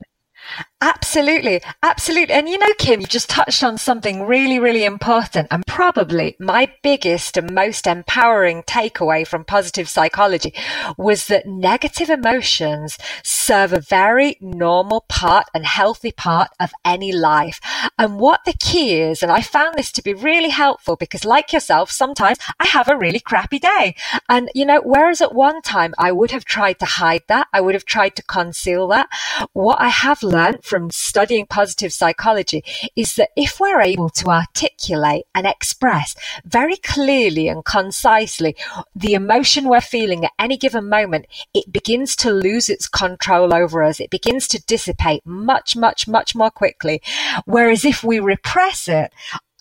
Absolutely. 0.82 1.60
Absolutely. 1.82 2.32
And 2.34 2.48
you 2.48 2.56
know, 2.56 2.72
Kim, 2.78 3.02
you 3.02 3.06
just 3.06 3.28
touched 3.28 3.62
on 3.62 3.76
something 3.76 4.22
really, 4.22 4.58
really 4.58 4.84
important 4.84 5.48
and 5.50 5.66
probably 5.66 6.36
my 6.40 6.72
biggest 6.82 7.36
and 7.36 7.54
most 7.54 7.86
empowering 7.86 8.62
takeaway 8.62 9.26
from 9.26 9.44
positive 9.44 9.90
psychology 9.90 10.54
was 10.96 11.26
that 11.26 11.46
negative 11.46 12.08
emotions 12.08 12.96
serve 13.22 13.74
a 13.74 13.80
very 13.80 14.36
normal 14.40 15.04
part 15.08 15.46
and 15.52 15.66
healthy 15.66 16.12
part 16.12 16.48
of 16.58 16.70
any 16.82 17.12
life. 17.12 17.60
And 17.98 18.18
what 18.18 18.40
the 18.46 18.54
key 18.54 19.00
is, 19.00 19.22
and 19.22 19.30
I 19.30 19.42
found 19.42 19.74
this 19.76 19.92
to 19.92 20.02
be 20.02 20.14
really 20.14 20.48
helpful 20.48 20.96
because 20.96 21.26
like 21.26 21.52
yourself, 21.52 21.90
sometimes 21.90 22.38
I 22.58 22.66
have 22.68 22.88
a 22.88 22.96
really 22.96 23.20
crappy 23.20 23.58
day. 23.58 23.96
And 24.30 24.50
you 24.54 24.64
know, 24.64 24.80
whereas 24.82 25.20
at 25.20 25.34
one 25.34 25.60
time 25.60 25.92
I 25.98 26.10
would 26.10 26.30
have 26.30 26.46
tried 26.46 26.78
to 26.78 26.86
hide 26.86 27.22
that, 27.28 27.48
I 27.52 27.60
would 27.60 27.74
have 27.74 27.84
tried 27.84 28.16
to 28.16 28.22
conceal 28.22 28.88
that. 28.88 29.10
What 29.52 29.78
I 29.78 29.88
have 29.88 30.22
learned 30.30 30.64
from 30.64 30.90
studying 30.90 31.46
positive 31.46 31.92
psychology 31.92 32.62
is 32.96 33.14
that 33.16 33.30
if 33.36 33.60
we're 33.60 33.80
able 33.80 34.10
to 34.10 34.28
articulate 34.28 35.24
and 35.34 35.46
express 35.46 36.14
very 36.44 36.76
clearly 36.76 37.48
and 37.48 37.64
concisely 37.64 38.56
the 38.94 39.14
emotion 39.14 39.68
we're 39.68 39.80
feeling 39.80 40.24
at 40.24 40.32
any 40.38 40.56
given 40.56 40.88
moment, 40.88 41.26
it 41.54 41.72
begins 41.72 42.16
to 42.16 42.30
lose 42.30 42.68
its 42.68 42.88
control 42.88 43.54
over 43.54 43.82
us. 43.82 44.00
It 44.00 44.10
begins 44.10 44.48
to 44.48 44.62
dissipate 44.62 45.24
much, 45.24 45.76
much, 45.76 46.06
much 46.08 46.34
more 46.34 46.50
quickly. 46.50 47.02
Whereas 47.44 47.84
if 47.84 48.02
we 48.04 48.20
repress 48.20 48.88
it, 48.88 49.12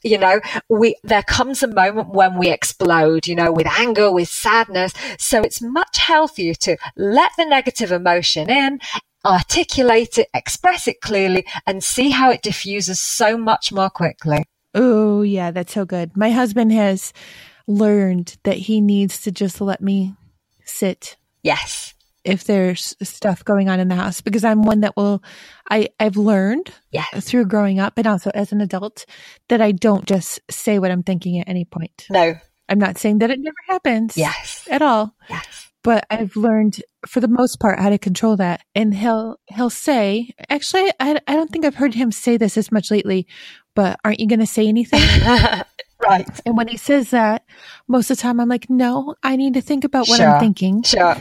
you 0.04 0.18
know, 0.18 0.40
we, 0.70 0.96
there 1.04 1.24
comes 1.24 1.62
a 1.64 1.68
moment 1.68 2.10
when 2.10 2.38
we 2.38 2.50
explode, 2.50 3.28
you 3.28 3.36
know, 3.36 3.52
with 3.52 3.68
anger, 3.68 4.12
with 4.12 4.30
sadness. 4.30 4.94
So 5.18 5.42
it's 5.42 5.62
much 5.62 5.98
healthier 5.98 6.54
to 6.56 6.78
let 6.96 7.32
the 7.38 7.46
negative 7.46 7.92
emotion 7.92 8.50
in, 8.50 8.80
articulate 9.26 10.18
it, 10.18 10.30
express 10.34 10.88
it 10.88 11.02
clearly, 11.02 11.46
and 11.66 11.84
see 11.84 12.10
how 12.10 12.32
it 12.32 12.42
diffuses 12.42 13.00
so 13.00 13.38
much 13.38 13.72
more 13.72 13.90
quickly. 13.90 14.44
Oh, 14.74 15.22
yeah, 15.22 15.52
that's 15.52 15.74
so 15.74 15.86
good. 15.86 16.16
My 16.16 16.30
husband 16.30 16.72
has 16.72 17.14
learned 17.68 18.38
that 18.44 18.58
he 18.58 18.82
needs 18.82 19.22
to 19.22 19.32
just 19.32 19.62
let 19.62 19.82
me 19.82 20.14
sit. 20.64 21.18
Yes. 21.44 21.94
If 22.24 22.44
there's 22.44 22.96
stuff 23.02 23.46
going 23.46 23.70
on 23.70 23.80
in 23.80 23.88
the 23.88 23.96
house, 23.96 24.22
because 24.22 24.44
I'm 24.44 24.64
one 24.64 24.82
that 24.82 24.96
will, 24.96 25.24
I, 25.70 25.90
I've 26.00 26.18
learned 26.18 26.72
yes. 26.92 27.08
through 27.26 27.46
growing 27.46 27.80
up 27.80 27.98
and 27.98 28.06
also 28.06 28.30
as 28.34 28.52
an 28.52 28.62
adult 28.62 29.06
that 29.48 29.62
I 29.62 29.72
don't 29.72 30.06
just 30.06 30.40
say 30.52 30.80
what 30.80 30.92
I'm 30.92 31.04
thinking 31.04 31.40
at 31.40 31.48
any 31.48 31.66
point. 31.66 32.06
No. 32.10 32.36
I'm 32.68 32.78
not 32.78 32.98
saying 32.98 33.20
that 33.20 33.32
it 33.32 33.40
never 33.40 33.56
happens. 33.68 34.16
Yes. 34.16 34.68
At 34.70 34.82
all. 34.82 35.16
Yes 35.30 35.69
but 35.84 36.06
I've 36.10 36.36
learned 36.36 36.82
for 37.08 37.20
the 37.20 37.28
most 37.28 37.60
part 37.60 37.80
how 37.80 37.90
to 37.90 37.98
control 37.98 38.36
that. 38.38 38.62
And 38.76 38.94
he'll 38.94 39.40
he'll 39.48 39.70
say, 39.70 40.32
actually, 40.50 40.92
I 41.00 41.20
I 41.28 41.36
don't 41.36 41.50
think 41.50 41.66
I've 41.66 41.76
heard 41.76 41.94
him 41.94 42.12
say 42.12 42.38
this 42.38 42.58
as 42.58 42.72
much 42.72 42.92
lately. 42.92 43.28
But 43.76 44.00
aren't 44.04 44.20
you 44.20 44.28
going 44.28 44.40
to 44.40 44.48
say 44.48 44.68
anything? 44.68 45.00
right. 46.02 46.28
And 46.46 46.58
when 46.58 46.68
he 46.68 46.78
says 46.78 47.12
that, 47.12 47.46
most 47.88 48.10
of 48.10 48.18
the 48.18 48.22
time 48.22 48.40
I'm 48.40 48.50
like, 48.50 48.70
no, 48.70 49.16
I 49.24 49.36
need 49.36 49.54
to 49.54 49.62
think 49.62 49.84
about 49.84 50.08
what 50.10 50.18
sure. 50.18 50.28
I'm 50.28 50.40
thinking. 50.40 50.84
Sure. 50.84 51.16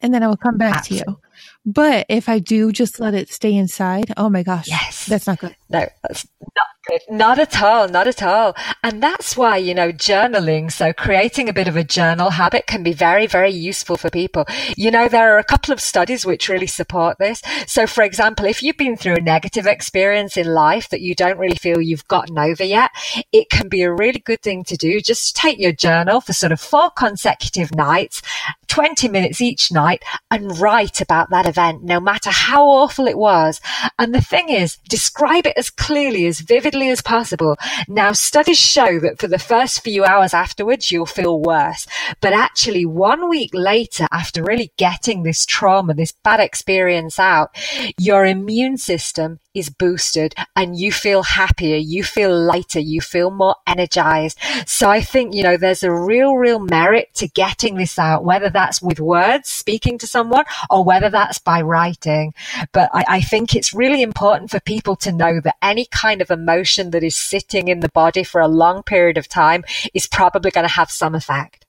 And 0.00 0.14
then 0.14 0.22
I 0.22 0.28
will 0.28 0.36
come 0.36 0.58
back 0.58 0.78
Absolutely. 0.78 1.04
to 1.04 1.10
you. 1.10 1.20
But 1.66 2.06
if 2.08 2.28
I 2.28 2.38
do 2.38 2.72
just 2.72 2.98
let 2.98 3.14
it 3.14 3.30
stay 3.30 3.54
inside, 3.54 4.12
oh 4.16 4.30
my 4.30 4.42
gosh, 4.42 4.68
yes, 4.68 5.06
that's 5.06 5.26
not 5.26 5.38
good. 5.38 5.54
No, 5.68 5.86
that's 6.02 6.26
not 6.40 6.52
good. 6.77 6.77
Not 7.10 7.38
at 7.38 7.62
all. 7.62 7.88
Not 7.88 8.06
at 8.06 8.22
all. 8.22 8.56
And 8.82 9.02
that's 9.02 9.36
why, 9.36 9.58
you 9.58 9.74
know, 9.74 9.92
journaling. 9.92 10.72
So 10.72 10.92
creating 10.92 11.48
a 11.48 11.52
bit 11.52 11.68
of 11.68 11.76
a 11.76 11.84
journal 11.84 12.30
habit 12.30 12.66
can 12.66 12.82
be 12.82 12.92
very, 12.92 13.26
very 13.26 13.50
useful 13.50 13.96
for 13.96 14.08
people. 14.10 14.46
You 14.76 14.90
know, 14.90 15.08
there 15.08 15.34
are 15.34 15.38
a 15.38 15.44
couple 15.44 15.72
of 15.72 15.80
studies 15.80 16.24
which 16.24 16.48
really 16.48 16.66
support 16.66 17.18
this. 17.18 17.42
So 17.66 17.86
for 17.86 18.02
example, 18.02 18.46
if 18.46 18.62
you've 18.62 18.76
been 18.76 18.96
through 18.96 19.16
a 19.16 19.20
negative 19.20 19.66
experience 19.66 20.36
in 20.36 20.46
life 20.46 20.88
that 20.88 21.02
you 21.02 21.14
don't 21.14 21.38
really 21.38 21.56
feel 21.56 21.80
you've 21.80 22.08
gotten 22.08 22.38
over 22.38 22.64
yet, 22.64 22.90
it 23.32 23.50
can 23.50 23.68
be 23.68 23.82
a 23.82 23.92
really 23.92 24.20
good 24.20 24.40
thing 24.42 24.64
to 24.64 24.76
do. 24.76 25.00
Just 25.00 25.36
take 25.36 25.58
your 25.58 25.72
journal 25.72 26.20
for 26.20 26.32
sort 26.32 26.52
of 26.52 26.60
four 26.60 26.90
consecutive 26.90 27.74
nights, 27.74 28.22
20 28.68 29.08
minutes 29.08 29.40
each 29.40 29.70
night 29.70 30.02
and 30.30 30.58
write 30.58 31.00
about 31.00 31.30
that 31.30 31.46
event, 31.46 31.82
no 31.82 32.00
matter 32.00 32.30
how 32.30 32.66
awful 32.66 33.06
it 33.06 33.18
was. 33.18 33.60
And 33.98 34.14
the 34.14 34.20
thing 34.20 34.48
is, 34.48 34.76
describe 34.88 35.46
it 35.46 35.56
as 35.56 35.70
clearly, 35.70 36.26
as 36.26 36.40
vividly 36.40 36.77
as 36.86 37.02
possible. 37.02 37.56
Now, 37.88 38.12
studies 38.12 38.58
show 38.58 39.00
that 39.00 39.18
for 39.18 39.26
the 39.26 39.38
first 39.38 39.82
few 39.82 40.04
hours 40.04 40.32
afterwards, 40.32 40.92
you'll 40.92 41.06
feel 41.06 41.40
worse. 41.40 41.86
But 42.20 42.32
actually, 42.32 42.86
one 42.86 43.28
week 43.28 43.50
later, 43.52 44.06
after 44.12 44.44
really 44.44 44.72
getting 44.76 45.22
this 45.24 45.44
trauma, 45.44 45.94
this 45.94 46.12
bad 46.22 46.38
experience 46.38 47.18
out, 47.18 47.50
your 47.98 48.24
immune 48.24 48.76
system 48.76 49.40
is 49.58 49.70
boosted 49.70 50.34
and 50.56 50.78
you 50.78 50.92
feel 50.92 51.22
happier, 51.22 51.76
you 51.76 52.04
feel 52.04 52.36
lighter, 52.36 52.80
you 52.80 53.00
feel 53.00 53.30
more 53.30 53.56
energized. 53.66 54.38
So 54.66 54.88
I 54.88 55.00
think, 55.00 55.34
you 55.34 55.42
know, 55.42 55.56
there's 55.56 55.82
a 55.82 55.92
real, 55.92 56.36
real 56.36 56.60
merit 56.60 57.14
to 57.16 57.28
getting 57.28 57.76
this 57.76 57.98
out, 57.98 58.24
whether 58.24 58.50
that's 58.50 58.80
with 58.80 59.00
words, 59.00 59.48
speaking 59.48 59.98
to 59.98 60.06
someone, 60.06 60.44
or 60.70 60.84
whether 60.84 61.10
that's 61.10 61.38
by 61.38 61.60
writing. 61.62 62.34
But 62.72 62.90
I, 62.92 63.04
I 63.08 63.20
think 63.20 63.54
it's 63.54 63.74
really 63.74 64.02
important 64.02 64.50
for 64.50 64.60
people 64.60 64.96
to 64.96 65.12
know 65.12 65.40
that 65.40 65.56
any 65.62 65.86
kind 65.90 66.20
of 66.20 66.30
emotion 66.30 66.90
that 66.90 67.02
is 67.02 67.16
sitting 67.16 67.68
in 67.68 67.80
the 67.80 67.88
body 67.90 68.24
for 68.24 68.40
a 68.40 68.48
long 68.48 68.82
period 68.82 69.18
of 69.18 69.28
time 69.28 69.64
is 69.94 70.06
probably 70.06 70.50
going 70.50 70.66
to 70.66 70.72
have 70.72 70.90
some 70.90 71.14
effect. 71.14 71.66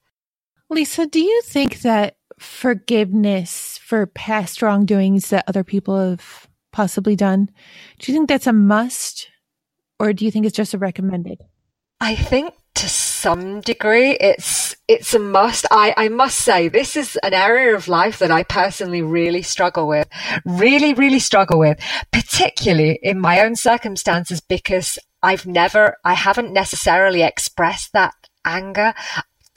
Lisa, 0.70 1.08
do 1.08 1.20
you 1.20 1.42
think 1.44 1.82
that 1.82 2.16
forgiveness 2.38 3.80
for 3.84 4.06
past 4.06 4.62
wrongdoings 4.62 5.30
that 5.30 5.46
other 5.48 5.64
people 5.64 5.98
have 5.98 6.49
possibly 6.72 7.16
done. 7.16 7.50
Do 8.00 8.12
you 8.12 8.18
think 8.18 8.30
that's 8.30 8.48
a 8.48 8.54
must 8.54 9.28
or 10.00 10.14
do 10.14 10.26
you 10.26 10.32
think 10.32 10.46
it's 10.46 10.56
just 10.56 10.74
a 10.74 10.78
recommended? 10.78 11.44
I 12.00 12.16
think 12.16 12.54
to 12.76 12.88
some 12.88 13.60
degree 13.60 14.12
it's 14.12 14.76
it's 14.88 15.14
a 15.14 15.20
must. 15.20 15.66
I, 15.70 15.94
I 15.98 16.08
must 16.08 16.38
say 16.38 16.70
this 16.70 16.96
is 16.96 17.18
an 17.24 17.34
area 17.34 17.76
of 17.76 17.88
life 17.88 18.20
that 18.20 18.32
I 18.32 18.44
personally 18.44 19.02
really 19.02 19.42
struggle 19.42 19.88
with. 19.88 20.08
Really, 20.46 20.94
really 20.94 21.20
struggle 21.20 21.60
with, 21.60 21.78
particularly 22.12 23.00
in 23.04 23.20
my 23.20 23.42
own 23.42 23.56
circumstances 23.56 24.40
because 24.40 24.98
I've 25.22 25.46
never 25.46 25.98
I 26.06 26.14
haven't 26.14 26.54
necessarily 26.54 27.22
expressed 27.22 27.92
that 27.94 28.14
anger 28.46 28.94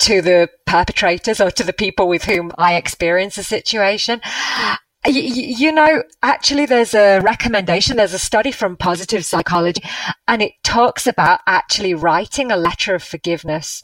to 0.01 0.21
the 0.21 0.49
perpetrators 0.67 1.41
or 1.41 1.53
to 1.53 1.63
the 1.63 1.73
people 1.73 2.09
with 2.09 2.25
whom 2.25 2.51
I 2.59 2.75
experience 2.75 3.39
a 3.39 3.45
situation. 3.45 4.21
You, 5.05 5.21
you, 5.21 5.73
know, 5.73 6.05
actually, 6.23 6.65
there's 6.65 6.95
a 6.95 7.19
recommendation. 7.19 7.97
There's 7.97 8.15
a 8.15 8.21
study 8.21 8.53
from 8.53 8.77
positive 8.77 9.25
psychology, 9.25 9.83
and 10.29 10.41
it 10.41 10.53
talks 10.63 11.09
about 11.09 11.41
actually 11.45 11.93
writing 11.93 12.53
a 12.53 12.57
letter 12.57 12.95
of 12.95 13.03
forgiveness, 13.03 13.83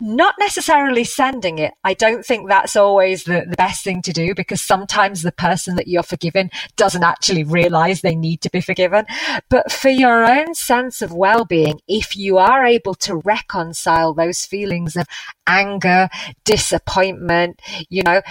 not 0.00 0.36
necessarily 0.38 1.02
sending 1.02 1.58
it. 1.58 1.74
I 1.82 1.94
don't 1.94 2.24
think 2.24 2.48
that's 2.48 2.76
always 2.76 3.24
the, 3.24 3.44
the 3.50 3.56
best 3.56 3.82
thing 3.82 4.02
to 4.02 4.12
do 4.12 4.36
because 4.36 4.62
sometimes 4.62 5.22
the 5.22 5.32
person 5.32 5.74
that 5.76 5.88
you're 5.88 6.04
forgiving 6.04 6.48
doesn't 6.76 7.02
actually 7.02 7.42
realize 7.42 8.00
they 8.00 8.14
need 8.14 8.40
to 8.42 8.50
be 8.50 8.60
forgiven. 8.60 9.04
But 9.48 9.72
for 9.72 9.88
your 9.88 10.24
own 10.24 10.54
sense 10.54 11.02
of 11.02 11.12
well 11.12 11.44
being, 11.44 11.80
if 11.88 12.16
you 12.16 12.38
are 12.38 12.64
able 12.64 12.94
to 12.94 13.16
reconcile 13.16 14.14
those 14.14 14.44
feelings 14.44 14.94
of 14.94 15.08
anger, 15.44 16.08
disappointment, 16.44 17.60
you 17.88 18.04
know, 18.04 18.22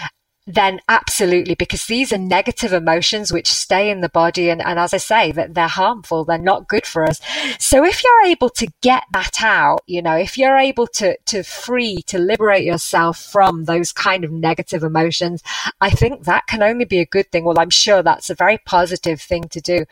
then 0.47 0.79
absolutely, 0.89 1.55
because 1.55 1.85
these 1.85 2.11
are 2.11 2.17
negative 2.17 2.73
emotions 2.73 3.31
which 3.31 3.47
stay 3.47 3.89
in 3.91 4.01
the 4.01 4.09
body. 4.09 4.49
And, 4.49 4.61
and 4.61 4.79
as 4.79 4.93
I 4.93 4.97
say, 4.97 5.31
that 5.33 5.53
they're 5.53 5.67
harmful, 5.67 6.25
they're 6.25 6.37
not 6.37 6.67
good 6.67 6.85
for 6.85 7.05
us. 7.05 7.21
So 7.59 7.85
if 7.85 8.03
you're 8.03 8.31
able 8.31 8.49
to 8.49 8.67
get 8.81 9.03
that 9.13 9.43
out, 9.43 9.81
you 9.85 10.01
know, 10.01 10.15
if 10.15 10.37
you're 10.37 10.57
able 10.57 10.87
to, 10.87 11.15
to 11.27 11.43
free, 11.43 12.01
to 12.07 12.17
liberate 12.17 12.63
yourself 12.63 13.19
from 13.19 13.65
those 13.65 13.91
kind 13.91 14.23
of 14.23 14.31
negative 14.31 14.83
emotions, 14.83 15.43
I 15.79 15.91
think 15.91 16.23
that 16.23 16.47
can 16.47 16.63
only 16.63 16.85
be 16.85 16.99
a 16.99 17.05
good 17.05 17.31
thing. 17.31 17.45
Well, 17.45 17.59
I'm 17.59 17.69
sure 17.69 18.01
that's 18.01 18.29
a 18.29 18.35
very 18.35 18.57
positive 18.65 19.21
thing 19.21 19.43
to 19.49 19.61
do. 19.61 19.85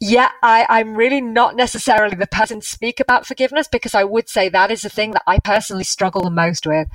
Yeah, 0.00 0.30
I, 0.42 0.66
I'm 0.68 0.94
really 0.94 1.20
not 1.22 1.56
necessarily 1.56 2.16
the 2.16 2.26
person 2.26 2.60
to 2.60 2.66
speak 2.66 3.00
about 3.00 3.26
forgiveness 3.26 3.66
because 3.66 3.94
I 3.94 4.04
would 4.04 4.28
say 4.28 4.48
that 4.48 4.70
is 4.70 4.82
the 4.82 4.90
thing 4.90 5.12
that 5.12 5.22
I 5.26 5.38
personally 5.38 5.84
struggle 5.84 6.22
the 6.22 6.30
most 6.30 6.66
with. 6.66 6.88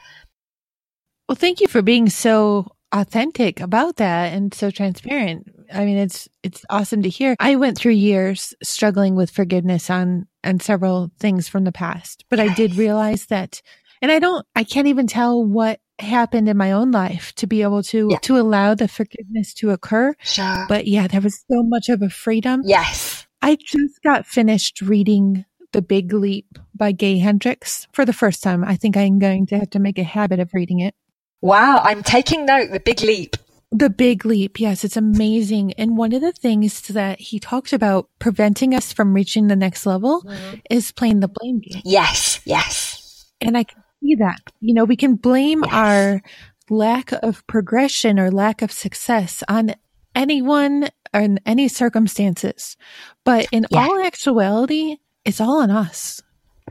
Well, 1.32 1.38
thank 1.38 1.62
you 1.62 1.70
for 1.70 1.82
being 1.82 2.10
so 2.10 2.76
authentic 2.92 3.62
about 3.62 3.96
that 3.96 4.34
and 4.34 4.54
so 4.54 4.70
transparent. 4.70 5.48
I 5.74 5.86
mean, 5.86 5.96
it's 5.96 6.28
it's 6.44 6.66
awesome 6.70 7.04
to 7.04 7.10
hear. 7.10 7.38
I 7.40 7.56
went 7.56 7.78
through 7.78 7.94
years 7.94 8.54
struggling 8.62 9.16
with 9.16 9.32
forgiveness 9.32 9.90
on 9.90 10.28
on 10.44 10.60
several 10.60 11.10
things 11.22 11.48
from 11.48 11.64
the 11.64 11.72
past, 11.72 12.26
but 12.30 12.42
I 12.42 12.54
did 12.54 12.76
realize 12.76 13.28
that 13.28 13.62
and 14.02 14.12
I 14.12 14.20
don't 14.20 14.46
I 14.58 14.66
can't 14.66 14.88
even 14.88 15.08
tell 15.08 15.42
what 15.42 15.80
happened 16.00 16.50
in 16.50 16.58
my 16.58 16.74
own 16.74 16.92
life 16.92 17.32
to 17.36 17.48
be 17.48 17.62
able 17.62 17.84
to 17.84 18.10
yeah. 18.12 18.18
to 18.24 18.38
allow 18.38 18.76
the 18.76 18.90
forgiveness 18.90 19.54
to 19.54 19.70
occur. 19.70 20.14
Sure. 20.24 20.66
But 20.68 20.86
yeah, 20.86 21.08
there 21.08 21.22
was 21.22 21.46
so 21.50 21.64
much 21.64 21.88
of 21.88 22.02
a 22.02 22.10
freedom. 22.10 22.60
Yes. 22.66 23.26
I 23.42 23.56
just 23.56 24.04
got 24.04 24.26
finished 24.26 24.82
reading 24.82 25.46
The 25.72 25.82
Big 25.82 26.12
Leap 26.12 26.60
by 26.76 26.92
Gay 26.92 27.20
Hendricks 27.20 27.88
for 27.94 28.04
the 28.04 28.12
first 28.12 28.44
time. 28.44 28.66
I 28.66 28.76
think 28.76 28.98
I'm 28.98 29.18
going 29.18 29.46
to 29.46 29.60
have 29.60 29.70
to 29.70 29.80
make 29.80 29.98
a 29.98 30.04
habit 30.04 30.42
of 30.42 30.54
reading 30.54 30.82
it. 30.82 30.94
Wow, 31.42 31.82
I'm 31.84 32.04
taking 32.04 32.46
note. 32.46 32.72
The 32.72 32.80
big 32.80 33.02
leap. 33.02 33.36
The 33.72 33.90
big 33.90 34.26
leap. 34.26 34.60
Yes, 34.60 34.84
it's 34.84 34.98
amazing. 34.98 35.74
And 35.74 35.98
one 35.98 36.14
of 36.14 36.22
the 36.22 36.34
things 36.34 36.82
that 36.90 37.20
he 37.20 37.40
talks 37.40 37.74
about 37.74 38.10
preventing 38.20 38.76
us 38.76 38.92
from 38.92 39.14
reaching 39.14 39.48
the 39.48 39.56
next 39.56 39.86
level 39.86 40.22
mm-hmm. 40.22 40.56
is 40.70 40.92
playing 40.92 41.22
the 41.22 41.30
blame 41.30 41.60
game. 41.60 41.82
Yes, 41.86 42.42
yes. 42.46 43.32
And 43.40 43.58
I 43.58 43.64
can 43.64 43.82
see 44.04 44.16
that. 44.16 44.40
You 44.60 44.74
know, 44.74 44.84
we 44.84 44.98
can 44.98 45.16
blame 45.16 45.64
yes. 45.64 45.74
our 45.74 46.22
lack 46.70 47.12
of 47.24 47.46
progression 47.48 48.20
or 48.20 48.30
lack 48.30 48.62
of 48.62 48.72
success 48.72 49.44
on 49.48 49.74
anyone 50.14 50.90
or 51.14 51.22
in 51.22 51.40
any 51.46 51.68
circumstances. 51.68 52.78
But 53.24 53.48
in 53.52 53.66
yeah. 53.72 53.80
all 53.80 54.04
actuality, 54.04 54.98
it's 55.26 55.42
all 55.42 55.62
on 55.62 55.72
us. 55.72 56.22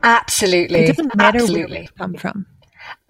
Absolutely. 0.03 0.81
It 0.81 0.87
doesn't 0.87 1.15
matter 1.15 1.39
Absolutely. 1.39 1.73
where 1.73 1.81
we 1.81 1.87
come 1.97 2.13
from. 2.13 2.45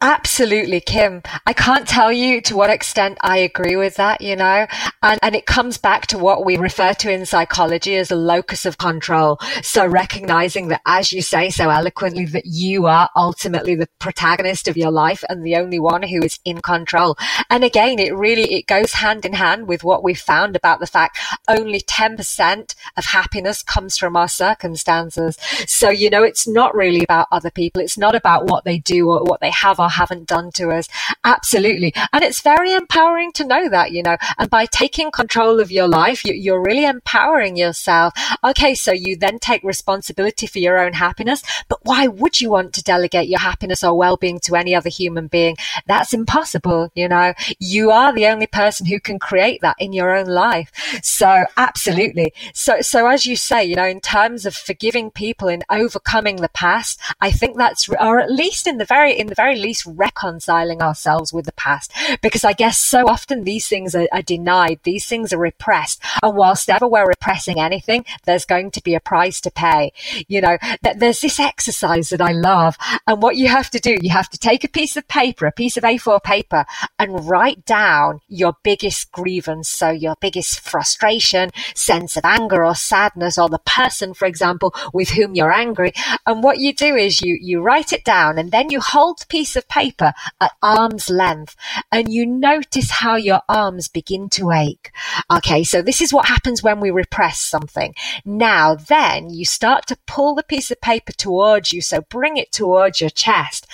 Absolutely, 0.03 0.81
Kim. 0.81 1.21
I 1.45 1.53
can't 1.53 1.87
tell 1.87 2.11
you 2.11 2.41
to 2.41 2.55
what 2.55 2.71
extent 2.71 3.19
I 3.21 3.37
agree 3.37 3.75
with 3.75 3.97
that, 3.97 4.19
you 4.19 4.35
know, 4.35 4.65
and, 5.03 5.19
and 5.21 5.35
it 5.35 5.45
comes 5.45 5.77
back 5.77 6.07
to 6.07 6.17
what 6.17 6.43
we 6.43 6.57
refer 6.57 6.95
to 6.95 7.11
in 7.11 7.23
psychology 7.27 7.95
as 7.97 8.09
a 8.09 8.15
locus 8.15 8.65
of 8.65 8.79
control. 8.79 9.37
So 9.61 9.85
recognizing 9.85 10.69
that, 10.69 10.81
as 10.87 11.11
you 11.11 11.21
say 11.21 11.51
so 11.51 11.69
eloquently, 11.69 12.25
that 12.25 12.47
you 12.47 12.87
are 12.87 13.09
ultimately 13.15 13.75
the 13.75 13.87
protagonist 13.99 14.67
of 14.67 14.75
your 14.75 14.89
life 14.89 15.23
and 15.29 15.45
the 15.45 15.55
only 15.55 15.79
one 15.79 16.01
who 16.01 16.23
is 16.23 16.39
in 16.45 16.61
control. 16.61 17.15
And 17.51 17.63
again, 17.63 17.99
it 17.99 18.15
really, 18.15 18.51
it 18.55 18.65
goes 18.65 18.93
hand 18.93 19.23
in 19.23 19.33
hand 19.33 19.67
with 19.67 19.83
what 19.83 20.03
we 20.03 20.15
found 20.15 20.55
about 20.55 20.79
the 20.79 20.87
fact 20.87 21.19
only 21.47 21.79
10% 21.79 22.73
of 22.97 23.05
happiness 23.05 23.61
comes 23.61 23.99
from 23.99 24.15
our 24.15 24.27
circumstances. 24.27 25.37
So, 25.67 25.91
you 25.91 26.09
know, 26.09 26.23
it's 26.23 26.47
not 26.47 26.73
really 26.73 27.03
about 27.03 27.27
other 27.31 27.51
people. 27.51 27.83
It's 27.83 27.99
not 27.99 28.15
about 28.15 28.47
what 28.47 28.65
they 28.65 28.79
do 28.79 29.07
or 29.07 29.23
what 29.23 29.41
they 29.41 29.51
have 29.51 29.79
or 29.79 29.90
haven't 29.91 30.27
done 30.27 30.51
to 30.53 30.71
us. 30.71 30.87
Absolutely. 31.23 31.93
And 32.11 32.23
it's 32.23 32.41
very 32.41 32.73
empowering 32.73 33.31
to 33.33 33.45
know 33.45 33.69
that, 33.69 33.91
you 33.91 34.03
know, 34.03 34.17
and 34.37 34.49
by 34.49 34.65
taking 34.65 35.11
control 35.11 35.59
of 35.59 35.71
your 35.71 35.87
life, 35.87 36.25
you're 36.25 36.61
really 36.61 36.85
empowering 36.85 37.55
yourself. 37.55 38.13
Okay. 38.43 38.75
So 38.75 38.91
you 38.91 39.15
then 39.15 39.39
take 39.39 39.63
responsibility 39.63 40.47
for 40.47 40.59
your 40.59 40.79
own 40.79 40.93
happiness, 40.93 41.43
but 41.67 41.79
why 41.83 42.07
would 42.07 42.41
you 42.41 42.49
want 42.49 42.73
to 42.73 42.83
delegate 42.83 43.29
your 43.29 43.39
happiness 43.39 43.83
or 43.83 43.97
well-being 43.97 44.39
to 44.41 44.55
any 44.55 44.75
other 44.75 44.89
human 44.89 45.27
being? 45.27 45.55
That's 45.85 46.13
impossible. 46.13 46.91
You 46.95 47.07
know, 47.07 47.33
you 47.59 47.91
are 47.91 48.13
the 48.13 48.27
only 48.27 48.47
person 48.47 48.85
who 48.85 48.99
can 48.99 49.19
create 49.19 49.61
that 49.61 49.75
in 49.79 49.93
your 49.93 50.15
own 50.15 50.27
life. 50.27 50.71
So 51.03 51.45
absolutely. 51.57 52.33
So, 52.53 52.81
so 52.81 53.07
as 53.07 53.25
you 53.25 53.35
say, 53.35 53.63
you 53.63 53.75
know, 53.75 53.85
in 53.85 54.01
terms 54.01 54.45
of 54.45 54.55
forgiving 54.55 55.11
people 55.11 55.47
and 55.47 55.63
overcoming 55.69 56.37
the 56.37 56.49
past, 56.49 56.99
I 57.19 57.31
think 57.31 57.57
that's, 57.57 57.89
or 57.89 58.19
at 58.19 58.31
least 58.31 58.67
in 58.67 58.77
the 58.77 58.85
very, 58.85 59.17
in 59.17 59.27
the 59.27 59.35
very 59.35 59.57
least 59.57 59.80
reconciling 59.85 60.81
ourselves 60.81 61.33
with 61.33 61.45
the 61.45 61.51
past. 61.53 61.91
Because 62.21 62.43
I 62.43 62.53
guess 62.53 62.77
so 62.77 63.07
often 63.07 63.43
these 63.43 63.67
things 63.67 63.95
are, 63.95 64.07
are 64.11 64.21
denied. 64.21 64.79
These 64.83 65.05
things 65.05 65.33
are 65.33 65.37
repressed. 65.37 66.01
And 66.21 66.35
whilst 66.35 66.69
ever 66.69 66.87
we're 66.87 67.07
repressing 67.07 67.59
anything, 67.59 68.05
there's 68.25 68.45
going 68.45 68.71
to 68.71 68.83
be 68.83 68.95
a 68.95 68.99
price 68.99 69.41
to 69.41 69.51
pay. 69.51 69.91
You 70.27 70.41
know, 70.41 70.57
th- 70.83 70.97
there's 70.97 71.21
this 71.21 71.39
exercise 71.39 72.09
that 72.09 72.21
I 72.21 72.31
love. 72.31 72.77
And 73.07 73.21
what 73.21 73.37
you 73.37 73.47
have 73.47 73.69
to 73.71 73.79
do, 73.79 73.97
you 74.01 74.11
have 74.11 74.29
to 74.29 74.37
take 74.37 74.63
a 74.63 74.69
piece 74.69 74.97
of 74.97 75.07
paper, 75.07 75.45
a 75.45 75.51
piece 75.51 75.77
of 75.77 75.83
A4 75.83 76.23
paper 76.23 76.65
and 76.99 77.27
write 77.27 77.65
down 77.65 78.21
your 78.27 78.53
biggest 78.63 79.11
grievance. 79.11 79.69
So 79.69 79.89
your 79.89 80.15
biggest 80.19 80.59
frustration, 80.59 81.51
sense 81.75 82.17
of 82.17 82.25
anger 82.25 82.63
or 82.63 82.75
sadness 82.75 83.37
or 83.37 83.49
the 83.49 83.59
person, 83.59 84.13
for 84.13 84.25
example, 84.25 84.73
with 84.93 85.09
whom 85.09 85.35
you're 85.35 85.51
angry. 85.51 85.93
And 86.25 86.43
what 86.43 86.59
you 86.59 86.73
do 86.73 86.95
is 86.95 87.21
you, 87.21 87.37
you 87.41 87.61
write 87.61 87.93
it 87.93 88.03
down 88.03 88.37
and 88.37 88.51
then 88.51 88.69
you 88.69 88.79
hold 88.79 89.19
the 89.19 89.25
piece 89.27 89.55
of 89.55 89.67
paper 89.71 90.13
at 90.41 90.51
arm's 90.61 91.09
length 91.09 91.55
and 91.91 92.11
you 92.11 92.25
notice 92.25 92.91
how 92.91 93.15
your 93.15 93.41
arms 93.47 93.87
begin 93.87 94.29
to 94.29 94.51
ache. 94.51 94.91
Okay. 95.31 95.63
So 95.63 95.81
this 95.81 96.01
is 96.01 96.13
what 96.13 96.27
happens 96.27 96.61
when 96.61 96.79
we 96.79 96.91
repress 96.91 97.39
something. 97.39 97.95
Now 98.25 98.75
then 98.75 99.29
you 99.29 99.45
start 99.45 99.87
to 99.87 99.97
pull 100.05 100.35
the 100.35 100.43
piece 100.43 100.69
of 100.71 100.81
paper 100.81 101.13
towards 101.13 101.71
you. 101.71 101.81
So 101.81 102.01
bring 102.01 102.37
it 102.37 102.51
towards 102.51 102.99
your 102.99 103.09
chest 103.09 103.65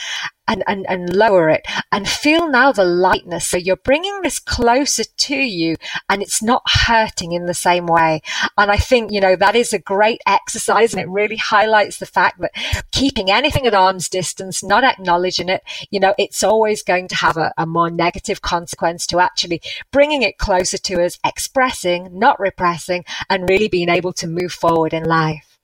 and, 0.47 0.63
and, 0.67 0.85
and 0.89 1.15
lower 1.15 1.49
it 1.49 1.65
and 1.91 2.07
feel 2.07 2.49
now 2.49 2.71
the 2.71 2.85
lightness. 2.85 3.47
So 3.47 3.57
you're 3.57 3.75
bringing 3.75 4.21
this 4.21 4.39
closer 4.39 5.03
to 5.03 5.35
you 5.35 5.75
and 6.09 6.21
it's 6.21 6.41
not 6.41 6.63
hurting 6.65 7.33
in 7.33 7.45
the 7.45 7.53
same 7.53 7.85
way. 7.85 8.21
And 8.57 8.71
I 8.71 8.77
think, 8.77 9.11
you 9.11 9.21
know, 9.21 9.35
that 9.35 9.55
is 9.55 9.73
a 9.73 9.79
great 9.79 10.21
exercise 10.25 10.93
and 10.93 11.01
it 11.01 11.09
really 11.09 11.37
highlights 11.37 11.99
the 11.99 12.05
fact 12.05 12.39
that 12.41 12.83
keeping 12.91 13.29
anything 13.29 13.65
at 13.67 13.73
arm's 13.73 14.09
distance, 14.09 14.63
not 14.63 14.83
acknowledging 14.83 15.49
it, 15.49 15.63
you 15.91 15.99
know, 15.99 16.13
it's 16.17 16.43
always 16.43 16.83
going 16.83 17.07
to 17.09 17.15
have 17.15 17.37
a, 17.37 17.53
a 17.57 17.65
more 17.65 17.89
negative 17.89 18.41
consequence 18.41 19.05
to 19.07 19.19
actually 19.19 19.61
bringing 19.91 20.21
it 20.21 20.37
closer 20.37 20.77
to 20.77 21.03
us, 21.03 21.19
expressing, 21.25 22.17
not 22.17 22.39
repressing, 22.39 23.03
and 23.29 23.49
really 23.49 23.67
being 23.67 23.89
able 23.89 24.13
to 24.13 24.27
move 24.27 24.51
forward 24.51 24.93
in 24.93 25.03
life. 25.03 25.59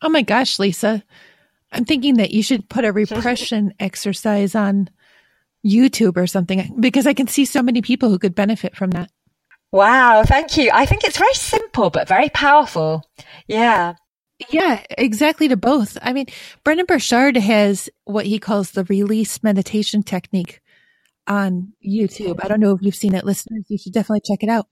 Oh 0.00 0.08
my 0.08 0.22
gosh, 0.22 0.58
Lisa. 0.58 1.04
I'm 1.72 1.84
thinking 1.84 2.14
that 2.16 2.32
you 2.32 2.42
should 2.42 2.68
put 2.68 2.84
a 2.84 2.92
repression 2.92 3.74
exercise 3.80 4.54
on 4.54 4.90
YouTube 5.66 6.16
or 6.16 6.26
something 6.26 6.76
because 6.78 7.06
I 7.06 7.14
can 7.14 7.26
see 7.26 7.44
so 7.44 7.62
many 7.62 7.82
people 7.82 8.08
who 8.08 8.18
could 8.18 8.34
benefit 8.34 8.76
from 8.76 8.90
that. 8.90 9.10
Wow, 9.70 10.22
thank 10.24 10.56
you. 10.58 10.70
I 10.72 10.84
think 10.84 11.04
it's 11.04 11.16
very 11.16 11.34
simple 11.34 11.88
but 11.90 12.08
very 12.08 12.28
powerful. 12.28 13.02
Yeah. 13.46 13.94
Yeah, 14.50 14.82
exactly 14.90 15.48
to 15.48 15.56
both. 15.56 15.96
I 16.02 16.12
mean, 16.12 16.26
Brendan 16.64 16.86
Burchard 16.86 17.36
has 17.36 17.88
what 18.04 18.26
he 18.26 18.38
calls 18.38 18.72
the 18.72 18.84
release 18.84 19.42
meditation 19.42 20.02
technique 20.02 20.60
on 21.26 21.72
YouTube. 21.86 22.40
I 22.42 22.48
don't 22.48 22.60
know 22.60 22.74
if 22.74 22.82
you've 22.82 22.94
seen 22.94 23.14
it, 23.14 23.24
listeners. 23.24 23.64
You 23.68 23.78
should 23.78 23.92
definitely 23.92 24.22
check 24.26 24.42
it 24.42 24.48
out. 24.48 24.66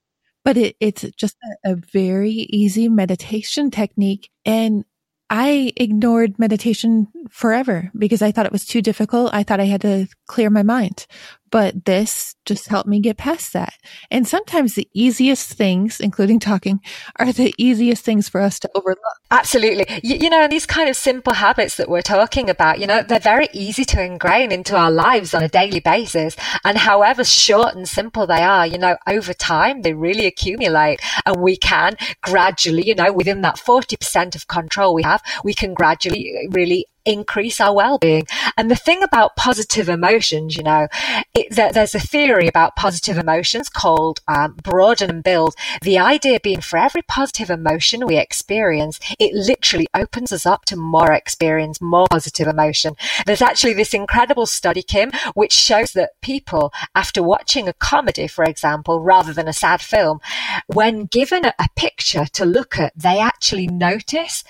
But 0.44 0.56
it, 0.56 0.76
it's 0.80 1.02
just 1.16 1.36
a, 1.64 1.72
a 1.72 1.76
very 1.76 2.32
easy 2.32 2.88
meditation 2.88 3.70
technique. 3.70 4.30
And 4.44 4.84
I 5.30 5.72
ignored 5.76 6.38
meditation 6.40 7.06
forever 7.30 7.92
because 7.96 8.20
I 8.20 8.32
thought 8.32 8.46
it 8.46 8.52
was 8.52 8.64
too 8.64 8.82
difficult. 8.82 9.32
I 9.32 9.44
thought 9.44 9.60
I 9.60 9.64
had 9.64 9.82
to 9.82 10.08
clear 10.26 10.50
my 10.50 10.64
mind. 10.64 11.06
But 11.50 11.84
this 11.84 12.36
just 12.44 12.68
helped 12.68 12.88
me 12.88 13.00
get 13.00 13.16
past 13.16 13.52
that. 13.52 13.74
And 14.10 14.26
sometimes 14.26 14.74
the 14.74 14.88
easiest 14.94 15.52
things, 15.52 16.00
including 16.00 16.38
talking, 16.38 16.80
are 17.16 17.32
the 17.32 17.54
easiest 17.58 18.04
things 18.04 18.28
for 18.28 18.40
us 18.40 18.58
to 18.60 18.70
overlook. 18.74 18.98
Absolutely. 19.30 19.86
You, 20.02 20.16
you, 20.16 20.30
know, 20.30 20.46
these 20.48 20.66
kind 20.66 20.88
of 20.88 20.96
simple 20.96 21.34
habits 21.34 21.76
that 21.76 21.88
we're 21.88 22.02
talking 22.02 22.48
about, 22.48 22.78
you 22.78 22.86
know, 22.86 23.02
they're 23.02 23.18
very 23.18 23.48
easy 23.52 23.84
to 23.86 24.02
ingrain 24.02 24.52
into 24.52 24.76
our 24.76 24.90
lives 24.90 25.34
on 25.34 25.42
a 25.42 25.48
daily 25.48 25.80
basis. 25.80 26.36
And 26.64 26.78
however 26.78 27.24
short 27.24 27.74
and 27.74 27.88
simple 27.88 28.26
they 28.26 28.42
are, 28.42 28.66
you 28.66 28.78
know, 28.78 28.96
over 29.06 29.32
time, 29.32 29.82
they 29.82 29.92
really 29.92 30.26
accumulate 30.26 31.00
and 31.26 31.40
we 31.40 31.56
can 31.56 31.96
gradually, 32.22 32.86
you 32.86 32.94
know, 32.94 33.12
within 33.12 33.42
that 33.42 33.56
40% 33.56 34.34
of 34.34 34.48
control 34.48 34.94
we 34.94 35.02
have, 35.02 35.22
we 35.44 35.54
can 35.54 35.74
gradually 35.74 36.48
really 36.50 36.86
increase 37.04 37.60
our 37.60 37.74
well-being. 37.74 38.26
And 38.56 38.70
the 38.70 38.76
thing 38.76 39.02
about 39.02 39.36
positive 39.36 39.88
emotions, 39.88 40.56
you 40.56 40.62
know, 40.62 40.88
it, 41.34 41.54
there, 41.54 41.72
there's 41.72 41.94
a 41.94 42.00
theory 42.00 42.46
about 42.46 42.76
positive 42.76 43.18
emotions 43.18 43.68
called 43.68 44.20
um, 44.28 44.54
broaden 44.62 45.10
and 45.10 45.22
build. 45.22 45.54
The 45.82 45.98
idea 45.98 46.40
being 46.40 46.60
for 46.60 46.78
every 46.78 47.02
positive 47.02 47.50
emotion 47.50 48.06
we 48.06 48.16
experience, 48.18 49.00
it 49.18 49.32
literally 49.34 49.86
opens 49.94 50.32
us 50.32 50.46
up 50.46 50.64
to 50.66 50.76
more 50.76 51.12
experience, 51.12 51.80
more 51.80 52.06
positive 52.10 52.46
emotion. 52.46 52.94
There's 53.26 53.42
actually 53.42 53.74
this 53.74 53.94
incredible 53.94 54.46
study, 54.46 54.82
Kim, 54.82 55.10
which 55.34 55.52
shows 55.52 55.92
that 55.92 56.20
people, 56.22 56.72
after 56.94 57.22
watching 57.22 57.68
a 57.68 57.72
comedy, 57.74 58.26
for 58.26 58.44
example, 58.44 59.00
rather 59.00 59.32
than 59.32 59.48
a 59.48 59.52
sad 59.52 59.80
film, 59.80 60.20
when 60.66 61.06
given 61.06 61.44
a, 61.44 61.54
a 61.58 61.68
picture 61.76 62.26
to 62.26 62.44
look 62.44 62.78
at, 62.78 62.92
they 62.96 63.18
actually 63.18 63.66
notice 63.66 64.44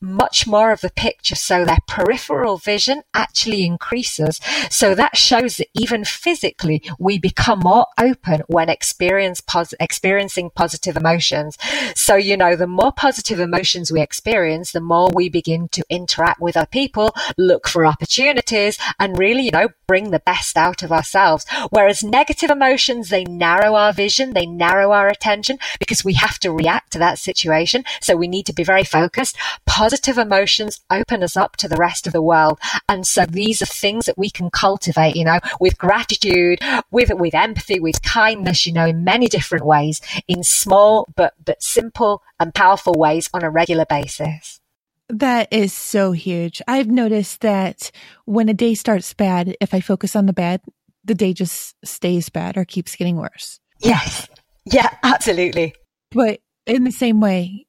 much 0.00 0.46
more 0.46 0.72
of 0.72 0.80
the 0.80 0.90
picture 0.90 1.34
so 1.34 1.64
their 1.64 1.78
peripheral 1.88 2.58
vision 2.58 3.02
actually 3.14 3.64
increases. 3.64 4.40
So 4.70 4.94
that 4.94 5.16
shows 5.16 5.56
that 5.56 5.68
even 5.74 6.04
physically 6.04 6.82
we 6.98 7.18
become 7.18 7.60
more 7.60 7.86
open 7.98 8.42
when 8.46 8.68
experience 8.68 9.40
pos- 9.40 9.74
experiencing 9.80 10.50
positive 10.54 10.96
emotions. 10.96 11.56
So, 11.94 12.16
you 12.16 12.36
know, 12.36 12.56
the 12.56 12.66
more 12.66 12.92
positive 12.92 13.40
emotions 13.40 13.90
we 13.90 14.00
experience, 14.00 14.72
the 14.72 14.80
more 14.80 15.10
we 15.14 15.28
begin 15.28 15.68
to 15.68 15.84
interact 15.88 16.40
with 16.40 16.56
other 16.56 16.66
people, 16.66 17.14
look 17.38 17.68
for 17.68 17.86
opportunities 17.86 18.78
and 18.98 19.18
really, 19.18 19.42
you 19.42 19.50
know, 19.50 19.68
bring 19.86 20.10
the 20.10 20.18
best 20.20 20.56
out 20.56 20.82
of 20.82 20.92
ourselves. 20.92 21.46
Whereas 21.70 22.02
negative 22.02 22.50
emotions, 22.50 23.08
they 23.08 23.24
narrow 23.24 23.74
our 23.74 23.92
vision, 23.92 24.34
they 24.34 24.46
narrow 24.46 24.92
our 24.92 25.08
attention 25.08 25.58
because 25.78 26.04
we 26.04 26.14
have 26.14 26.38
to 26.40 26.52
react 26.52 26.92
to 26.92 26.98
that 26.98 27.18
situation. 27.18 27.84
So 28.00 28.16
we 28.16 28.28
need 28.28 28.46
to 28.46 28.52
be 28.52 28.64
very 28.64 28.84
focused. 28.84 29.36
Positive 29.64 29.85
emotions 30.18 30.80
open 30.90 31.22
us 31.22 31.36
up 31.36 31.56
to 31.56 31.68
the 31.68 31.76
rest 31.76 32.06
of 32.06 32.12
the 32.12 32.22
world. 32.22 32.58
And 32.88 33.06
so 33.06 33.26
these 33.26 33.62
are 33.62 33.66
things 33.66 34.06
that 34.06 34.18
we 34.18 34.30
can 34.30 34.50
cultivate, 34.50 35.16
you 35.16 35.24
know, 35.24 35.40
with 35.60 35.78
gratitude, 35.78 36.60
with, 36.90 37.10
with 37.14 37.34
empathy, 37.34 37.80
with 37.80 38.02
kindness, 38.02 38.66
you 38.66 38.72
know, 38.72 38.86
in 38.86 39.04
many 39.04 39.28
different 39.28 39.64
ways, 39.64 40.00
in 40.28 40.42
small 40.42 41.06
but, 41.16 41.34
but 41.44 41.62
simple 41.62 42.22
and 42.38 42.54
powerful 42.54 42.94
ways 42.94 43.28
on 43.32 43.42
a 43.42 43.50
regular 43.50 43.86
basis. 43.86 44.60
That 45.08 45.48
is 45.52 45.72
so 45.72 46.12
huge. 46.12 46.60
I've 46.66 46.88
noticed 46.88 47.42
that 47.42 47.92
when 48.24 48.48
a 48.48 48.54
day 48.54 48.74
starts 48.74 49.14
bad, 49.14 49.56
if 49.60 49.72
I 49.72 49.80
focus 49.80 50.16
on 50.16 50.26
the 50.26 50.32
bad, 50.32 50.60
the 51.04 51.14
day 51.14 51.32
just 51.32 51.76
stays 51.84 52.28
bad 52.28 52.56
or 52.56 52.64
keeps 52.64 52.96
getting 52.96 53.16
worse. 53.16 53.60
Yes. 53.80 54.28
Yeah, 54.64 54.90
absolutely. 55.04 55.74
But 56.10 56.40
in 56.66 56.82
the 56.82 56.90
same 56.90 57.20
way, 57.20 57.65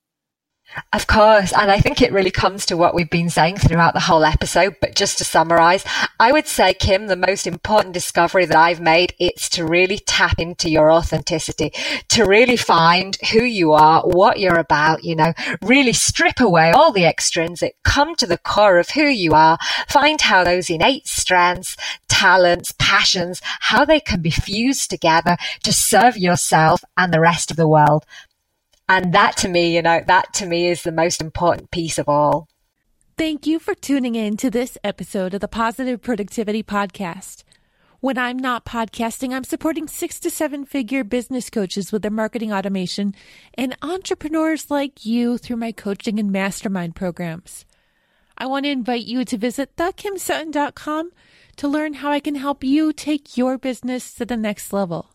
Of 0.93 1.07
course. 1.07 1.53
And 1.53 1.71
I 1.71 1.81
think 1.81 2.03
it 2.03 2.13
really 2.13 2.31
comes 2.31 2.67
to 2.67 2.77
what 2.77 2.95
we've 2.95 3.09
been 3.09 3.31
saying 3.31 3.57
throughout 3.57 3.95
the 3.95 4.01
whole 4.01 4.25
episode. 4.25 4.77
But 4.81 4.95
just 4.95 5.19
to 5.19 5.25
summarize, 5.25 5.85
I 6.21 6.31
would 6.31 6.47
say, 6.47 6.75
Kim, 6.75 7.07
the 7.07 7.17
most 7.17 7.47
important 7.47 7.95
discovery 7.95 8.45
that 8.45 8.57
I've 8.57 8.81
made 8.81 9.15
is 9.19 9.49
to 9.51 9.67
really 9.67 9.99
tap 9.99 10.39
into 10.39 10.69
your 10.69 10.93
authenticity, 10.93 11.73
to 12.09 12.25
really 12.25 12.57
find 12.57 13.17
who 13.33 13.43
you 13.43 13.73
are, 13.73 14.03
what 14.03 14.39
you're 14.39 14.59
about, 14.59 15.05
you 15.05 15.17
know, 15.17 15.33
really 15.63 15.95
strip 15.95 16.39
away 16.39 16.71
all 16.71 16.93
the 16.93 17.07
extrinsic, 17.07 17.77
come 17.83 18.15
to 18.17 18.27
the 18.27 18.39
core 18.39 18.79
of 18.79 18.91
who 18.91 19.07
you 19.07 19.33
are, 19.33 19.59
find 19.89 20.21
how 20.21 20.45
those 20.45 20.69
innate 20.69 21.09
strengths, 21.09 21.77
talents, 22.09 22.75
passions, 22.79 23.41
how 23.61 23.85
they 23.85 24.01
can 24.01 24.21
be 24.21 24.31
fused 24.31 24.91
together 24.91 25.37
to 25.63 25.73
serve 25.73 26.17
yourself 26.17 26.85
and 26.97 27.13
the 27.13 27.21
rest 27.21 27.51
of 27.51 27.57
the 27.57 27.69
world. 27.69 28.05
And 28.89 29.13
that 29.13 29.37
to 29.39 29.49
me, 29.49 29.75
you 29.75 29.83
know, 29.83 30.03
that 30.07 30.33
to 30.35 30.47
me 30.47 30.69
is 30.69 30.83
the 30.83 30.93
most 30.93 31.21
important 31.21 31.71
piece 31.71 31.99
of 31.99 32.09
all. 32.09 32.49
Thank 33.19 33.47
you 33.47 33.59
for 33.59 33.75
tuning 33.75 34.15
in 34.15 34.37
to 34.37 34.51
this 34.51 34.79
episode 34.85 35.35
of 35.35 35.41
the 35.41 35.49
Positive 35.49 36.01
Productivity 36.01 36.63
Podcast. 36.63 37.43
When 38.01 38.17
I'm 38.17 38.39
not 38.39 38.65
podcasting, 38.65 39.35
I'm 39.35 39.43
supporting 39.43 39.89
six 39.89 40.21
to 40.21 40.31
seven 40.31 40.65
figure 40.65 41.03
business 41.03 41.51
coaches 41.51 41.91
with 41.91 42.03
their 42.03 42.13
marketing 42.13 42.53
automation 42.53 43.15
and 43.55 43.77
entrepreneurs 43.83 44.71
like 44.71 45.05
you 45.05 45.37
through 45.37 45.57
my 45.57 45.73
coaching 45.73 46.21
and 46.21 46.31
mastermind 46.31 46.95
programs. 46.95 47.67
I 48.39 48.47
want 48.47 48.67
to 48.67 48.71
invite 48.71 49.05
you 49.05 49.25
to 49.25 49.37
visit 49.37 49.75
thekimsutton.com 49.75 51.11
to 51.57 51.69
learn 51.69 51.95
how 51.95 52.13
I 52.13 52.21
can 52.21 52.37
help 52.37 52.63
you 52.63 52.93
take 52.93 53.37
your 53.37 53.59
business 53.59 54.15
to 54.15 54.25
the 54.25 54.37
next 54.37 54.73
level. 54.73 55.11